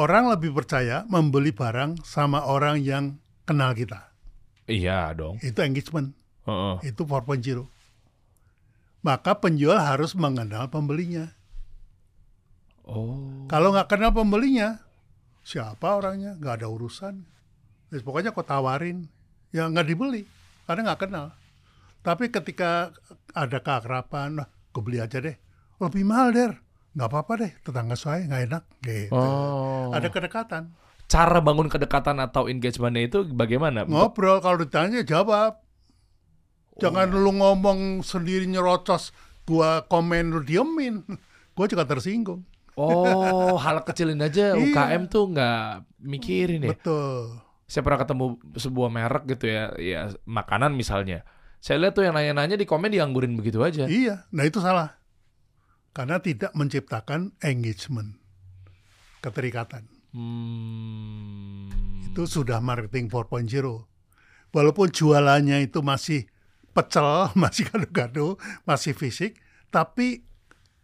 orang 0.00 0.32
lebih 0.32 0.56
percaya 0.56 1.04
membeli 1.04 1.52
barang 1.52 2.00
sama 2.00 2.48
orang 2.48 2.80
yang 2.80 3.20
kenal 3.44 3.76
kita. 3.76 4.08
iya 4.64 5.12
dong. 5.12 5.36
Itu 5.44 5.60
engagement, 5.60 6.16
Heeh. 6.48 6.88
itu 6.88 7.04
4.0. 7.04 7.68
Maka 9.04 9.36
penjual 9.36 9.76
harus 9.76 10.16
mengenal 10.16 10.72
pembelinya. 10.72 11.36
Oh. 12.88 13.44
Kalau 13.52 13.76
nggak 13.76 13.92
kenal 13.92 14.12
pembelinya, 14.16 14.80
siapa 15.44 16.00
orangnya? 16.00 16.36
Nggak 16.40 16.64
ada 16.64 16.68
urusan. 16.72 17.14
Ya, 17.90 17.98
pokoknya 18.00 18.30
kau 18.32 18.46
tawarin, 18.46 19.10
ya 19.50 19.66
nggak 19.66 19.86
dibeli 19.88 20.22
karena 20.64 20.92
nggak 20.92 21.00
kenal. 21.08 21.26
Tapi 22.00 22.30
ketika 22.32 22.94
ada 23.34 23.58
keakraban, 23.60 24.40
nah, 24.40 24.48
kau 24.70 24.80
beli 24.80 25.02
aja 25.02 25.18
deh. 25.20 25.36
Lebih 25.82 26.04
mahal 26.06 26.30
der, 26.32 26.52
nggak 26.94 27.08
apa-apa 27.10 27.32
deh. 27.46 27.52
Tetangga 27.62 27.96
saya 27.96 28.26
nggak 28.26 28.42
enak. 28.50 28.62
Gitu. 28.82 29.14
Oh. 29.14 29.94
Ada 29.94 30.10
kedekatan. 30.10 30.74
Cara 31.10 31.42
bangun 31.42 31.66
kedekatan 31.66 32.22
atau 32.22 32.46
engagementnya 32.46 33.02
itu 33.10 33.18
bagaimana? 33.34 33.82
Ngobrol 33.82 34.38
kalau 34.38 34.62
ditanya 34.62 35.02
jawab. 35.02 35.58
Jangan 36.78 37.12
lu 37.12 37.34
ngomong 37.36 38.00
sendiri 38.00 38.46
nyerocos, 38.48 39.12
gua 39.44 39.84
komen 39.84 40.32
lu 40.32 40.40
diemin. 40.40 41.02
Gua 41.50 41.66
juga 41.66 41.84
tersinggung. 41.84 42.46
Oh, 42.78 43.58
hal 43.66 43.84
kecilin 43.84 44.22
aja 44.22 44.56
Iya. 44.56 44.70
UKM 44.70 45.12
tuh 45.12 45.34
nggak 45.34 45.84
mikirin 46.00 46.64
ya. 46.64 46.72
Betul. 46.72 47.36
Saya 47.68 47.82
pernah 47.84 48.00
ketemu 48.00 48.24
sebuah 48.56 48.88
merek 48.88 49.24
gitu 49.28 49.44
ya, 49.50 49.74
ya 49.76 50.00
makanan 50.24 50.72
misalnya. 50.72 51.26
Saya 51.60 51.84
lihat 51.84 51.92
tuh 51.92 52.08
yang 52.08 52.16
nanya-nanya 52.16 52.56
di 52.56 52.64
komen 52.64 52.88
dianggurin 52.88 53.36
begitu 53.36 53.60
aja. 53.60 53.84
Iya, 53.84 54.24
nah 54.32 54.48
itu 54.48 54.62
salah. 54.62 54.96
Karena 55.90 56.22
tidak 56.22 56.54
menciptakan 56.54 57.34
engagement, 57.42 58.14
keterikatan. 59.22 59.90
Hmm. 60.14 61.66
Itu 62.06 62.26
sudah 62.26 62.62
marketing 62.62 63.10
4.0. 63.10 63.86
Walaupun 64.50 64.90
jualannya 64.90 65.66
itu 65.66 65.82
masih 65.82 66.26
pecel, 66.74 67.30
masih 67.42 67.66
gado-gado, 67.70 68.38
masih 68.66 68.94
fisik, 68.94 69.38
tapi 69.70 70.22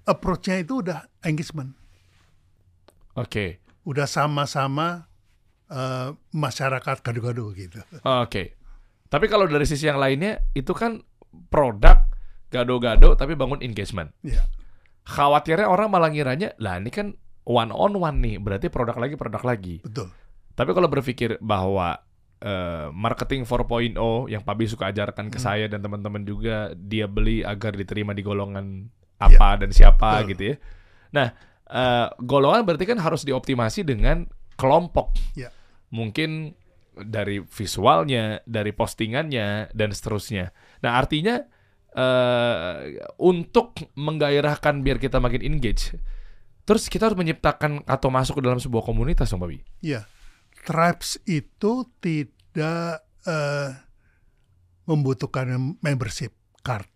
approach-nya 0.06 0.62
itu 0.62 0.82
udah 0.82 1.10
engagement. 1.26 1.74
Oke. 3.18 3.62
Udah 3.86 4.06
sama-sama 4.06 5.06
eh, 5.70 6.10
masyarakat 6.34 6.96
gado-gado 7.02 7.50
gitu. 7.54 7.82
Oke. 8.02 8.58
Tapi 9.06 9.26
kalau 9.30 9.46
dari 9.46 9.66
sisi 9.66 9.86
yang 9.86 10.02
lainnya 10.02 10.42
itu 10.54 10.74
kan 10.74 10.98
produk 11.50 12.06
gado-gado 12.50 13.14
tapi 13.18 13.34
bangun 13.34 13.62
engagement. 13.62 14.10
Ya, 14.22 14.42
Khawatirnya 15.06 15.64
orang 15.64 15.86
malah 15.88 16.10
ngiranya, 16.10 16.52
lah 16.58 16.76
ini 16.76 16.90
kan 16.90 17.14
one 17.46 17.70
on 17.70 17.94
one 17.94 18.18
nih, 18.18 18.36
berarti 18.36 18.66
produk 18.66 18.98
lagi 18.98 19.14
produk 19.14 19.42
lagi. 19.42 19.78
betul. 19.80 20.10
Tapi 20.56 20.70
kalau 20.72 20.88
berpikir 20.88 21.36
bahwa 21.38 22.00
eh, 22.36 22.88
marketing 22.90 23.44
4.0 23.44 23.96
yang 24.28 24.42
Pak 24.42 24.54
Bi 24.56 24.66
suka 24.66 24.90
ajarkan 24.90 25.28
ke 25.28 25.38
Hmm. 25.38 25.46
saya 25.46 25.64
dan 25.68 25.80
teman-teman 25.80 26.20
juga 26.20 26.72
dia 26.74 27.06
beli 27.06 27.40
agar 27.40 27.72
diterima 27.72 28.12
di 28.12 28.20
golongan 28.20 28.88
apa 29.16 29.56
dan 29.56 29.72
siapa 29.72 30.20
Betul. 30.20 30.28
gitu 30.34 30.42
ya. 30.52 30.56
Nah, 31.12 31.28
eh, 31.64 32.06
golongan 32.20 32.66
berarti 32.66 32.84
kan 32.84 32.98
harus 32.98 33.24
dioptimasi 33.24 33.84
dengan 33.84 34.28
kelompok. 34.56 35.16
Ya. 35.32 35.48
Mungkin 35.88 36.52
dari 36.96 37.40
visualnya, 37.44 38.40
dari 38.44 38.72
postingannya 38.72 39.72
dan 39.72 39.92
seterusnya. 39.92 40.52
Nah, 40.80 40.96
artinya 40.96 41.40
eh 41.96 43.00
untuk 43.16 43.72
menggairahkan 43.96 44.84
biar 44.84 45.00
kita 45.00 45.16
makin 45.16 45.40
engage, 45.40 45.96
terus 46.62 46.92
kita 46.92 47.08
harus 47.08 47.16
menciptakan 47.16 47.80
atau 47.88 48.12
masuk 48.12 48.38
ke 48.38 48.42
dalam 48.44 48.60
sebuah 48.60 48.84
komunitas 48.84 49.32
dong, 49.32 49.40
Pak 49.40 49.48
Bi. 49.48 49.64
Ya, 49.80 50.04
tribes 50.62 51.16
itu 51.24 51.88
tidak 51.98 53.00
eh, 53.24 53.70
membutuhkan 54.86 55.50
membership 55.80 56.36
card. 56.62 56.86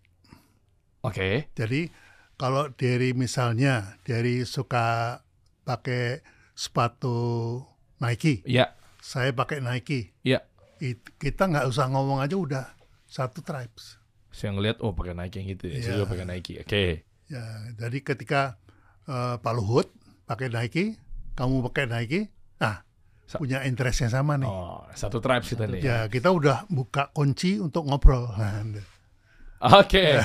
Oke. 1.01 1.49
Jadi 1.57 1.89
kalau 2.37 2.69
dari 2.73 3.13
misalnya 3.13 3.97
dari 4.01 4.45
suka 4.45 5.17
pakai 5.61 6.21
sepatu 6.53 7.57
Nike, 8.01 8.41
Ya, 8.45 8.73
saya 8.97 9.29
pakai 9.33 9.61
Nike, 9.61 10.13
ya. 10.21 10.41
it- 10.77 11.13
kita 11.17 11.45
nggak 11.45 11.69
usah 11.69 11.89
ngomong 11.89 12.21
aja 12.21 12.33
udah 12.33 12.65
satu 13.05 13.41
tribes. 13.41 14.00
Saya 14.31 14.51
ngeliat, 14.51 14.79
oh 14.79 14.91
pakai 14.91 15.11
Nike 15.11 15.35
yang 15.37 15.47
gitu 15.49 15.63
ya. 15.67 15.75
Saya 15.75 15.83
Iya. 15.83 15.93
juga 15.93 16.05
pakai 16.09 16.25
Nike. 16.25 16.53
Oke. 16.59 16.83
Ya, 17.27 17.43
jadi 17.77 17.97
ketika 18.01 18.41
eh, 19.03 19.35
Pak 19.37 19.53
Luhut 19.53 19.87
pakai 20.23 20.47
Nike, 20.47 20.95
kamu 21.33 21.63
pakai 21.65 21.85
Nike, 21.85 22.21
nah 22.57 22.83
Sa- 23.25 23.37
punya 23.37 23.61
interest 23.61 24.01
yang 24.01 24.13
sama 24.13 24.35
nih. 24.35 24.45
Oh, 24.45 24.83
satu 24.91 25.19
tribe 25.19 25.41
kita 25.41 25.63
nih. 25.65 25.81
Ya, 25.81 25.97
kita 26.05 26.29
udah 26.29 26.63
buka 26.67 27.09
kunci 27.09 27.57
untuk 27.57 27.83
ngobrol. 27.83 28.27
Oke. 29.61 30.17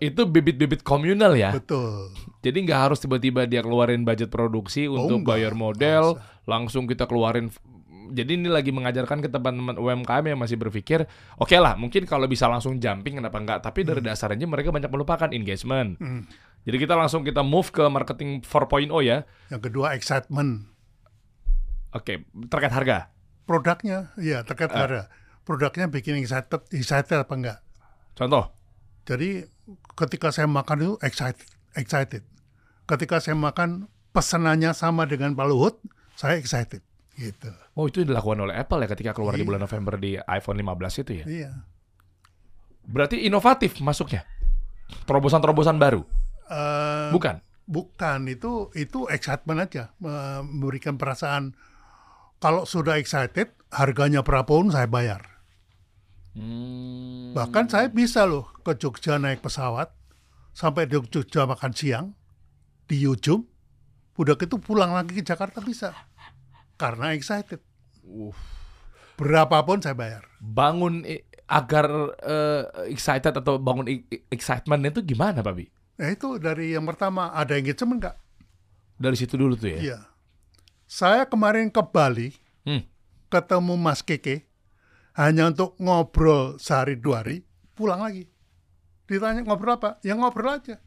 Itu 0.00 0.24
bibit-bibit 0.24 0.80
komunal 0.80 1.36
ya. 1.36 1.52
betul. 1.52 2.08
Jadi 2.40 2.64
nggak 2.64 2.80
harus 2.80 2.98
tiba-tiba 2.98 3.44
dia 3.44 3.60
keluarin 3.60 4.02
budget 4.02 4.28
produksi 4.28 4.88
untuk 4.88 5.20
enggak. 5.20 5.36
bayar 5.36 5.52
model, 5.52 6.16
langsung 6.44 6.88
kita 6.88 7.04
keluarin. 7.04 7.52
Jadi 8.12 8.40
ini 8.40 8.48
lagi 8.48 8.72
mengajarkan 8.72 9.24
ke 9.24 9.28
teman-teman 9.28 9.76
UMKM 9.76 10.24
yang 10.34 10.38
masih 10.40 10.56
berpikir, 10.56 11.04
oke 11.36 11.56
lah, 11.56 11.76
mungkin 11.76 12.08
kalau 12.08 12.24
bisa 12.26 12.48
langsung 12.48 12.80
jumping 12.80 13.20
kenapa 13.20 13.36
enggak? 13.38 13.58
Tapi 13.60 13.84
dari 13.84 14.00
dasarnya 14.00 14.48
mereka 14.48 14.72
banyak 14.72 14.90
melupakan 14.90 15.28
engagement. 15.30 16.00
Hmm. 16.00 16.24
Jadi 16.68 16.76
kita 16.76 16.94
langsung 16.96 17.24
kita 17.24 17.40
move 17.40 17.68
ke 17.72 17.84
marketing 17.88 18.44
4.0 18.44 18.92
ya. 19.04 19.24
Yang 19.48 19.62
kedua 19.70 19.96
excitement. 19.96 20.68
Oke, 21.96 22.28
terkait 22.52 22.72
harga. 22.72 23.12
Produknya, 23.48 24.12
ya 24.20 24.44
terkait 24.44 24.68
harga. 24.68 25.08
Produknya 25.48 25.88
bikin 25.88 26.20
excited, 26.20 26.60
excited 26.72 27.24
apa 27.24 27.32
enggak? 27.32 27.58
Contoh. 28.12 28.52
Jadi 29.08 29.48
ketika 29.96 30.28
saya 30.28 30.44
makan 30.44 30.76
itu 30.84 30.94
excited, 31.00 31.48
excited. 31.72 32.20
Ketika 32.84 33.24
saya 33.24 33.36
makan 33.36 33.88
pesanannya 34.12 34.76
sama 34.76 35.08
dengan 35.08 35.32
Pak 35.32 35.46
Luhut, 35.48 35.80
saya 36.18 36.36
excited. 36.36 36.84
Gitu. 37.18 37.50
Oh 37.74 37.90
itu 37.90 38.06
dilakukan 38.06 38.38
oleh 38.38 38.54
Apple 38.54 38.78
ya 38.78 38.88
ketika 38.88 39.10
keluar 39.10 39.34
di 39.34 39.42
Iya. 39.42 39.48
bulan 39.50 39.60
November 39.60 39.98
di 39.98 40.14
iPhone 40.14 40.54
15 40.56 41.02
itu 41.02 41.12
ya. 41.18 41.24
Iya. 41.26 41.50
Berarti 42.86 43.20
inovatif 43.20 43.82
masuknya. 43.82 44.22
Terobosan-terobosan 45.04 45.76
baru. 45.76 46.06
Eh, 46.46 47.10
Bukan. 47.10 47.42
Bukan 47.68 48.24
itu 48.24 48.72
itu 48.72 49.04
excitement 49.08 49.60
aja 49.60 49.92
me- 49.98 50.40
memberikan 50.40 50.96
perasaan 50.96 51.52
kalau 52.38 52.64
sudah 52.64 52.96
excited 52.96 53.52
harganya 53.68 54.24
berapapun 54.24 54.70
saya 54.70 54.88
bayar. 54.88 55.42
Hmm. 56.32 57.34
Bahkan 57.34 57.68
saya 57.68 57.90
bisa 57.90 58.24
loh 58.24 58.48
ke 58.62 58.72
Jogja 58.72 59.18
naik 59.18 59.42
pesawat 59.42 59.92
sampai 60.54 60.86
di 60.86 60.96
Jogja 61.02 61.44
makan 61.44 61.72
siang 61.74 62.06
di 62.86 63.04
ujung 63.04 63.44
udah 64.16 64.34
gitu 64.34 64.56
pulang 64.56 64.90
lagi 64.90 65.12
ke 65.12 65.22
Jakarta 65.22 65.60
bisa 65.60 65.92
karena 66.78 67.12
excited. 67.12 67.60
Uh. 68.06 68.32
Berapapun 69.18 69.82
saya 69.82 69.98
bayar. 69.98 70.22
Bangun 70.38 71.02
agar 71.50 71.86
eh, 72.22 72.62
excited 72.94 73.34
atau 73.34 73.58
bangun 73.58 74.06
excitement 74.30 74.78
itu 74.86 75.02
gimana, 75.02 75.42
Pak 75.42 75.54
Bi? 75.58 75.66
Nah 75.98 76.14
itu 76.14 76.38
dari 76.38 76.78
yang 76.78 76.86
pertama 76.86 77.34
ada 77.34 77.58
engagement 77.58 77.98
nggak? 77.98 78.16
Dari 78.94 79.16
situ 79.18 79.34
dulu 79.34 79.58
tuh 79.58 79.74
ya. 79.74 79.78
Iya. 79.82 79.98
Saya 80.86 81.26
kemarin 81.26 81.68
ke 81.68 81.82
Bali 81.82 82.32
Hmm. 82.62 82.84
ketemu 83.32 83.80
Mas 83.80 84.04
Keke 84.04 84.44
hanya 85.16 85.48
untuk 85.48 85.74
ngobrol 85.80 86.60
sehari 86.60 87.00
dua 87.00 87.24
hari, 87.24 87.42
pulang 87.72 88.04
lagi. 88.04 88.28
Ditanya 89.08 89.40
ngobrol 89.42 89.80
apa? 89.80 89.96
Ya 90.04 90.14
ngobrol 90.14 90.60
aja. 90.60 90.78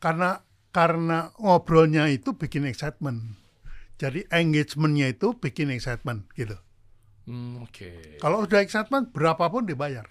Karena 0.00 0.40
karena 0.72 1.30
ngobrolnya 1.36 2.08
itu 2.08 2.32
bikin 2.34 2.64
excitement. 2.64 3.38
Jadi 4.02 4.26
engagementnya 4.34 5.14
itu 5.14 5.30
bikin 5.38 5.70
excitement 5.70 6.26
gitu. 6.34 6.58
Hmm, 7.30 7.62
Oke. 7.62 8.18
Kalau 8.18 8.42
udah 8.42 8.58
excitement 8.58 9.14
berapapun 9.14 9.62
dibayar. 9.62 10.10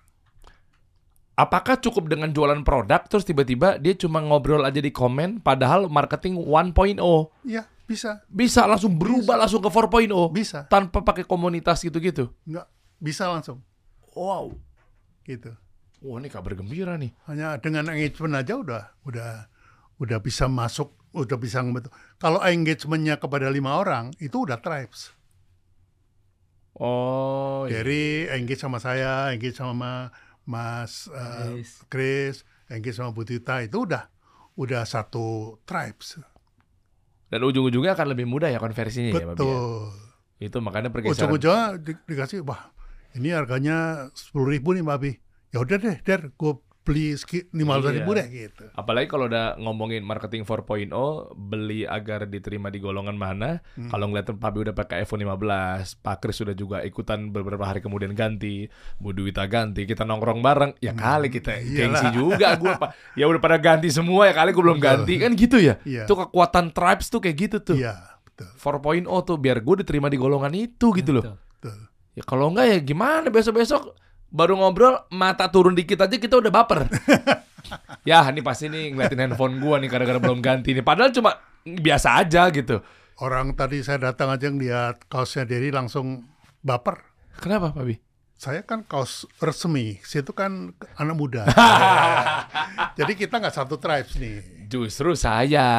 Apakah 1.35 1.75
cukup 1.75 2.07
dengan 2.07 2.31
jualan 2.31 2.63
produk 2.63 3.03
terus 3.07 3.27
tiba-tiba 3.27 3.75
dia 3.75 3.91
cuma 3.99 4.23
ngobrol 4.23 4.63
aja 4.63 4.79
di 4.79 4.93
komen 4.93 5.43
padahal 5.43 5.91
marketing 5.91 6.39
1.0? 6.39 7.01
Ya 7.43 7.67
Bisa, 7.83 8.23
Bisa 8.31 8.63
langsung 8.63 8.95
berubah 8.95 9.35
langsung 9.35 9.59
ke 9.59 9.67
4.0 9.67 10.07
bisa. 10.31 10.63
tanpa 10.71 11.03
pakai 11.03 11.27
komunitas 11.27 11.83
gitu-gitu. 11.83 12.31
Nggak, 12.47 12.67
bisa 13.03 13.27
langsung. 13.27 13.59
Wow. 14.15 14.55
Gitu. 15.27 15.51
Wah, 15.99 16.17
ini 16.23 16.31
kabar 16.31 16.55
gembira 16.55 16.95
nih. 16.95 17.11
Hanya 17.27 17.59
dengan 17.59 17.91
engagement 17.91 18.39
aja 18.39 18.55
udah 18.55 18.83
udah 19.03 19.31
udah 19.99 20.17
bisa 20.23 20.47
masuk, 20.47 20.95
udah 21.11 21.37
bisa 21.39 21.59
ngebentuk. 21.59 21.91
Kalau 22.17 22.39
engagementnya 22.39 23.19
kepada 23.19 23.51
lima 23.51 23.75
orang 23.79 24.15
itu 24.23 24.47
udah 24.47 24.59
tribes. 24.63 25.11
Oh, 26.79 27.67
iya. 27.67 27.83
Jadi 27.83 28.31
engage 28.31 28.63
sama 28.63 28.79
saya, 28.79 29.35
engage 29.35 29.59
sama 29.59 30.09
Mas 30.47 31.11
uh, 31.11 31.51
Chris. 31.51 31.69
Chris, 31.91 32.35
engage 32.71 32.95
sama 32.95 33.11
Bu 33.11 33.27
Tita 33.27 33.59
itu 33.59 33.83
udah 33.83 34.07
udah 34.55 34.87
satu 34.87 35.59
tribes. 35.67 36.17
Dan 37.27 37.43
ujung-ujungnya 37.43 37.95
akan 37.95 38.07
lebih 38.15 38.27
mudah 38.27 38.51
ya 38.51 38.59
konversinya 38.59 39.11
ya, 39.11 39.23
Babi, 39.23 39.23
ya? 39.23 39.27
Betul. 39.35 39.91
Itu 40.41 40.57
makanya 40.63 40.89
pergeseran. 40.89 41.27
Ujung-ujungnya 41.27 41.63
di- 41.79 42.03
dikasih, 42.07 42.43
wah 42.47 42.71
ini 43.19 43.35
harganya 43.35 44.07
sepuluh 44.15 44.55
ribu 44.55 44.71
nih 44.71 44.83
Babi. 44.83 45.11
Ya 45.51 45.59
udah 45.59 45.75
deh, 45.75 45.99
der, 46.07 46.31
gue 46.31 46.53
beli 46.81 47.13
lima 47.53 47.77
ratus 47.77 47.93
ribu 47.93 48.11
Iya. 48.11 48.17
deh 48.17 48.27
gitu. 48.27 48.65
Apalagi 48.73 49.05
kalau 49.05 49.29
udah 49.29 49.53
ngomongin 49.55 50.01
marketing 50.01 50.41
4.0, 50.43 50.89
beli 51.31 51.85
agar 51.85 52.25
diterima 52.25 52.67
di 52.67 52.81
golongan 52.81 53.13
mana. 53.13 53.61
Hmm. 53.77 53.87
Kalau 53.87 54.09
ngeliatin 54.09 54.41
Pabi 54.41 54.65
udah 54.65 54.73
pakai 54.73 55.05
iPhone 55.05 55.21
15, 55.21 56.01
Pak 56.01 56.15
Kris 56.17 56.41
sudah 56.41 56.51
juga 56.51 56.81
ikutan 56.81 57.29
beberapa 57.29 57.61
hari 57.63 57.79
kemudian 57.79 58.11
ganti, 58.11 58.65
Bu 58.97 59.13
Duwita 59.13 59.45
ganti, 59.45 59.85
kita 59.85 60.01
nongkrong 60.01 60.41
bareng, 60.41 60.73
ya 60.81 60.91
kali 60.91 61.29
kita 61.29 61.53
iyalah. 61.53 61.77
gengsi 61.77 62.07
juga 62.11 62.47
gua 62.57 62.73
Pak. 62.77 62.89
Ya 63.13 63.29
udah 63.29 63.37
pada 63.37 63.61
ganti 63.61 63.93
semua 63.93 64.25
ya 64.25 64.33
kali 64.33 64.49
gue 64.49 64.59
belum 64.59 64.81
Betul. 64.81 64.89
ganti 65.05 65.13
kan 65.21 65.31
gitu 65.37 65.57
ya. 65.61 65.77
Iya. 65.85 66.09
Itu 66.09 66.17
kekuatan 66.17 66.73
tribes 66.73 67.07
tuh 67.07 67.21
kayak 67.21 67.37
gitu 67.37 67.57
tuh. 67.61 67.77
Iya, 67.77 67.93
betul, 68.25 68.49
4.0 68.57 69.05
tuh 69.21 69.37
biar 69.37 69.61
gue 69.61 69.75
diterima 69.85 70.09
di 70.09 70.17
golongan 70.17 70.49
itu 70.57 70.89
gitu 70.97 71.13
loh. 71.13 71.37
Betul. 71.37 71.77
Ya 72.11 72.23
kalau 72.25 72.49
enggak 72.49 72.67
ya 72.67 72.77
gimana 72.81 73.29
besok-besok 73.29 73.93
baru 74.31 74.55
ngobrol 74.57 74.95
mata 75.11 75.51
turun 75.51 75.75
dikit 75.75 75.99
aja 75.99 76.15
kita 76.15 76.39
udah 76.39 76.51
baper. 76.51 76.87
ya 78.09 78.23
ini 78.31 78.41
pasti 78.41 78.71
nih 78.71 78.95
ngeliatin 78.95 79.21
handphone 79.27 79.59
gua 79.59 79.77
nih 79.77 79.91
gara-gara 79.91 80.17
belum 80.17 80.39
ganti 80.39 80.71
nih. 80.71 80.81
Padahal 80.81 81.11
cuma 81.11 81.37
biasa 81.67 82.23
aja 82.23 82.47
gitu. 82.49 82.79
Orang 83.21 83.53
tadi 83.53 83.85
saya 83.85 84.09
datang 84.09 84.33
aja 84.33 84.49
ngeliat 84.49 85.05
kaosnya 85.05 85.45
Derry 85.45 85.69
langsung 85.69 86.25
baper. 86.63 86.97
Kenapa 87.37 87.75
Pak 87.75 87.83
Bi? 87.85 87.95
Saya 88.41 88.65
kan 88.65 88.81
kaos 88.81 89.29
resmi, 89.37 90.01
situ 90.01 90.33
kan 90.33 90.73
anak 90.97 91.13
muda. 91.13 91.45
Jadi 92.97 93.13
kita 93.13 93.37
nggak 93.37 93.53
satu 93.53 93.77
tribes 93.77 94.17
nih. 94.17 94.65
Justru 94.65 95.13
saya 95.13 95.69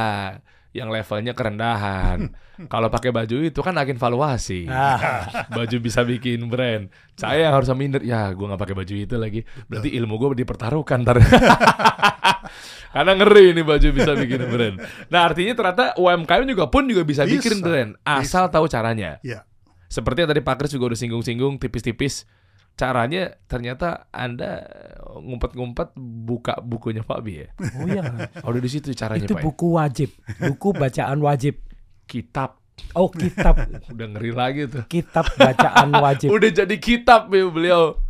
yang 0.73 0.89
levelnya 0.89 1.37
kerendahan. 1.37 2.33
Kalau 2.73 2.89
pakai 2.89 3.13
baju 3.13 3.45
itu 3.45 3.61
kan 3.61 3.77
agen 3.77 3.97
valuasi. 4.01 4.69
Ah. 4.73 5.47
baju 5.53 5.77
bisa 5.79 6.03
bikin 6.03 6.49
brand. 6.49 6.89
Saya 7.17 7.49
yang 7.49 7.55
harus 7.55 7.69
minder. 7.77 8.01
Ya, 8.01 8.33
gua 8.33 8.53
nggak 8.53 8.63
pakai 8.65 8.77
baju 8.77 8.95
itu 8.97 9.17
lagi. 9.21 9.41
Berarti 9.69 9.89
ilmu 9.95 10.15
gua 10.17 10.33
dipertaruhkan 10.35 11.05
ntar. 11.05 11.21
Karena 12.93 13.13
ngeri 13.17 13.57
ini 13.57 13.63
baju 13.65 13.89
bisa 13.89 14.13
bikin 14.13 14.43
brand. 14.53 14.77
Nah, 15.09 15.21
artinya 15.25 15.53
ternyata 15.57 15.85
UMKM 15.97 16.45
juga 16.45 16.69
pun 16.69 16.85
juga 16.85 17.09
bisa, 17.09 17.25
Bisa. 17.25 17.41
bikin 17.41 17.65
brand 17.65 17.91
asal 18.05 18.53
tahu 18.53 18.69
caranya. 18.69 19.17
Ya, 19.25 19.49
Seperti 19.89 20.25
yang 20.25 20.31
tadi 20.33 20.45
Pak 20.45 20.57
Kris 20.61 20.73
juga 20.77 20.93
udah 20.93 20.99
singgung-singgung 21.01 21.57
tipis-tipis. 21.57 22.29
Caranya 22.73 23.37
ternyata 23.47 24.09
Anda 24.11 24.65
ngumpet-ngumpet 25.13 25.93
buka 25.99 26.57
bukunya 26.59 27.05
Pak 27.05 27.21
Bi 27.21 27.45
ya. 27.45 27.49
Oh 27.79 27.87
iya. 27.87 28.03
Oh, 28.43 28.51
udah 28.51 28.63
di 28.65 28.71
situ 28.73 28.91
caranya 28.97 29.29
Itu 29.29 29.37
Pak. 29.37 29.41
ya? 29.41 29.45
buku 29.45 29.67
wajib, 29.77 30.11
buku 30.41 30.69
bacaan 30.73 31.21
wajib. 31.21 31.61
Kitab. 32.09 32.59
Oh 32.97 33.13
kitab, 33.13 33.61
Udah 33.93 34.07
ngeri 34.17 34.33
lagi 34.33 34.65
tuh. 34.67 34.83
kitab 34.89 35.29
bacaan 35.37 35.93
wajib. 35.93 36.33
Udah 36.35 36.51
jadi 36.51 36.77
kitab 36.81 37.29
ya 37.29 37.45
beliau. 37.47 38.01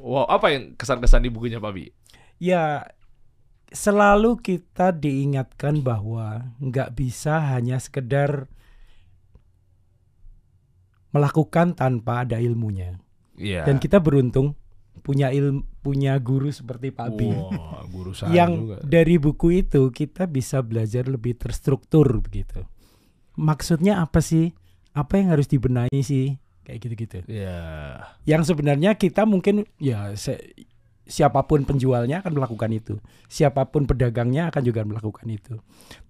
Wow, 0.00 0.24
apa 0.26 0.48
yang 0.48 0.72
kesan-kesan 0.74 1.20
di 1.20 1.30
bukunya 1.30 1.60
Pak 1.60 1.72
Bi? 1.76 1.92
Ya 2.40 2.88
selalu 3.70 4.40
kita 4.40 4.96
diingatkan 4.96 5.84
bahwa 5.84 6.56
nggak 6.58 6.96
bisa 6.96 7.38
hanya 7.52 7.76
sekedar 7.76 8.48
melakukan 11.12 11.74
tanpa 11.74 12.24
ada 12.24 12.40
ilmunya. 12.40 12.98
Iya. 13.40 13.64
Dan 13.64 13.80
kita 13.80 13.96
beruntung 13.98 14.52
punya 15.00 15.32
ilmu 15.32 15.64
punya 15.80 16.12
guru 16.20 16.52
seperti 16.52 16.92
Pak 16.92 17.08
Bi 17.16 17.32
Wah, 17.32 17.88
guru 17.88 18.12
saya 18.12 18.36
yang 18.36 18.52
juga. 18.52 18.76
dari 18.84 19.16
buku 19.16 19.64
itu 19.64 19.88
kita 19.88 20.28
bisa 20.28 20.60
belajar 20.60 21.08
lebih 21.08 21.40
terstruktur 21.40 22.20
begitu. 22.20 22.68
Maksudnya 23.40 24.04
apa 24.04 24.20
sih? 24.20 24.52
Apa 24.92 25.16
yang 25.16 25.32
harus 25.32 25.48
dibenahi 25.48 26.04
sih? 26.04 26.36
Kayak 26.68 26.78
gitu-gitu. 26.84 27.18
Iya. 27.32 27.64
Yang 28.28 28.52
sebenarnya 28.52 28.92
kita 29.00 29.24
mungkin 29.24 29.64
ya 29.80 30.12
se- 30.20 30.52
siapa 31.08 31.48
pun 31.48 31.64
penjualnya 31.64 32.20
akan 32.20 32.36
melakukan 32.36 32.68
itu. 32.68 33.00
Siapa 33.24 33.72
pun 33.72 33.88
pedagangnya 33.88 34.52
akan 34.52 34.62
juga 34.62 34.84
melakukan 34.84 35.24
itu. 35.32 35.56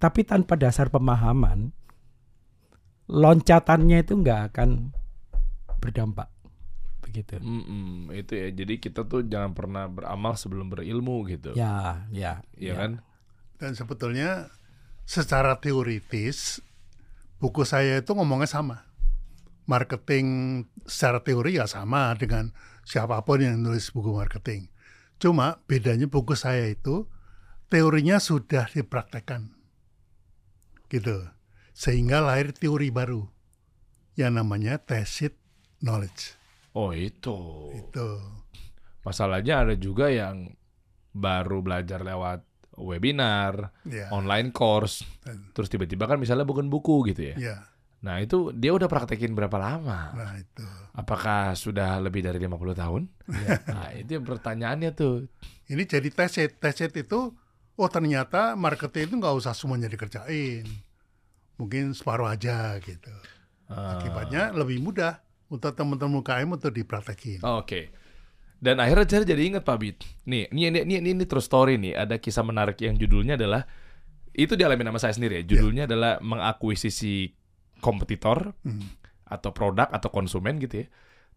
Tapi 0.02 0.26
tanpa 0.26 0.58
dasar 0.58 0.90
pemahaman 0.90 1.70
loncatannya 3.06 4.02
itu 4.02 4.18
nggak 4.18 4.40
akan 4.50 4.90
berdampak. 5.78 6.26
Begitu. 7.10 7.42
Mm-mm, 7.42 8.14
itu 8.14 8.32
ya. 8.38 8.48
Jadi 8.54 8.78
kita 8.78 9.02
tuh 9.02 9.26
jangan 9.26 9.50
pernah 9.52 9.90
beramal 9.90 10.38
sebelum 10.38 10.70
berilmu 10.70 11.26
gitu. 11.26 11.58
Ya, 11.58 12.06
ya. 12.14 12.46
Iya 12.54 12.74
kan? 12.78 12.92
dan 13.60 13.76
sebetulnya 13.76 14.48
secara 15.04 15.60
teoritis 15.60 16.64
buku 17.36 17.68
saya 17.68 18.00
itu 18.00 18.16
ngomongnya 18.16 18.48
sama. 18.48 18.88
Marketing 19.68 20.26
secara 20.88 21.22
teori 21.22 21.60
ya 21.60 21.68
sama 21.68 22.16
dengan 22.16 22.50
siapa 22.88 23.20
pun 23.22 23.38
yang 23.38 23.60
nulis 23.60 23.92
buku 23.92 24.16
marketing. 24.16 24.72
Cuma 25.20 25.60
bedanya 25.68 26.08
buku 26.08 26.32
saya 26.34 26.72
itu 26.72 27.06
teorinya 27.68 28.16
sudah 28.16 28.66
dipraktekkan. 28.72 29.52
Gitu. 30.88 31.28
Sehingga 31.76 32.24
lahir 32.24 32.56
teori 32.56 32.88
baru 32.90 33.28
yang 34.16 34.40
namanya 34.40 34.80
tacit 34.80 35.36
knowledge. 35.84 36.39
Oh, 36.72 36.94
itu. 36.94 37.70
Itu. 37.74 38.08
Masalahnya 39.02 39.64
ada 39.66 39.74
juga 39.74 40.06
yang 40.12 40.54
baru 41.10 41.64
belajar 41.64 42.04
lewat 42.04 42.46
webinar, 42.78 43.74
Ya. 43.84 44.08
online 44.14 44.54
course, 44.54 45.04
terus 45.52 45.68
tiba-tiba 45.68 46.06
kan 46.08 46.16
misalnya 46.16 46.46
bukan 46.48 46.70
buku 46.72 47.12
gitu 47.12 47.34
ya. 47.34 47.36
Ya. 47.36 47.56
Nah, 48.00 48.16
itu 48.16 48.48
dia 48.56 48.72
udah 48.72 48.88
praktekin 48.88 49.36
berapa 49.36 49.60
lama? 49.60 50.16
Nah, 50.16 50.32
itu. 50.40 50.64
Apakah 50.96 51.52
sudah 51.52 52.00
lebih 52.00 52.24
dari 52.24 52.40
50 52.40 52.72
tahun? 52.72 53.02
Nah, 53.68 53.92
itu 53.92 54.16
pertanyaannya 54.24 54.90
tuh. 54.96 55.28
Ini 55.68 55.84
jadi 55.84 56.08
tacit. 56.08 56.56
Tacit 56.56 56.96
itu, 56.96 57.36
oh 57.76 57.88
ternyata 57.92 58.56
marketing 58.56 59.12
itu 59.12 59.14
nggak 59.20 59.36
usah 59.36 59.52
semuanya 59.52 59.92
dikerjain. 59.92 60.64
Mungkin 61.60 61.92
separuh 61.92 62.32
aja 62.32 62.80
gitu. 62.80 63.12
Ah. 63.68 64.00
Akibatnya 64.00 64.48
lebih 64.56 64.80
mudah 64.80 65.20
untuk 65.50 65.74
teman-teman 65.74 66.22
UKM 66.22 66.48
untuk 66.54 66.70
dipraktekin. 66.70 67.42
Oh, 67.42 67.60
Oke. 67.60 67.90
Dan 68.60 68.76
akhirnya 68.76 69.08
saya 69.08 69.24
jadi 69.24 69.42
ingat 69.56 69.64
Pak 69.64 69.76
Bit. 69.80 70.04
Nih, 70.28 70.44
ini 70.52 70.68
ini 70.68 70.78
ini, 70.84 70.94
ini, 71.00 71.08
ini 71.16 71.24
true 71.24 71.40
story 71.40 71.80
nih. 71.80 71.96
Ada 71.96 72.20
kisah 72.20 72.44
menarik 72.44 72.76
yang 72.84 72.92
judulnya 72.94 73.40
adalah 73.40 73.64
itu 74.36 74.52
dialami 74.52 74.84
nama 74.84 75.00
saya 75.00 75.16
sendiri 75.16 75.40
ya. 75.40 75.44
Judulnya 75.48 75.88
adalah 75.88 76.20
mengakuisisi 76.20 77.32
kompetitor 77.80 78.52
Hmm. 78.60 78.84
atau 79.24 79.50
produk 79.56 79.88
atau 79.88 80.12
konsumen 80.12 80.60
gitu 80.60 80.84
ya 80.84 80.86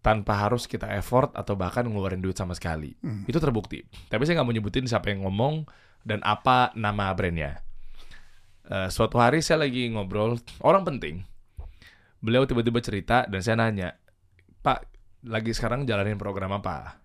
tanpa 0.03 0.35
harus 0.35 0.67
kita 0.67 0.91
effort 0.99 1.31
atau 1.31 1.55
bahkan 1.55 1.87
ngeluarin 1.87 2.19
duit 2.19 2.35
sama 2.35 2.51
sekali. 2.51 2.91
Hmm. 2.99 3.23
Itu 3.23 3.39
terbukti. 3.39 3.87
Tapi 4.11 4.27
saya 4.27 4.43
nggak 4.43 4.47
mau 4.51 4.51
nyebutin 4.51 4.83
siapa 4.83 5.07
yang 5.15 5.23
ngomong 5.23 5.63
dan 6.03 6.19
apa 6.27 6.75
nama 6.75 7.07
brandnya. 7.15 7.63
Eh, 8.67 8.91
suatu 8.91 9.15
hari 9.15 9.39
saya 9.39 9.63
lagi 9.63 9.87
ngobrol 9.87 10.35
orang 10.59 10.83
penting. 10.83 11.23
Beliau 12.19 12.43
tiba-tiba 12.43 12.83
cerita 12.83 13.23
dan 13.31 13.39
saya 13.39 13.55
nanya, 13.55 13.95
Pak, 14.63 14.79
lagi 15.27 15.51
sekarang 15.51 15.83
jalanin 15.83 16.15
program 16.15 16.55
apa? 16.55 17.03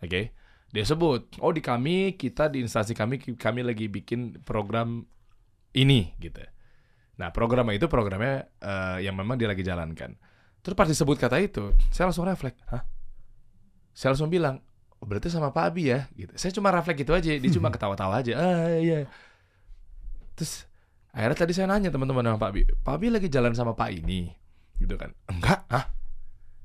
Oke, 0.00 0.32
dia 0.72 0.84
sebut, 0.88 1.36
oh 1.44 1.52
di 1.52 1.60
kami 1.60 2.16
kita 2.16 2.48
di 2.48 2.64
instansi 2.64 2.96
kami 2.96 3.20
kami 3.36 3.60
lagi 3.60 3.92
bikin 3.92 4.40
program 4.40 5.04
ini 5.76 6.16
gitu. 6.16 6.40
Nah 7.20 7.28
program 7.30 7.68
itu 7.76 7.86
programnya 7.92 8.48
eh, 8.58 9.04
yang 9.04 9.14
memang 9.14 9.36
dia 9.36 9.52
lagi 9.52 9.60
jalankan. 9.60 10.16
Terus 10.64 10.74
pas 10.74 10.88
disebut 10.88 11.20
kata 11.20 11.44
itu, 11.44 11.76
saya 11.92 12.08
langsung 12.08 12.24
refleks, 12.24 12.56
hah? 12.72 12.88
Saya 13.92 14.16
langsung 14.16 14.32
bilang, 14.32 14.64
oh, 14.96 15.04
berarti 15.04 15.28
sama 15.28 15.52
Pak 15.52 15.64
Abi 15.76 15.92
ya, 15.92 16.08
gitu. 16.16 16.32
Saya 16.40 16.56
cuma 16.56 16.72
refleks 16.72 17.04
gitu 17.04 17.12
aja, 17.12 17.36
dia 17.36 17.50
cuma 17.52 17.68
ketawa-tawa 17.76 18.24
aja, 18.24 18.32
ah 18.40 18.72
iya. 18.80 19.04
Terus 20.32 20.64
akhirnya 21.12 21.36
tadi 21.36 21.52
saya 21.52 21.68
nanya 21.68 21.92
teman-teman 21.92 22.24
sama 22.24 22.40
Pak 22.40 22.48
Abi, 22.48 22.62
Pak 22.80 22.94
Abi 22.96 23.06
lagi 23.12 23.28
jalan 23.28 23.52
sama 23.52 23.76
Pak 23.76 23.92
ini, 23.92 24.32
gitu 24.80 24.96
kan? 24.96 25.12
Enggak, 25.28 25.68
ah. 25.68 25.84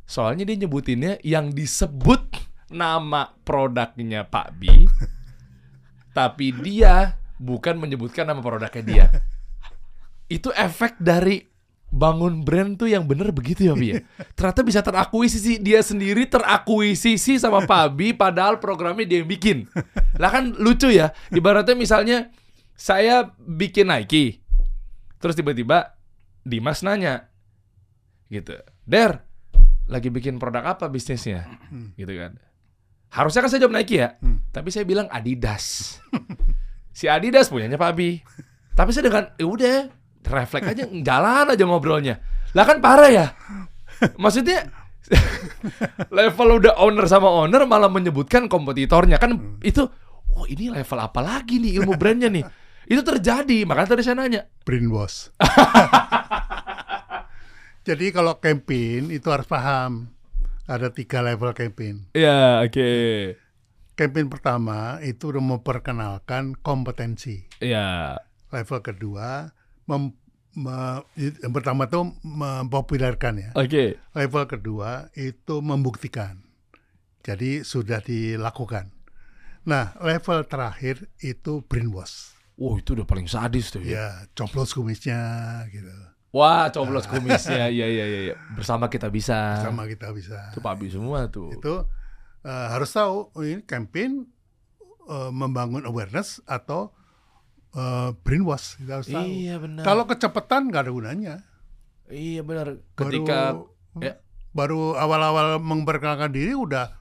Soalnya 0.10 0.42
dia 0.42 0.66
nyebutinnya 0.66 1.22
yang 1.22 1.54
disebut 1.54 2.34
nama 2.74 3.30
produknya 3.46 4.26
Pak 4.26 4.58
B, 4.58 4.90
tapi 6.18 6.50
dia 6.50 7.14
bukan 7.38 7.78
menyebutkan 7.78 8.26
nama 8.26 8.42
produknya 8.42 8.82
dia. 8.82 9.06
Itu 10.42 10.50
efek 10.58 10.98
dari 10.98 11.46
bangun 11.90 12.46
brand 12.46 12.78
tuh 12.78 12.90
yang 12.90 13.06
bener 13.06 13.30
begitu 13.30 13.70
ya, 13.70 13.78
Bi 13.78 13.94
ya. 13.94 14.02
Ternyata 14.38 14.62
bisa 14.66 14.82
terakuisisi 14.82 15.62
dia 15.62 15.86
sendiri 15.86 16.26
terakuisisi 16.26 17.38
sama 17.38 17.70
Pak 17.70 17.94
Abi 17.94 18.18
padahal 18.18 18.58
programnya 18.58 19.06
dia 19.06 19.22
yang 19.22 19.30
bikin. 19.30 19.70
Lah 20.18 20.34
kan 20.34 20.58
lucu 20.58 20.90
ya. 20.90 21.14
Ibaratnya 21.30 21.78
misalnya 21.78 22.34
saya 22.74 23.30
bikin 23.38 23.94
Nike. 23.94 24.42
Terus 25.22 25.38
tiba-tiba 25.38 25.94
Dimas 26.42 26.82
nanya 26.82 27.30
gitu. 28.30 28.58
Der, 28.90 29.29
lagi 29.90 30.14
bikin 30.14 30.38
produk 30.38 30.78
apa 30.78 30.86
bisnisnya? 30.88 31.50
Gitu 31.98 32.14
kan. 32.14 32.38
Harusnya 33.10 33.42
kan 33.42 33.50
saya 33.50 33.66
jawab 33.66 33.76
Nike 33.76 33.98
ya. 33.98 34.16
Tapi 34.54 34.70
saya 34.70 34.86
bilang 34.86 35.10
Adidas. 35.10 35.98
si 36.98 37.10
Adidas 37.10 37.50
punyanya 37.50 37.76
Pak 37.76 37.90
Abi. 37.98 38.22
Tapi 38.78 38.90
saya 38.94 39.10
dengan 39.10 39.26
ya 39.36 39.46
udah 39.50 39.78
refleks 40.30 40.68
aja 40.70 40.84
jalan 40.86 41.46
aja 41.50 41.64
ngobrolnya. 41.66 42.22
Lah 42.54 42.64
kan 42.70 42.78
parah 42.80 43.10
ya. 43.10 43.26
Maksudnya 44.16 44.70
level 46.18 46.62
udah 46.62 46.78
owner 46.78 47.10
sama 47.10 47.28
owner 47.28 47.66
malah 47.66 47.90
menyebutkan 47.90 48.46
kompetitornya 48.46 49.18
kan 49.18 49.58
itu 49.66 49.90
oh 50.38 50.46
ini 50.46 50.70
level 50.70 51.00
apa 51.02 51.20
lagi 51.20 51.58
nih 51.58 51.82
ilmu 51.82 51.98
brandnya 51.98 52.30
nih. 52.30 52.46
Itu 52.90 53.06
terjadi, 53.06 53.70
makanya 53.70 53.94
tadi 53.94 54.02
saya 54.02 54.18
nanya. 54.18 54.50
brainwash. 54.66 55.30
Jadi 57.90 58.14
kalau 58.14 58.38
campaign 58.38 59.10
itu 59.10 59.34
harus 59.34 59.50
paham 59.50 60.14
ada 60.70 60.94
tiga 60.94 61.26
level 61.26 61.58
campaign. 61.58 62.06
Ya, 62.14 62.62
oke. 62.62 62.86
Campaign 63.98 64.30
pertama 64.30 65.02
itu 65.02 65.34
udah 65.34 65.42
memperkenalkan 65.42 66.54
kompetensi. 66.62 67.50
Ya. 67.58 68.22
Level 68.54 68.86
kedua 68.86 69.50
mem, 69.90 70.14
me- 70.54 71.02
yang 71.18 71.50
pertama 71.50 71.90
itu 71.90 72.14
mempopulerkan 72.22 73.42
ya. 73.42 73.50
Oke. 73.58 73.98
Level 74.14 74.46
kedua 74.46 75.10
itu 75.18 75.58
membuktikan. 75.58 76.46
Jadi 77.26 77.66
sudah 77.66 78.06
dilakukan. 78.06 78.94
Nah, 79.66 79.98
level 79.98 80.46
terakhir 80.46 81.10
itu 81.26 81.66
brainwash. 81.66 82.38
Wow, 82.54 82.78
itu 82.86 82.94
udah 82.94 83.10
paling 83.10 83.26
sadis 83.26 83.74
tuh 83.74 83.82
ya. 83.82 83.90
Ya, 83.98 84.08
coplos 84.38 84.78
kumisnya 84.78 85.18
gitu. 85.74 85.90
Wah, 86.30 86.70
coblos 86.70 87.10
kumisnya. 87.10 87.74
Iya, 87.74 87.88
iya, 87.90 88.06
iya. 88.06 88.20
iya. 88.32 88.36
Bersama 88.54 88.86
kita 88.86 89.10
bisa. 89.10 89.66
Sama 89.66 89.90
kita 89.90 90.14
bisa. 90.14 90.54
Itu 90.54 90.62
Pak 90.62 90.78
semua 90.86 91.26
tuh. 91.34 91.50
Itu 91.58 91.90
eh, 92.46 92.68
harus 92.70 92.90
tahu 92.94 93.34
oh, 93.34 93.44
ini 93.44 93.66
campaign 93.66 94.30
eh, 95.10 95.32
membangun 95.34 95.90
awareness 95.90 96.38
atau 96.46 96.94
eh, 97.74 98.14
brainwash 98.22 98.78
kita 98.78 99.02
harus 99.02 99.10
tahu. 99.10 99.26
Iya, 99.26 99.56
benar. 99.58 99.84
Kalau 99.84 100.04
kecepatan 100.06 100.70
nggak 100.70 100.82
ada 100.86 100.92
gunanya. 100.94 101.36
Iya, 102.10 102.46
benar. 102.46 102.78
Ketika 102.94 103.58
baru, 103.58 104.02
ya. 104.02 104.14
baru 104.54 104.82
awal-awal 105.02 105.58
memperkenalkan 105.58 106.30
diri 106.30 106.54
udah 106.54 106.94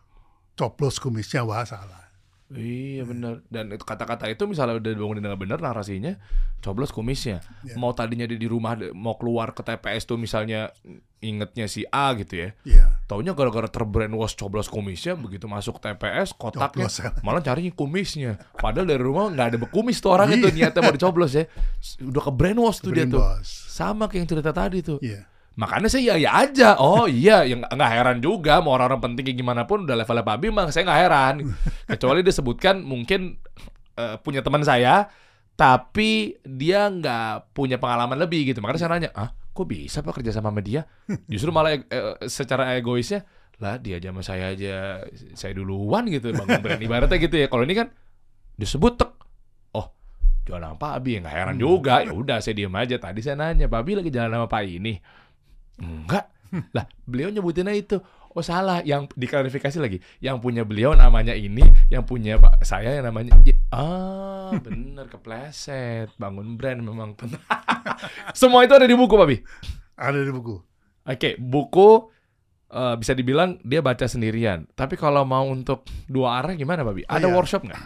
coplos 0.56 0.96
kumisnya 0.96 1.44
wah 1.44 1.68
salah. 1.68 2.07
Iya 2.48 3.04
benar 3.04 3.44
dan 3.52 3.68
itu 3.68 3.84
kata-kata 3.84 4.24
itu 4.26 4.48
misalnya 4.48 4.80
udah 4.80 4.88
dibangunin 4.88 5.20
dengan 5.20 5.36
benar 5.36 5.60
narasinya 5.60 6.16
coblos 6.58 6.88
kumisnya 6.88 7.44
Ya. 7.60 7.76
mau 7.76 7.92
tadinya 7.92 8.24
dia 8.24 8.40
di 8.40 8.48
rumah 8.48 8.72
mau 8.96 9.20
keluar 9.20 9.52
ke 9.52 9.60
TPS 9.60 10.08
tuh 10.08 10.16
misalnya 10.16 10.72
ingetnya 11.20 11.68
si 11.68 11.84
A 11.86 12.16
gitu 12.16 12.40
ya 12.40 12.48
Iya. 12.64 13.04
taunya 13.04 13.36
gara-gara 13.36 13.68
terbrainwash 13.68 14.32
coblos 14.32 14.66
kumisnya 14.66 15.12
begitu 15.12 15.44
masuk 15.44 15.76
TPS 15.76 16.32
kotaknya 16.32 16.88
Coblos, 16.88 16.96
ya. 17.04 17.12
malah 17.20 17.44
carinya 17.44 17.68
kumisnya 17.70 18.40
padahal 18.56 18.88
dari 18.88 19.02
rumah 19.02 19.28
nggak 19.28 19.46
ada 19.52 19.58
kumis 19.68 20.00
tuh 20.00 20.16
orang 20.16 20.32
itu 20.32 20.48
Iya. 20.48 20.72
niatnya 20.72 20.80
mau 20.80 20.94
dicoblos 20.96 21.36
ya 21.36 21.44
udah 22.00 22.22
ke 22.22 22.32
brainwash 22.32 22.80
tuh 22.80 22.96
dia 22.96 23.04
tuh 23.04 23.20
sama 23.44 24.08
kayak 24.08 24.24
yang 24.24 24.28
cerita 24.32 24.50
tadi 24.50 24.80
tuh 24.80 24.98
Iya. 25.04 25.28
Makanya 25.58 25.90
saya 25.90 26.14
ya 26.14 26.16
ya 26.22 26.30
aja. 26.38 26.78
Oh 26.78 27.10
iya, 27.10 27.42
yang 27.42 27.66
nggak 27.66 27.90
heran 27.90 28.18
juga 28.22 28.62
mau 28.62 28.78
orang-orang 28.78 29.10
penting 29.10 29.26
kayak 29.26 29.38
gimana 29.42 29.66
pun 29.66 29.82
udah 29.82 29.98
levelnya 29.98 30.22
Pak 30.22 30.34
Abi 30.38 30.46
mah 30.54 30.70
saya 30.70 30.86
nggak 30.86 31.00
heran. 31.02 31.34
Kecuali 31.98 32.22
dia 32.22 32.30
sebutkan 32.30 32.78
mungkin 32.86 33.42
eh, 33.98 34.16
punya 34.22 34.46
teman 34.46 34.62
saya 34.62 35.10
tapi 35.58 36.38
dia 36.46 36.86
nggak 36.86 37.50
punya 37.50 37.82
pengalaman 37.82 38.14
lebih 38.14 38.46
gitu. 38.54 38.62
Makanya 38.62 38.78
saya 38.78 38.90
nanya, 38.94 39.10
"Ah, 39.18 39.34
kok 39.34 39.66
bisa 39.66 39.98
Pak 39.98 40.22
kerja 40.22 40.30
sama 40.30 40.54
sama 40.54 40.62
dia?" 40.62 40.86
Justru 41.32 41.50
malah 41.50 41.74
eh, 41.74 41.82
eh, 41.90 42.14
secara 42.30 42.78
egoisnya 42.78 43.26
lah 43.58 43.74
dia 43.82 43.98
aja 43.98 44.14
sama 44.14 44.22
saya 44.22 44.54
aja 44.54 45.02
saya 45.34 45.50
duluan 45.58 46.06
gitu 46.06 46.30
bangun 46.30 46.62
brand 46.62 46.78
ibaratnya 46.78 47.18
gitu 47.18 47.34
ya. 47.34 47.50
Kalau 47.50 47.66
ini 47.66 47.74
kan 47.74 47.90
disebut 48.54 48.94
tek 48.94 49.10
oh 49.74 49.90
jualan 50.46 50.78
Pak 50.78 51.02
Abi 51.02 51.18
ya 51.18 51.26
nggak 51.26 51.34
heran 51.34 51.56
juga 51.58 52.06
ya 52.06 52.14
udah 52.14 52.38
saya 52.38 52.54
diem 52.54 52.70
aja 52.78 52.94
tadi 53.02 53.18
saya 53.26 53.34
nanya 53.34 53.66
Pak 53.66 53.82
Abi 53.82 53.98
lagi 53.98 54.14
jalan 54.14 54.30
sama 54.30 54.46
Pak 54.46 54.62
ini 54.62 55.02
enggak. 55.78 56.26
Lah 56.72 56.84
beliau 57.04 57.28
nyebutinnya 57.28 57.72
itu. 57.72 57.98
Oh 58.28 58.40
salah. 58.40 58.80
Yang 58.82 59.10
diklarifikasi 59.14 59.78
lagi. 59.78 59.98
Yang 60.18 60.36
punya 60.38 60.62
beliau 60.62 60.92
namanya 60.92 61.32
ini 61.32 61.60
yang 61.88 62.02
punya 62.02 62.36
Pak 62.36 62.62
saya 62.62 62.94
yang 62.94 63.06
namanya 63.06 63.34
I- 63.42 63.58
ah 63.68 64.52
bener 64.64 65.06
kepleset. 65.06 66.12
Bangun 66.14 66.54
brand 66.54 66.78
memang 66.78 67.16
semua 68.38 68.62
itu 68.62 68.72
ada 68.72 68.84
di 68.84 68.94
buku 68.94 69.12
Pak 69.12 69.26
Abi 69.26 69.38
Ada 69.94 70.20
di 70.20 70.30
buku. 70.30 70.56
oke 71.04 71.30
buku 71.36 71.88
eh, 72.70 72.94
bisa 72.96 73.12
dibilang 73.12 73.58
dia 73.60 73.80
baca 73.80 74.04
sendirian. 74.04 74.68
Tapi 74.70 74.94
kalau 74.94 75.24
mau 75.24 75.44
untuk 75.44 75.82
dua 76.04 76.38
arah 76.38 76.54
gimana 76.54 76.80
Pak 76.80 76.92
Abi 76.92 77.02
ada 77.04 77.26
Iya. 77.26 77.34
workshop 77.34 77.62
nggak? 77.64 77.82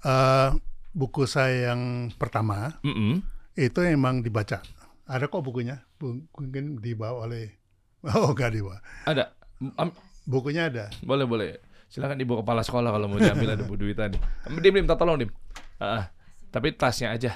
Eh, 0.00 0.48
buku 0.90 1.22
saya 1.24 1.70
yang 1.70 1.82
pertama 2.14 2.76
Mm-mm. 2.82 3.22
itu 3.54 3.78
emang 3.82 4.20
dibaca. 4.20 4.58
Ada 5.08 5.26
kok 5.26 5.40
bukunya. 5.40 5.88
Bu- 5.96 6.28
Mungkin 6.30 6.78
dibawa 6.78 7.24
oleh 7.24 7.56
Oh, 8.06 8.30
enggak 8.30 8.52
dibawa. 8.52 8.78
ada 9.02 9.34
Am- 9.74 9.96
Bukunya 10.22 10.68
ada. 10.68 10.92
Boleh 11.00 11.24
boleh. 11.24 11.56
Silakan 11.88 12.20
ibu 12.20 12.36
kepala 12.38 12.60
sekolah 12.60 12.92
kalau 12.92 13.08
mau 13.08 13.16
diambil 13.16 13.56
ada 13.56 13.64
bu 13.64 13.74
duitan. 13.74 14.12
Dim 14.60 14.76
dim, 14.76 14.84
tolong 14.86 15.16
dim. 15.18 15.30
Ah. 15.80 16.12
tapi 16.48 16.72
tasnya 16.72 17.10
aja. 17.10 17.32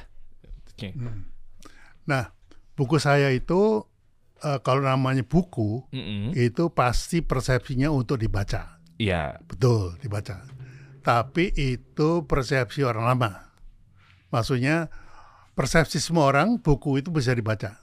Oke. 0.68 0.92
Nah, 2.04 2.32
buku 2.72 2.96
saya 2.96 3.28
itu 3.28 3.84
eh, 4.38 4.60
kalau 4.60 4.80
namanya 4.80 5.20
buku 5.20 5.88
Mm-mm. 5.88 6.32
itu 6.32 6.68
pasti 6.68 7.20
persepsinya 7.20 7.88
untuk 7.88 8.16
dibaca. 8.16 8.76
Iya. 8.96 9.40
Betul, 9.42 9.96
dibaca. 9.98 10.44
Tapi 11.00 11.48
itu 11.50 12.24
persepsi 12.24 12.84
orang 12.84 13.04
lama. 13.08 13.30
Maksudnya 14.28 14.92
persepsi 15.52 16.00
semua 16.00 16.28
orang 16.32 16.60
buku 16.60 17.00
itu 17.00 17.12
bisa 17.12 17.32
dibaca. 17.36 17.80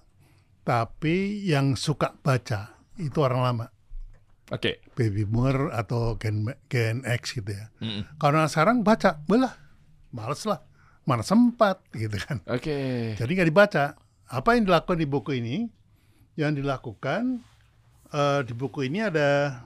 Tapi 0.65 1.45
yang 1.49 1.74
suka 1.74 2.13
baca 2.22 2.78
itu 2.99 3.17
orang 3.22 3.41
lama. 3.41 3.67
Oke. 4.49 4.82
Baby 4.97 5.26
boomer 5.26 5.70
atau 5.74 6.17
Gen, 6.17 6.49
Gen 6.70 7.05
X 7.05 7.38
gitu 7.38 7.53
ya. 7.53 7.70
Mm-mm. 7.82 8.17
Karena 8.17 8.49
sekarang 8.49 8.82
baca, 8.82 9.22
belah, 9.30 9.53
males 10.09 10.41
lah, 10.45 10.65
mana 11.05 11.22
sempat 11.22 11.86
gitu 11.93 12.17
kan. 12.17 12.41
Oke. 12.49 13.13
Jadi 13.13 13.32
nggak 13.34 13.49
dibaca. 13.49 13.93
Apa 14.30 14.57
yang 14.57 14.70
dilakukan 14.70 14.97
di 14.97 15.07
buku 15.09 15.38
ini? 15.38 15.70
Yang 16.38 16.65
dilakukan 16.65 17.41
eh, 18.13 18.41
di 18.45 18.53
buku 18.57 18.89
ini 18.89 19.05
ada 19.05 19.61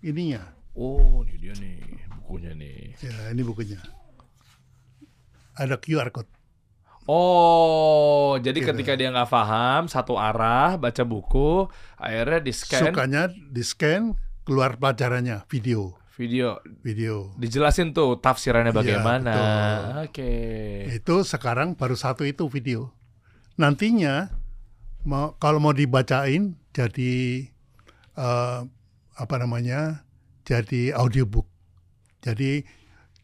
ininya. 0.00 0.44
Oh, 0.72 1.24
ini 1.24 1.36
dia 1.36 1.54
nih 1.56 1.80
bukunya 2.28 2.52
nih. 2.52 2.78
Ya, 3.00 3.32
ini 3.32 3.42
bukunya. 3.44 3.80
Ada 5.56 5.80
QR 5.80 6.12
code. 6.12 6.37
Oh, 7.08 8.36
jadi 8.36 8.60
Gitu. 8.60 8.68
ketika 8.68 8.92
dia 8.92 9.08
nggak 9.08 9.32
paham 9.32 9.88
satu 9.88 10.14
arah 10.14 10.76
baca 10.76 11.02
buku, 11.02 11.64
akhirnya 11.96 12.38
di 12.38 12.52
scan 12.52 12.92
Sukanya 12.92 13.22
di 13.32 13.64
scan 13.64 14.12
keluar 14.44 14.76
pelajarannya 14.76 15.48
video, 15.48 15.96
video, 16.14 16.60
video. 16.84 17.32
dijelasin 17.40 17.96
tuh 17.96 18.20
tafsirannya 18.20 18.72
Iya, 18.72 18.76
bagaimana. 18.76 19.32
betul. 19.32 20.04
Oke. 20.04 20.32
Itu 20.94 21.14
sekarang 21.24 21.74
baru 21.74 21.96
satu 21.96 22.28
itu 22.28 22.44
video. 22.46 22.92
Nantinya 23.56 24.28
mau 25.02 25.32
kalau 25.40 25.58
mau 25.58 25.72
dibacain 25.72 26.60
jadi 26.76 27.48
eh, 28.14 28.60
apa 29.16 29.34
namanya? 29.40 30.04
Jadi 30.44 30.92
audiobook. 30.92 31.48
Jadi 32.20 32.60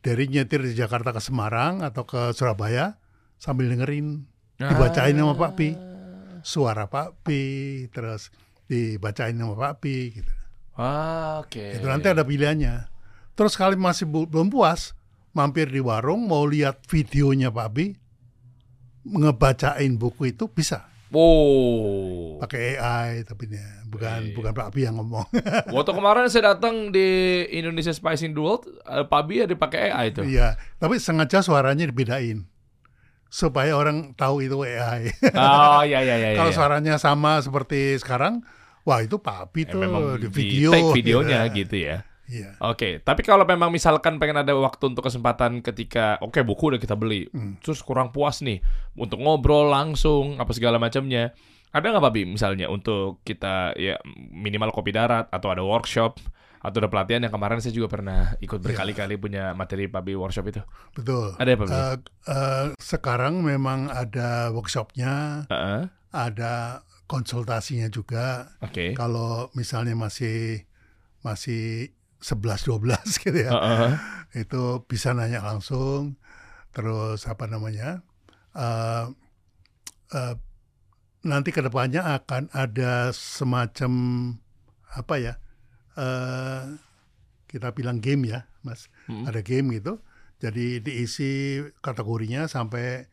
dari 0.01 0.25
nyetir 0.29 0.61
di 0.61 0.73
Jakarta 0.73 1.13
ke 1.13 1.21
Semarang 1.21 1.81
atau 1.81 2.05
ke 2.05 2.33
Surabaya 2.33 2.97
sambil 3.37 3.69
dengerin 3.69 4.25
dibacain 4.57 5.13
sama 5.13 5.35
Pak 5.35 5.53
Pi. 5.55 5.69
Suara 6.41 6.85
Pak 6.85 7.23
Pi, 7.23 7.43
terus 7.89 8.29
dibacain 8.65 9.33
sama 9.33 9.55
Pak 9.55 9.75
Pi 9.79 9.97
gitu. 10.13 10.33
Ah, 10.75 11.41
Oke. 11.41 11.75
Itu 11.75 11.87
nanti 11.87 12.07
ada 12.07 12.21
pilihannya. 12.21 12.91
Terus 13.33 13.55
kali 13.55 13.75
masih 13.75 14.05
bu- 14.05 14.27
belum 14.27 14.47
puas, 14.47 14.93
mampir 15.31 15.67
di 15.67 15.79
warung 15.79 16.25
mau 16.25 16.45
lihat 16.45 16.83
videonya 16.85 17.49
Pak 17.49 17.67
Abi, 17.67 17.87
ngebacain 19.05 19.95
buku 19.95 20.31
itu 20.31 20.47
bisa 20.47 20.87
Wow. 21.09 22.43
pakai 22.43 22.75
AI 22.75 23.23
tapi 23.23 23.47
ya, 23.47 23.63
bukan 23.87 24.21
Iya. 24.21 24.35
bukan 24.35 24.51
Pak 24.51 24.67
Abi 24.69 24.81
yang 24.83 24.99
ngomong. 24.99 25.23
Waktu 25.71 25.93
kemarin 25.93 26.27
saya 26.27 26.53
datang 26.53 26.91
di 26.91 27.07
Indonesia 27.49 27.95
Spice 27.95 28.27
in 28.27 28.35
the 28.35 28.43
World, 28.43 28.67
eh, 28.67 29.07
Pak 29.07 29.23
Bi 29.23 29.39
ada 29.39 29.55
pakai 29.55 29.89
AI 29.89 30.11
itu. 30.11 30.27
Iya, 30.27 30.59
tapi 30.77 30.99
sengaja 30.99 31.39
suaranya 31.39 31.87
dibedain 31.87 32.43
supaya 33.35 33.75
orang 33.75 34.15
tahu 34.15 34.47
itu 34.47 34.55
AI. 34.63 35.11
Oh 35.35 35.83
iya 35.83 35.99
iya 36.01 36.15
iya. 36.17 36.29
Kalau 36.39 36.51
iya. 36.51 36.57
suaranya 36.57 36.95
sama 36.97 37.43
seperti 37.43 37.99
sekarang, 37.99 38.47
wah 38.87 39.03
itu 39.03 39.19
Abi 39.19 39.67
Eh, 39.67 39.67
tuh 39.67 39.83
memang 39.83 40.15
di 40.15 40.23
di 40.23 40.29
video. 40.31 40.71
take 40.71 40.95
videonya 40.95 41.43
Iya. 41.43 41.51
gitu 41.53 41.77
ya. 41.77 41.97
Iya. 42.25 42.57
Oke, 42.63 43.05
tapi 43.05 43.21
kalau 43.21 43.45
memang 43.45 43.69
misalkan 43.69 44.17
pengen 44.17 44.41
ada 44.41 44.57
waktu 44.57 44.81
untuk 44.89 45.05
kesempatan 45.05 45.61
ketika 45.61 46.17
oke 46.23 46.41
buku 46.41 46.73
udah 46.73 46.81
kita 46.81 46.95
beli, 46.95 47.29
Hmm. 47.29 47.61
terus 47.61 47.83
kurang 47.83 48.15
puas 48.15 48.41
nih 48.41 48.63
untuk 48.95 49.19
ngobrol 49.19 49.69
langsung 49.69 50.39
apa 50.39 50.55
segala 50.55 50.79
macamnya. 50.79 51.35
Ada 51.69 51.91
nggak 51.91 52.01
Pak 52.01 52.13
Bi 52.15 52.23
misalnya 52.25 52.71
untuk 52.71 53.19
kita 53.27 53.75
ya 53.75 53.99
minimal 54.31 54.71
kopi 54.71 54.95
darat 54.95 55.27
atau 55.29 55.51
ada 55.51 55.61
workshop 55.61 56.23
atau 56.65 56.81
ada 56.81 56.89
pelatihan 56.89 57.21
yang 57.21 57.29
kemarin 57.29 57.61
saya 57.61 57.77
juga 57.77 57.93
pernah 57.93 58.33
ikut 58.41 58.57
Iya. 58.57 58.65
berkali-kali 58.65 59.21
punya 59.21 59.53
materi 59.53 59.85
Pak 59.85 60.01
Bi 60.01 60.17
workshop 60.17 60.49
itu. 60.49 60.63
Betul. 60.97 61.37
Ada 61.37 61.49
ya 61.53 61.57
Pak 61.61 61.67
Bi? 61.69 61.75
Eh, 61.77 61.97
eh, 62.33 62.65
sekarang 62.81 63.45
memang 63.45 63.93
ada 63.93 64.49
workshopnya, 64.49 65.45
Heeh. 65.53 65.93
ada 66.09 66.81
konsultasinya 67.05 67.93
juga. 67.93 68.57
Oke. 68.65 68.97
Kalau 68.97 69.53
misalnya 69.53 69.93
masih 69.93 70.65
masih 71.21 71.93
11-12 72.25 72.97
gitu 73.29 73.37
ya, 73.45 73.53
Heeh. 73.53 73.91
itu 74.41 74.63
bisa 74.89 75.13
nanya 75.13 75.45
langsung. 75.45 76.17
Terus 76.73 77.29
apa 77.29 77.45
namanya? 77.45 78.01
eh 78.57 79.05
eh, 80.17 80.35
nanti 81.25 81.51
ke 81.51 81.61
depannya 81.61 82.05
akan 82.17 82.49
ada 82.57 83.13
semacam 83.13 83.93
apa 84.95 85.15
ya? 85.21 85.35
Eh 85.95 86.63
kita 87.49 87.71
bilang 87.71 88.03
game 88.03 88.35
ya, 88.35 88.51
Mas. 88.67 88.91
Mm-mm. 89.07 89.31
Ada 89.31 89.41
game 89.47 89.79
gitu. 89.79 90.03
Jadi 90.43 90.83
diisi 90.83 91.63
kategorinya 91.79 92.51
sampai 92.51 93.07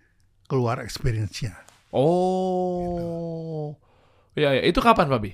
keluar 0.50 0.82
experience-nya. 0.82 1.56
Oh. 1.94 3.78
Ya, 4.34 4.58
ya. 4.58 4.64
itu 4.66 4.82
kapan 4.82 5.08
Pak 5.08 5.20
Bi? 5.22 5.32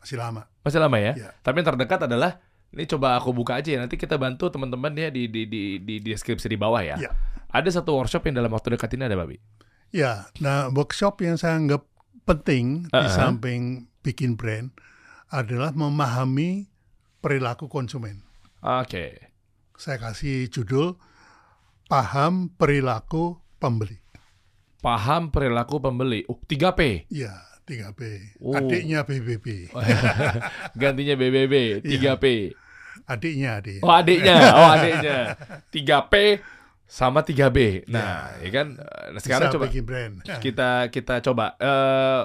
Masih 0.00 0.16
lama. 0.16 0.48
Masih 0.64 0.80
lama 0.80 0.96
ya? 0.96 1.12
Iya. 1.18 1.30
Tapi 1.42 1.60
yang 1.60 1.68
terdekat 1.74 2.06
adalah 2.06 2.40
ini 2.70 2.86
coba 2.86 3.18
aku 3.18 3.34
buka 3.34 3.58
aja 3.58 3.74
ya. 3.76 3.78
Nanti 3.82 3.98
kita 3.98 4.16
bantu 4.16 4.48
teman-teman 4.48 4.94
ya 4.94 5.10
di 5.10 5.26
di 5.26 5.44
di 5.44 5.62
di, 5.82 5.98
di 6.00 6.08
deskripsi 6.14 6.46
di 6.48 6.56
bawah 6.56 6.80
ya. 6.80 6.96
Iya. 6.96 7.10
Ada 7.50 7.82
satu 7.82 7.98
workshop 7.98 8.30
yang 8.30 8.38
dalam 8.38 8.52
waktu 8.54 8.78
dekat 8.78 8.94
ini 8.94 9.10
ada, 9.10 9.18
Babi. 9.18 9.36
Ya, 9.90 10.30
nah 10.38 10.70
workshop 10.70 11.18
yang 11.18 11.34
saya 11.34 11.58
anggap 11.58 11.82
penting 12.22 12.86
di 12.86 12.94
Uh-uh. 12.94 13.10
samping 13.10 13.90
bikin 14.06 14.38
brand 14.38 14.70
adalah 15.30 15.70
memahami 15.70 16.66
perilaku 17.22 17.70
konsumen. 17.70 18.26
Oke. 18.60 19.30
Saya 19.78 19.96
kasih 19.96 20.50
judul 20.52 20.98
paham 21.88 22.52
perilaku 22.52 23.40
pembeli. 23.56 24.02
Paham 24.82 25.32
perilaku 25.32 25.80
pembeli. 25.80 26.26
Oh, 26.28 26.36
3P. 26.36 27.08
Ya, 27.08 27.32
3P. 27.64 28.00
Oh. 28.42 28.58
Adiknya 28.58 29.06
BBB. 29.06 29.70
Gantinya 30.80 31.14
BBB, 31.16 31.84
3P. 31.86 32.26
Adiknya 33.08 33.58
adik. 33.58 33.80
Oh, 33.82 33.90
adiknya. 33.90 34.36
Oh, 34.54 34.68
adiknya. 34.70 35.18
3P 35.72 36.14
sama 36.90 37.22
3B. 37.22 37.86
Nah, 37.86 38.34
ya 38.42 38.50
kan? 38.50 38.74
Nah, 38.74 39.20
sekarang 39.22 39.46
Bisa 39.46 39.54
coba. 39.54 39.64
bikin 39.70 39.86
brand. 39.86 40.14
kita 40.42 40.90
kita 40.90 41.22
coba. 41.22 41.54
Eh 41.54 42.20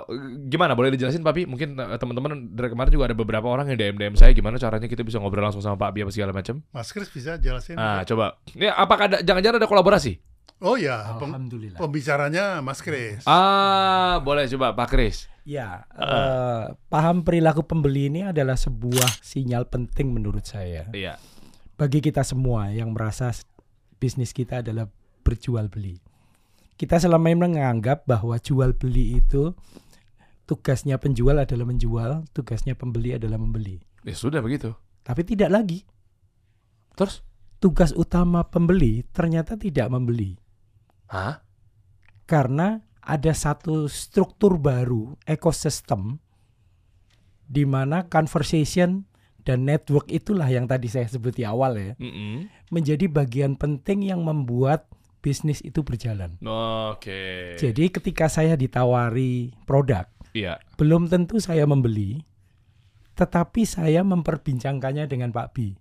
gimana? 0.49 0.73
Boleh 0.73 0.89
dijelasin 0.89 1.21
Papi? 1.21 1.45
Mungkin 1.45 1.77
eh, 1.77 1.97
teman-teman 2.01 2.49
dari 2.49 2.73
kemarin 2.73 2.89
juga 2.89 3.05
ada 3.05 3.13
beberapa 3.13 3.45
orang 3.45 3.69
yang 3.69 3.77
DM 3.77 3.95
DM 3.95 4.15
saya 4.17 4.33
gimana 4.33 4.57
caranya 4.57 4.89
kita 4.89 5.05
bisa 5.05 5.21
ngobrol 5.21 5.45
langsung 5.45 5.61
sama 5.61 5.77
Pak 5.77 5.93
Bi 5.93 6.01
apa 6.01 6.09
segala 6.09 6.33
macam. 6.33 6.65
Mas 6.73 6.89
Kris 6.89 7.13
bisa 7.13 7.37
jelasin? 7.37 7.77
ah 7.77 8.01
coba. 8.01 8.41
Ini 8.51 8.73
apakah 8.73 9.05
ada 9.05 9.17
jangan-jangan 9.21 9.61
ada 9.61 9.69
kolaborasi? 9.69 10.17
Oh 10.57 10.79
ya, 10.79 11.13
Alhamdulillah. 11.13 11.77
pembicaranya 11.77 12.57
Mas 12.65 12.81
Kris. 12.81 13.21
ah 13.29 14.17
boleh 14.17 14.49
coba 14.49 14.73
Pak 14.73 14.87
Kris. 14.89 15.29
Ya, 15.45 15.85
eh, 15.93 16.73
paham 16.89 17.21
perilaku 17.21 17.61
pembeli 17.61 18.09
ini 18.09 18.25
adalah 18.25 18.57
sebuah 18.57 19.21
sinyal 19.21 19.69
penting 19.69 20.09
menurut 20.09 20.41
saya. 20.41 20.89
Iya. 20.89 21.21
Bagi 21.77 22.01
kita 22.01 22.25
semua 22.25 22.73
yang 22.73 22.89
merasa 22.97 23.29
bisnis 24.05 24.29
kita 24.37 24.61
adalah 24.61 24.85
berjual 25.25 25.65
beli. 25.65 25.97
Kita 26.77 27.01
selama 27.01 27.33
ini 27.33 27.41
menganggap 27.49 28.05
bahwa 28.05 28.37
jual 28.37 28.77
beli 28.77 29.17
itu 29.17 29.57
tugasnya 30.45 31.01
penjual 31.01 31.41
adalah 31.41 31.65
menjual, 31.65 32.29
tugasnya 32.37 32.77
pembeli 32.77 33.17
adalah 33.17 33.41
membeli. 33.41 33.81
ya 34.05 34.13
sudah 34.13 34.45
begitu 34.45 34.69
Tapi 35.01 35.25
tidak 35.25 35.49
lagi. 35.49 35.81
terus 36.93 37.25
Tugas 37.57 37.97
utama 37.97 38.45
pembeli 38.45 39.01
ternyata 39.09 39.57
tidak 39.57 39.89
membeli. 39.89 40.37
hah 41.09 41.41
karena 42.29 42.85
ada 43.01 43.33
satu 43.33 43.89
struktur 43.89 44.61
baru 44.61 45.17
ekosistem 45.25 46.21
di 47.45 47.65
mana 47.65 48.05
conversation 48.05 49.05
dan 49.45 49.63
network 49.63 50.09
itulah 50.09 50.49
yang 50.49 50.65
tadi 50.65 50.89
saya 50.89 51.05
sebut 51.05 51.37
di 51.37 51.45
awal 51.45 51.77
ya 51.77 51.93
Mm-mm. 52.01 52.49
menjadi 52.73 53.05
bagian 53.05 53.53
penting 53.55 54.01
yang 54.01 54.25
membuat 54.25 54.89
bisnis 55.21 55.61
itu 55.61 55.85
berjalan. 55.85 56.37
oke 56.41 57.57
Jadi 57.57 57.89
ketika 57.93 58.25
saya 58.29 58.57
ditawari 58.57 59.53
produk, 59.69 60.09
iya 60.33 60.57
belum 60.77 61.09
tentu 61.09 61.37
saya 61.37 61.65
membeli, 61.69 62.25
tetapi 63.13 63.65
saya 63.65 64.01
memperbincangkannya 64.01 65.05
dengan 65.05 65.29
Pak 65.29 65.47
Bi. 65.53 65.77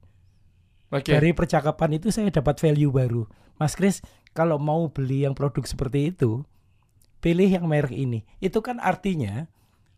oke 0.93 1.09
Dari 1.09 1.33
percakapan 1.33 1.97
itu 1.97 2.13
saya 2.13 2.29
dapat 2.29 2.61
value 2.61 2.93
baru. 2.93 3.25
Mas 3.57 3.77
Kris, 3.77 4.05
kalau 4.37 4.61
mau 4.61 4.89
beli 4.93 5.25
yang 5.25 5.33
produk 5.33 5.65
seperti 5.65 6.13
itu, 6.13 6.45
pilih 7.25 7.49
yang 7.49 7.65
merek 7.65 7.97
ini. 7.97 8.29
Itu 8.41 8.61
kan 8.61 8.77
artinya 8.77 9.49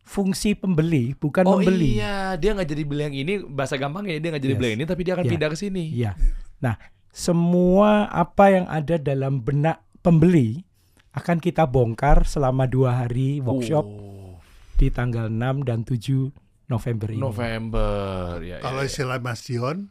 fungsi 0.07 0.55
pembeli 0.55 1.13
bukan 1.13 1.43
Oh 1.45 1.59
membeli. 1.59 1.99
iya, 1.99 2.39
dia 2.39 2.55
nggak 2.55 2.69
jadi 2.69 2.83
beli 2.83 3.03
yang 3.03 3.17
ini 3.19 3.33
bahasa 3.43 3.75
gampangnya 3.75 4.17
dia 4.17 4.31
nggak 4.31 4.41
jadi 4.41 4.55
Yes. 4.55 4.61
beli 4.63 4.69
yang 4.69 4.79
ini 4.79 4.87
tapi 4.87 5.03
dia 5.03 5.13
akan 5.13 5.27
Iya. 5.27 5.33
pindah 5.35 5.49
ke 5.51 5.59
sini. 5.59 5.85
Iya. 5.91 6.11
Nah, 6.57 6.75
semua 7.11 8.07
apa 8.07 8.45
yang 8.49 8.67
ada 8.67 8.97
dalam 8.97 9.43
benak 9.43 9.83
pembeli 10.01 10.63
akan 11.11 11.37
kita 11.37 11.67
bongkar 11.67 12.23
selama 12.23 12.65
dua 12.65 13.03
hari 13.03 13.41
workshop 13.41 13.83
Oh, 13.83 14.39
di 14.77 14.89
tanggal 14.89 15.27
6 15.27 15.65
dan 15.65 15.83
7 15.83 16.31
November 16.67 17.09
ini. 17.09 17.19
November 17.19 18.39
ya. 18.39 18.61
Kalau 18.61 18.79
ya, 18.79 18.85
ya. 18.85 18.89
istilah 18.89 19.19
Mas 19.19 19.43
Dion, 19.43 19.91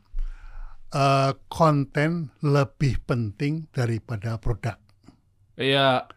eh, 0.92 1.32
konten 1.48 2.32
lebih 2.40 3.04
penting 3.04 3.68
daripada 3.70 4.38
produk. 4.38 4.80
Iya, 5.56 6.08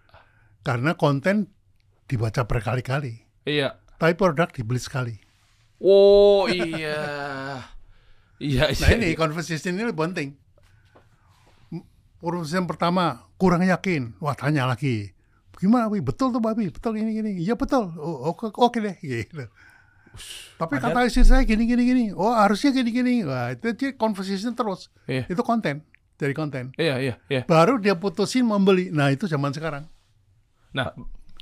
Karena 0.60 0.92
konten 0.92 1.48
dibaca 2.04 2.44
berkali-kali, 2.44 3.24
iya. 3.42 3.80
Tapi 3.98 4.14
produk 4.14 4.48
dibeli 4.48 4.78
sekali. 4.78 5.14
Oh 5.82 6.46
iya. 6.46 7.02
Iya, 8.38 8.64
iya. 8.70 8.82
Nah 8.82 8.90
ini 8.94 9.18
conversation 9.18 9.74
ini 9.74 9.90
penting. 9.90 10.38
Conversation 12.18 12.66
pertama 12.66 13.26
kurang 13.38 13.62
yakin, 13.62 14.14
wah 14.18 14.34
tanya 14.34 14.66
lagi. 14.66 15.14
Gimana, 15.58 15.90
Wi? 15.90 15.98
Betul 15.98 16.30
tuh, 16.30 16.38
Babi? 16.38 16.70
Betul 16.70 17.02
ini 17.02 17.18
gini. 17.18 17.30
Iya 17.42 17.58
betul. 17.58 17.90
Oh, 17.98 18.30
oke, 18.30 18.54
oke 18.54 18.78
deh. 18.78 18.94
Gitu. 18.98 19.46
Tapi 20.58 20.74
kata 20.82 21.06
istri 21.06 21.22
saya 21.22 21.42
gini 21.46 21.66
gini 21.66 21.82
gini. 21.86 22.04
Oh 22.14 22.30
harusnya 22.34 22.74
gini 22.74 22.90
gini. 22.90 23.14
Wah 23.22 23.54
itu 23.54 23.70
jadi 23.74 23.94
conversation 23.94 24.54
terus. 24.54 24.90
Iya. 25.06 25.26
Itu 25.30 25.42
konten 25.46 25.86
dari 26.18 26.34
konten. 26.34 26.74
Iya, 26.74 26.98
iya, 26.98 27.14
iya. 27.30 27.42
Baru 27.46 27.78
dia 27.78 27.94
putusin 27.94 28.42
membeli. 28.46 28.90
Nah 28.90 29.14
itu 29.14 29.30
zaman 29.30 29.54
sekarang. 29.54 29.86
Nah, 30.74 30.90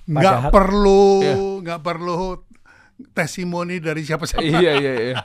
Nggak 0.07 0.55
perlu, 0.55 1.19
Iya. 1.19 1.35
nggak 1.67 1.81
perlu 1.83 2.46
testimoni 3.13 3.79
dari 3.79 4.03
siapa-siapa. 4.03 4.43
iya, 4.43 4.73
iya, 4.77 4.95
iya. 5.01 5.17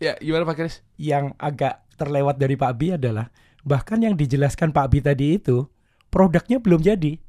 Ya, 0.00 0.12
gimana 0.16 0.48
Pak 0.48 0.56
Kris? 0.56 0.80
Yang 0.96 1.36
agak 1.36 1.84
terlewat 2.00 2.40
dari 2.40 2.56
Pak 2.56 2.72
Bi 2.74 2.96
adalah 2.96 3.28
bahkan 3.60 4.00
yang 4.00 4.16
dijelaskan 4.16 4.72
Pak 4.72 4.86
Bi 4.88 5.04
tadi 5.04 5.36
itu 5.36 5.68
produknya 6.08 6.56
belum 6.56 6.80
jadi. 6.80 7.20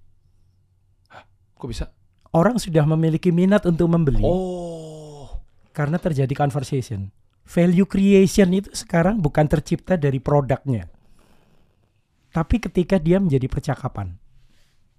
Kok 1.60 1.68
bisa? 1.68 1.92
Orang 2.32 2.58
sudah 2.58 2.88
memiliki 2.88 3.30
minat 3.30 3.68
untuk 3.68 3.92
membeli 3.92 4.24
Oh. 4.24 5.28
karena 5.76 6.00
terjadi 6.00 6.32
conversation. 6.32 7.12
Value 7.44 7.84
creation 7.84 8.56
itu 8.56 8.72
sekarang 8.72 9.20
bukan 9.20 9.44
tercipta 9.52 10.00
dari 10.00 10.24
produknya. 10.24 10.88
Tapi 12.32 12.64
ketika 12.64 12.96
dia 12.96 13.20
menjadi 13.20 13.52
percakapan. 13.52 14.16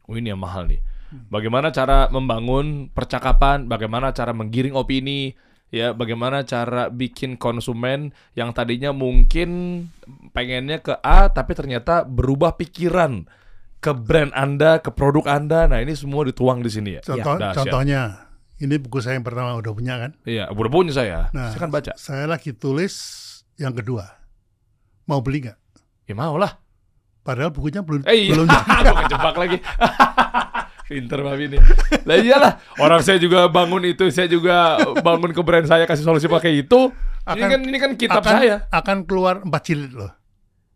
Oh, 0.04 0.12
ini 0.20 0.28
yang 0.28 0.42
mahal 0.42 0.68
nih. 0.68 0.84
Bagaimana 1.28 1.68
cara 1.72 2.08
membangun 2.08 2.88
percakapan, 2.88 3.68
bagaimana 3.68 4.16
cara 4.16 4.32
menggiring 4.32 4.72
opini, 4.72 5.36
ya, 5.72 5.96
bagaimana 5.96 6.44
cara 6.44 6.92
bikin 6.92 7.40
konsumen 7.40 8.12
yang 8.36 8.52
tadinya 8.52 8.92
mungkin 8.92 9.84
pengennya 10.36 10.84
ke 10.84 10.94
A 11.00 11.32
tapi 11.32 11.56
ternyata 11.56 12.04
berubah 12.04 12.56
pikiran 12.56 13.24
ke 13.82 13.90
brand 13.96 14.30
Anda, 14.36 14.78
ke 14.78 14.94
produk 14.94 15.26
Anda. 15.26 15.66
Nah, 15.66 15.82
ini 15.82 15.96
semua 15.98 16.22
dituang 16.22 16.62
di 16.62 16.70
sini 16.70 16.96
ya. 16.96 17.02
Contoh, 17.02 17.34
Dahsyat. 17.34 17.56
contohnya, 17.58 18.02
ini 18.62 18.78
buku 18.78 19.02
saya 19.02 19.18
yang 19.18 19.26
pertama 19.26 19.58
udah 19.58 19.72
punya 19.74 19.98
kan. 19.98 20.10
Iya, 20.22 20.54
udah 20.54 20.70
punya 20.70 20.94
saya. 20.94 21.26
Nah, 21.34 21.50
saya 21.50 21.60
kan 21.66 21.70
baca. 21.74 21.92
Saya 21.98 22.24
lagi 22.30 22.54
tulis 22.54 22.94
yang 23.58 23.74
kedua. 23.74 24.06
Mau 25.10 25.18
beli 25.18 25.50
nggak? 25.50 25.58
Ya 26.06 26.14
mau 26.14 26.38
lah. 26.38 26.62
Padahal 27.22 27.54
bukunya 27.54 27.82
belum 27.82 28.02
Eh 28.06 28.30
iya, 28.30 28.34
belum 28.34 28.46
kejebak 29.06 29.34
lagi. 29.34 29.58
Pinter 30.92 31.20
Babi 31.24 31.44
nih. 31.56 31.60
Lah 32.04 32.16
iyalah, 32.20 32.52
orang 32.76 33.00
saya 33.00 33.16
juga 33.16 33.48
bangun 33.48 33.82
itu, 33.88 34.04
saya 34.12 34.28
juga 34.28 34.76
bangun 35.00 35.32
ke 35.32 35.40
brand 35.40 35.64
saya 35.64 35.88
kasih 35.88 36.04
solusi 36.04 36.28
pakai 36.28 36.60
itu. 36.60 36.92
ini 37.32 37.38
Akan- 37.38 37.50
kan 37.50 37.60
ini 37.64 37.78
kan 37.78 37.90
kitab 37.96 38.20
akan, 38.20 38.34
saya. 38.36 38.56
akan 38.68 38.96
keluar 39.08 39.40
empat 39.40 39.62
jilid 39.64 39.94
loh. 39.94 40.12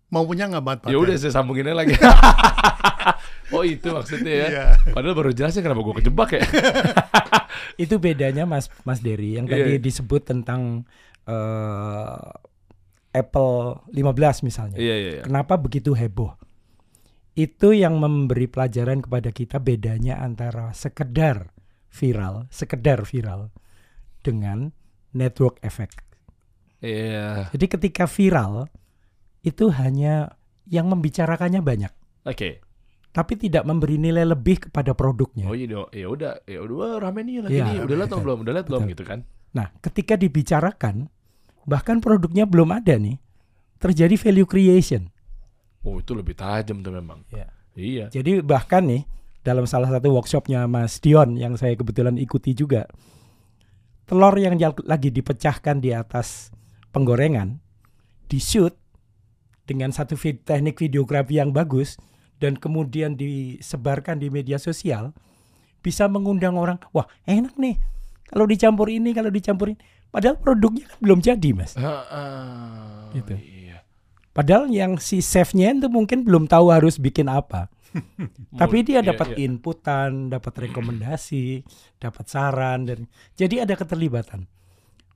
Mau 0.08 0.22
punya 0.22 0.46
nggak 0.46 0.62
buat 0.62 0.78
Ya 0.86 0.96
udah 0.96 1.14
saya 1.18 1.34
sambunginnya 1.34 1.74
lagi. 1.74 1.98
oh 3.54 3.62
itu 3.66 3.90
maksudnya 3.90 4.32
ya. 4.32 4.46
Iya. 4.48 4.66
Padahal 4.94 5.14
baru 5.18 5.30
jelasin 5.34 5.66
kenapa 5.66 5.82
gue 5.82 5.94
kejebak 5.98 6.30
ya. 6.38 6.42
Itu 7.82 7.98
bedanya 7.98 8.46
Mas 8.46 8.70
Mas 8.86 9.02
Dery 9.02 9.38
yang 9.38 9.50
tadi 9.50 9.82
disebut 9.82 10.22
tentang 10.22 10.86
eh, 11.26 12.16
Apple 13.16 13.82
15 13.90 14.46
misalnya. 14.46 14.78
Iya 14.78 14.94
iya. 14.94 15.10
iya. 15.20 15.22
Kenapa 15.26 15.58
begitu 15.58 15.90
heboh? 15.96 16.36
Itu 17.37 17.76
yang 17.76 18.01
memberi 18.01 18.49
pelajaran 18.49 19.05
kepada 19.05 19.28
kita 19.28 19.61
bedanya 19.61 20.24
antara 20.24 20.72
sekedar 20.72 21.53
viral, 21.93 22.49
sekedar 22.49 23.05
viral 23.05 23.53
dengan 24.24 24.72
network 25.12 25.61
effect. 25.61 26.01
Iya. 26.80 27.53
Jadi 27.53 27.66
ketika 27.68 28.05
viral 28.09 28.68
itu 29.45 29.68
hanya 29.68 30.32
yang 30.66 30.89
membicarakannya 30.89 31.61
banyak, 31.61 31.93
Oke. 32.24 32.64
tapi 33.12 33.32
tidak 33.37 33.68
memberi 33.68 34.01
nilai 34.01 34.24
lebih 34.26 34.68
kepada 34.68 34.97
produknya. 34.97 35.47
Oh 35.47 35.57
iya 35.57 35.84
ya 35.93 36.07
udah, 36.09 36.32
ya 36.45 36.59
udah 36.64 37.01
rame 37.01 37.20
nih 37.22 37.45
lagi 37.45 37.55
Iya, 37.55 37.64
nih. 37.64 37.76
Udah 37.84 37.97
lihat 38.01 38.12
belum? 38.16 38.39
Udah 38.43 38.53
lihat 38.57 38.66
belum 38.66 38.82
gitu 38.93 39.05
kan? 39.05 39.18
Nah, 39.57 39.72
ketika 39.80 40.16
dibicarakan 40.20 41.09
bahkan 41.64 42.01
produknya 42.01 42.45
belum 42.45 42.72
ada 42.76 42.97
nih, 42.97 43.16
terjadi 43.80 44.14
value 44.16 44.49
creation. 44.49 45.12
Oh 45.87 46.03
itu 46.03 46.12
lebih 46.12 46.34
tajam 46.34 46.82
tuh 46.82 46.91
memang. 46.91 47.22
Iya. 47.30 47.47
Iya. 47.76 48.05
Jadi 48.11 48.43
bahkan 48.43 48.82
nih 48.84 49.07
dalam 49.47 49.64
salah 49.64 49.87
satu 49.87 50.11
workshopnya 50.11 50.66
Mas 50.66 50.99
Dion 50.99 51.39
yang 51.39 51.55
saya 51.55 51.78
kebetulan 51.78 52.18
ikuti 52.18 52.51
juga, 52.53 52.91
telur 54.07 54.34
yang 54.34 54.59
lagi 54.82 55.14
dipecahkan 55.14 55.78
di 55.78 55.95
atas 55.95 56.51
penggorengan, 56.91 57.62
di 58.26 58.43
shoot 58.43 58.74
dengan 59.66 59.95
satu 59.95 60.18
vid- 60.18 60.43
teknik 60.43 60.78
videografi 60.78 61.39
yang 61.39 61.55
bagus 61.55 61.95
dan 62.43 62.59
kemudian 62.59 63.14
disebarkan 63.14 64.18
di 64.18 64.30
media 64.30 64.59
sosial, 64.59 65.14
bisa 65.82 66.11
mengundang 66.11 66.59
orang, 66.59 66.82
wah 66.91 67.07
enak 67.26 67.55
nih 67.55 67.78
kalau 68.26 68.47
dicampur 68.47 68.91
ini, 68.91 69.14
kalau 69.14 69.30
dicampur 69.30 69.70
ini. 69.70 69.78
Padahal 70.07 70.39
produknya 70.39 70.87
kan 70.87 70.99
belum 71.03 71.18
jadi 71.20 71.51
mas. 71.53 71.74
Ah, 71.76 73.11
Gitu. 73.12 73.34
Iya. 73.37 73.65
Padahal 74.37 74.68
yang 74.68 75.01
si 75.01 75.24
chefnya 75.24 75.72
itu 75.72 75.89
mungkin 75.89 76.20
belum 76.20 76.45
tahu 76.45 76.68
harus 76.68 77.01
bikin 77.01 77.32
apa. 77.32 77.72
Tapi 78.61 78.84
dia 78.84 79.01
Iya, 79.01 79.16
dapat 79.16 79.32
iya. 79.32 79.49
inputan, 79.49 80.28
dapat 80.28 80.68
rekomendasi, 80.68 81.64
dapat 81.97 82.24
saran 82.28 82.84
dan 82.84 83.09
jadi 83.32 83.64
ada 83.64 83.72
keterlibatan. 83.72 84.45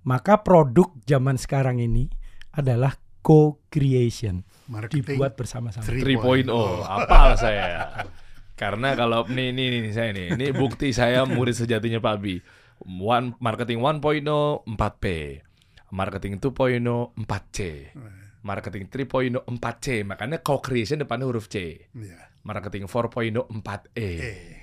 Maka 0.08 0.40
produk 0.40 0.88
zaman 1.04 1.36
sekarang 1.36 1.84
ini 1.84 2.08
adalah 2.56 2.96
co-creation, 3.20 4.40
Marketing 4.64 5.04
dibuat 5.20 5.36
bersama-sama. 5.36 5.84
3.0 5.84 6.48
apal 6.88 7.36
saya. 7.36 8.08
Karena 8.56 8.96
kalau 8.96 9.28
nih 9.28 9.52
nih 9.52 9.68
nih 9.68 9.92
saya 9.92 10.10
nih, 10.16 10.26
ini 10.40 10.46
bukti 10.56 10.96
saya 10.96 11.28
murid 11.28 11.52
sejatinya 11.52 12.00
Pak 12.00 12.14
Abi. 12.16 12.40
One 12.80 13.36
marketing 13.44 13.84
1.0 13.84 14.00
4P. 14.64 15.04
Marketing 15.92 16.40
2.0 16.40 16.80
4C. 17.20 17.58
Marketing 18.40 18.88
3.0 18.88 19.44
4C. 19.44 19.86
Makanya 20.08 20.40
co-creation 20.40 21.00
depannya 21.00 21.28
huruf 21.28 21.46
C. 21.52 21.88
Iya. 21.92 22.32
Marketing 22.40 22.88
4.0 22.88 23.36
4E. 23.48 23.96
Eh. 23.96 24.60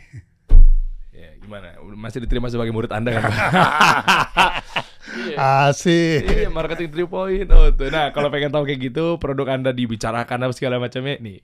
Ya, 1.18 1.34
gimana? 1.42 1.74
Masih 1.98 2.22
diterima 2.22 2.46
sebagai 2.46 2.70
murid 2.70 2.94
Anda 2.94 3.10
kan? 3.18 3.22
Pak? 3.26 3.38
Asik. 5.70 6.30
Iya, 6.30 6.50
marketing 6.54 6.94
3.0 6.94 7.74
tuh. 7.74 7.90
Nah, 7.90 8.14
kalau 8.14 8.30
pengen 8.30 8.54
tahu 8.54 8.70
kayak 8.70 8.94
gitu, 8.94 9.18
produk 9.18 9.58
Anda 9.58 9.74
dibicarakan 9.74 10.46
apa 10.46 10.54
segala 10.54 10.78
macamnya 10.78 11.18
nih. 11.18 11.42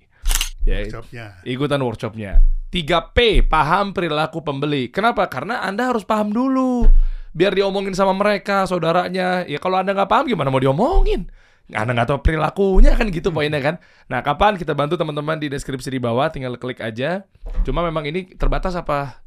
Ya, 0.63 0.85
Jobnya. 0.87 1.41
ikutan 1.43 1.81
workshopnya. 1.81 2.39
3P, 2.69 3.45
paham 3.49 3.91
perilaku 3.93 4.41
pembeli. 4.45 4.89
Kenapa? 4.89 5.25
Karena 5.27 5.61
Anda 5.65 5.89
harus 5.89 6.05
paham 6.05 6.29
dulu. 6.33 6.85
Biar 7.33 7.53
diomongin 7.57 7.97
sama 7.97 8.13
mereka, 8.13 8.69
saudaranya. 8.69 9.45
Ya 9.49 9.57
kalau 9.57 9.81
Anda 9.81 9.97
nggak 9.97 10.09
paham 10.09 10.25
gimana 10.29 10.53
mau 10.53 10.61
diomongin? 10.61 11.27
Anda 11.71 11.95
nggak 11.95 12.09
tahu 12.11 12.19
perilakunya 12.19 12.91
kan 12.91 13.07
gitu 13.07 13.31
poinnya 13.31 13.63
kan. 13.63 13.79
Nah 14.11 14.19
kapan 14.19 14.59
kita 14.59 14.75
bantu 14.75 14.99
teman-teman 14.99 15.39
di 15.39 15.47
deskripsi 15.47 15.87
di 15.87 15.99
bawah, 16.03 16.27
tinggal 16.27 16.59
klik 16.59 16.83
aja. 16.83 17.23
Cuma 17.63 17.79
memang 17.79 18.03
ini 18.03 18.27
terbatas 18.35 18.75
apa? 18.75 19.23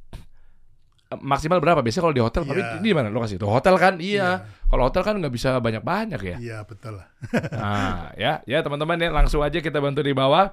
Eh, 1.09 1.17
Maksimal 1.17 1.65
berapa? 1.65 1.81
Biasanya 1.81 2.05
kalau 2.05 2.17
di 2.17 2.21
hotel, 2.21 2.43
tapi 2.45 2.61
Iya. 2.61 2.77
ini 2.77 2.93
di 2.93 2.97
mana 2.99 3.09
lokasi? 3.09 3.41
Tuh 3.41 3.49
hotel 3.49 3.81
kan? 3.81 3.97
Iya. 3.97 4.45
Kalau 4.69 4.83
hotel 4.85 5.01
kan 5.01 5.15
nggak 5.17 5.33
bisa 5.33 5.57
banyak-banyak 5.63 6.21
ya. 6.21 6.37
Iya 6.37 6.59
betul 6.69 7.01
lah. 7.01 7.09
Nah, 7.57 8.13
ya, 8.21 8.45
ya 8.45 8.59
teman-teman 8.61 9.01
ya 9.01 9.09
langsung 9.15 9.41
aja 9.41 9.57
kita 9.57 9.81
bantu 9.81 10.05
di 10.05 10.13
bawah 10.13 10.53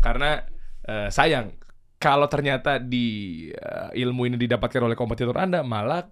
karena 0.00 0.40
eh, 0.88 1.12
sayang 1.12 1.52
kalau 2.00 2.24
ternyata 2.32 2.80
di 2.80 3.06
eh, 3.52 3.88
ilmu 4.00 4.24
ini 4.24 4.40
didapatkan 4.40 4.80
oleh 4.80 4.96
kompetitor 4.96 5.36
Anda 5.36 5.60
malah 5.60 6.08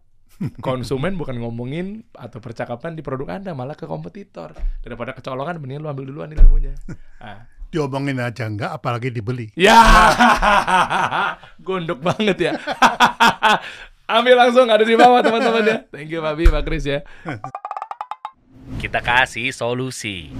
konsumen 0.62 1.18
bukan 1.18 1.42
ngomongin 1.42 2.06
atau 2.14 2.38
percakapan 2.38 2.94
di 2.94 3.02
produk 3.02 3.38
Anda 3.38 3.52
malah 3.58 3.74
ke 3.74 3.90
kompetitor 3.90 4.54
daripada 4.82 5.14
kecolongan 5.14 5.58
mendingan 5.58 5.82
lu 5.82 5.90
ambil 5.90 6.06
duluan 6.06 6.30
ilmunya. 6.30 6.74
Ah. 7.18 7.50
Diomongin 7.68 8.16
aja 8.16 8.48
enggak, 8.48 8.72
apalagi 8.72 9.12
dibeli. 9.12 9.52
Ya, 9.52 9.76
gondok 11.66 12.00
banget 12.00 12.38
ya. 12.40 12.52
ambil 14.16 14.40
langsung 14.40 14.64
ada 14.72 14.80
di 14.80 14.96
bawah 14.96 15.20
teman-teman 15.20 15.62
ya. 15.68 15.76
Thank 15.92 16.08
you 16.08 16.24
Pak 16.24 16.34
Bi, 16.38 16.48
Pak 16.48 16.62
Kris 16.64 16.88
ya. 16.88 17.04
Kita 18.80 19.04
kasih 19.04 19.52
solusi. 19.52 20.32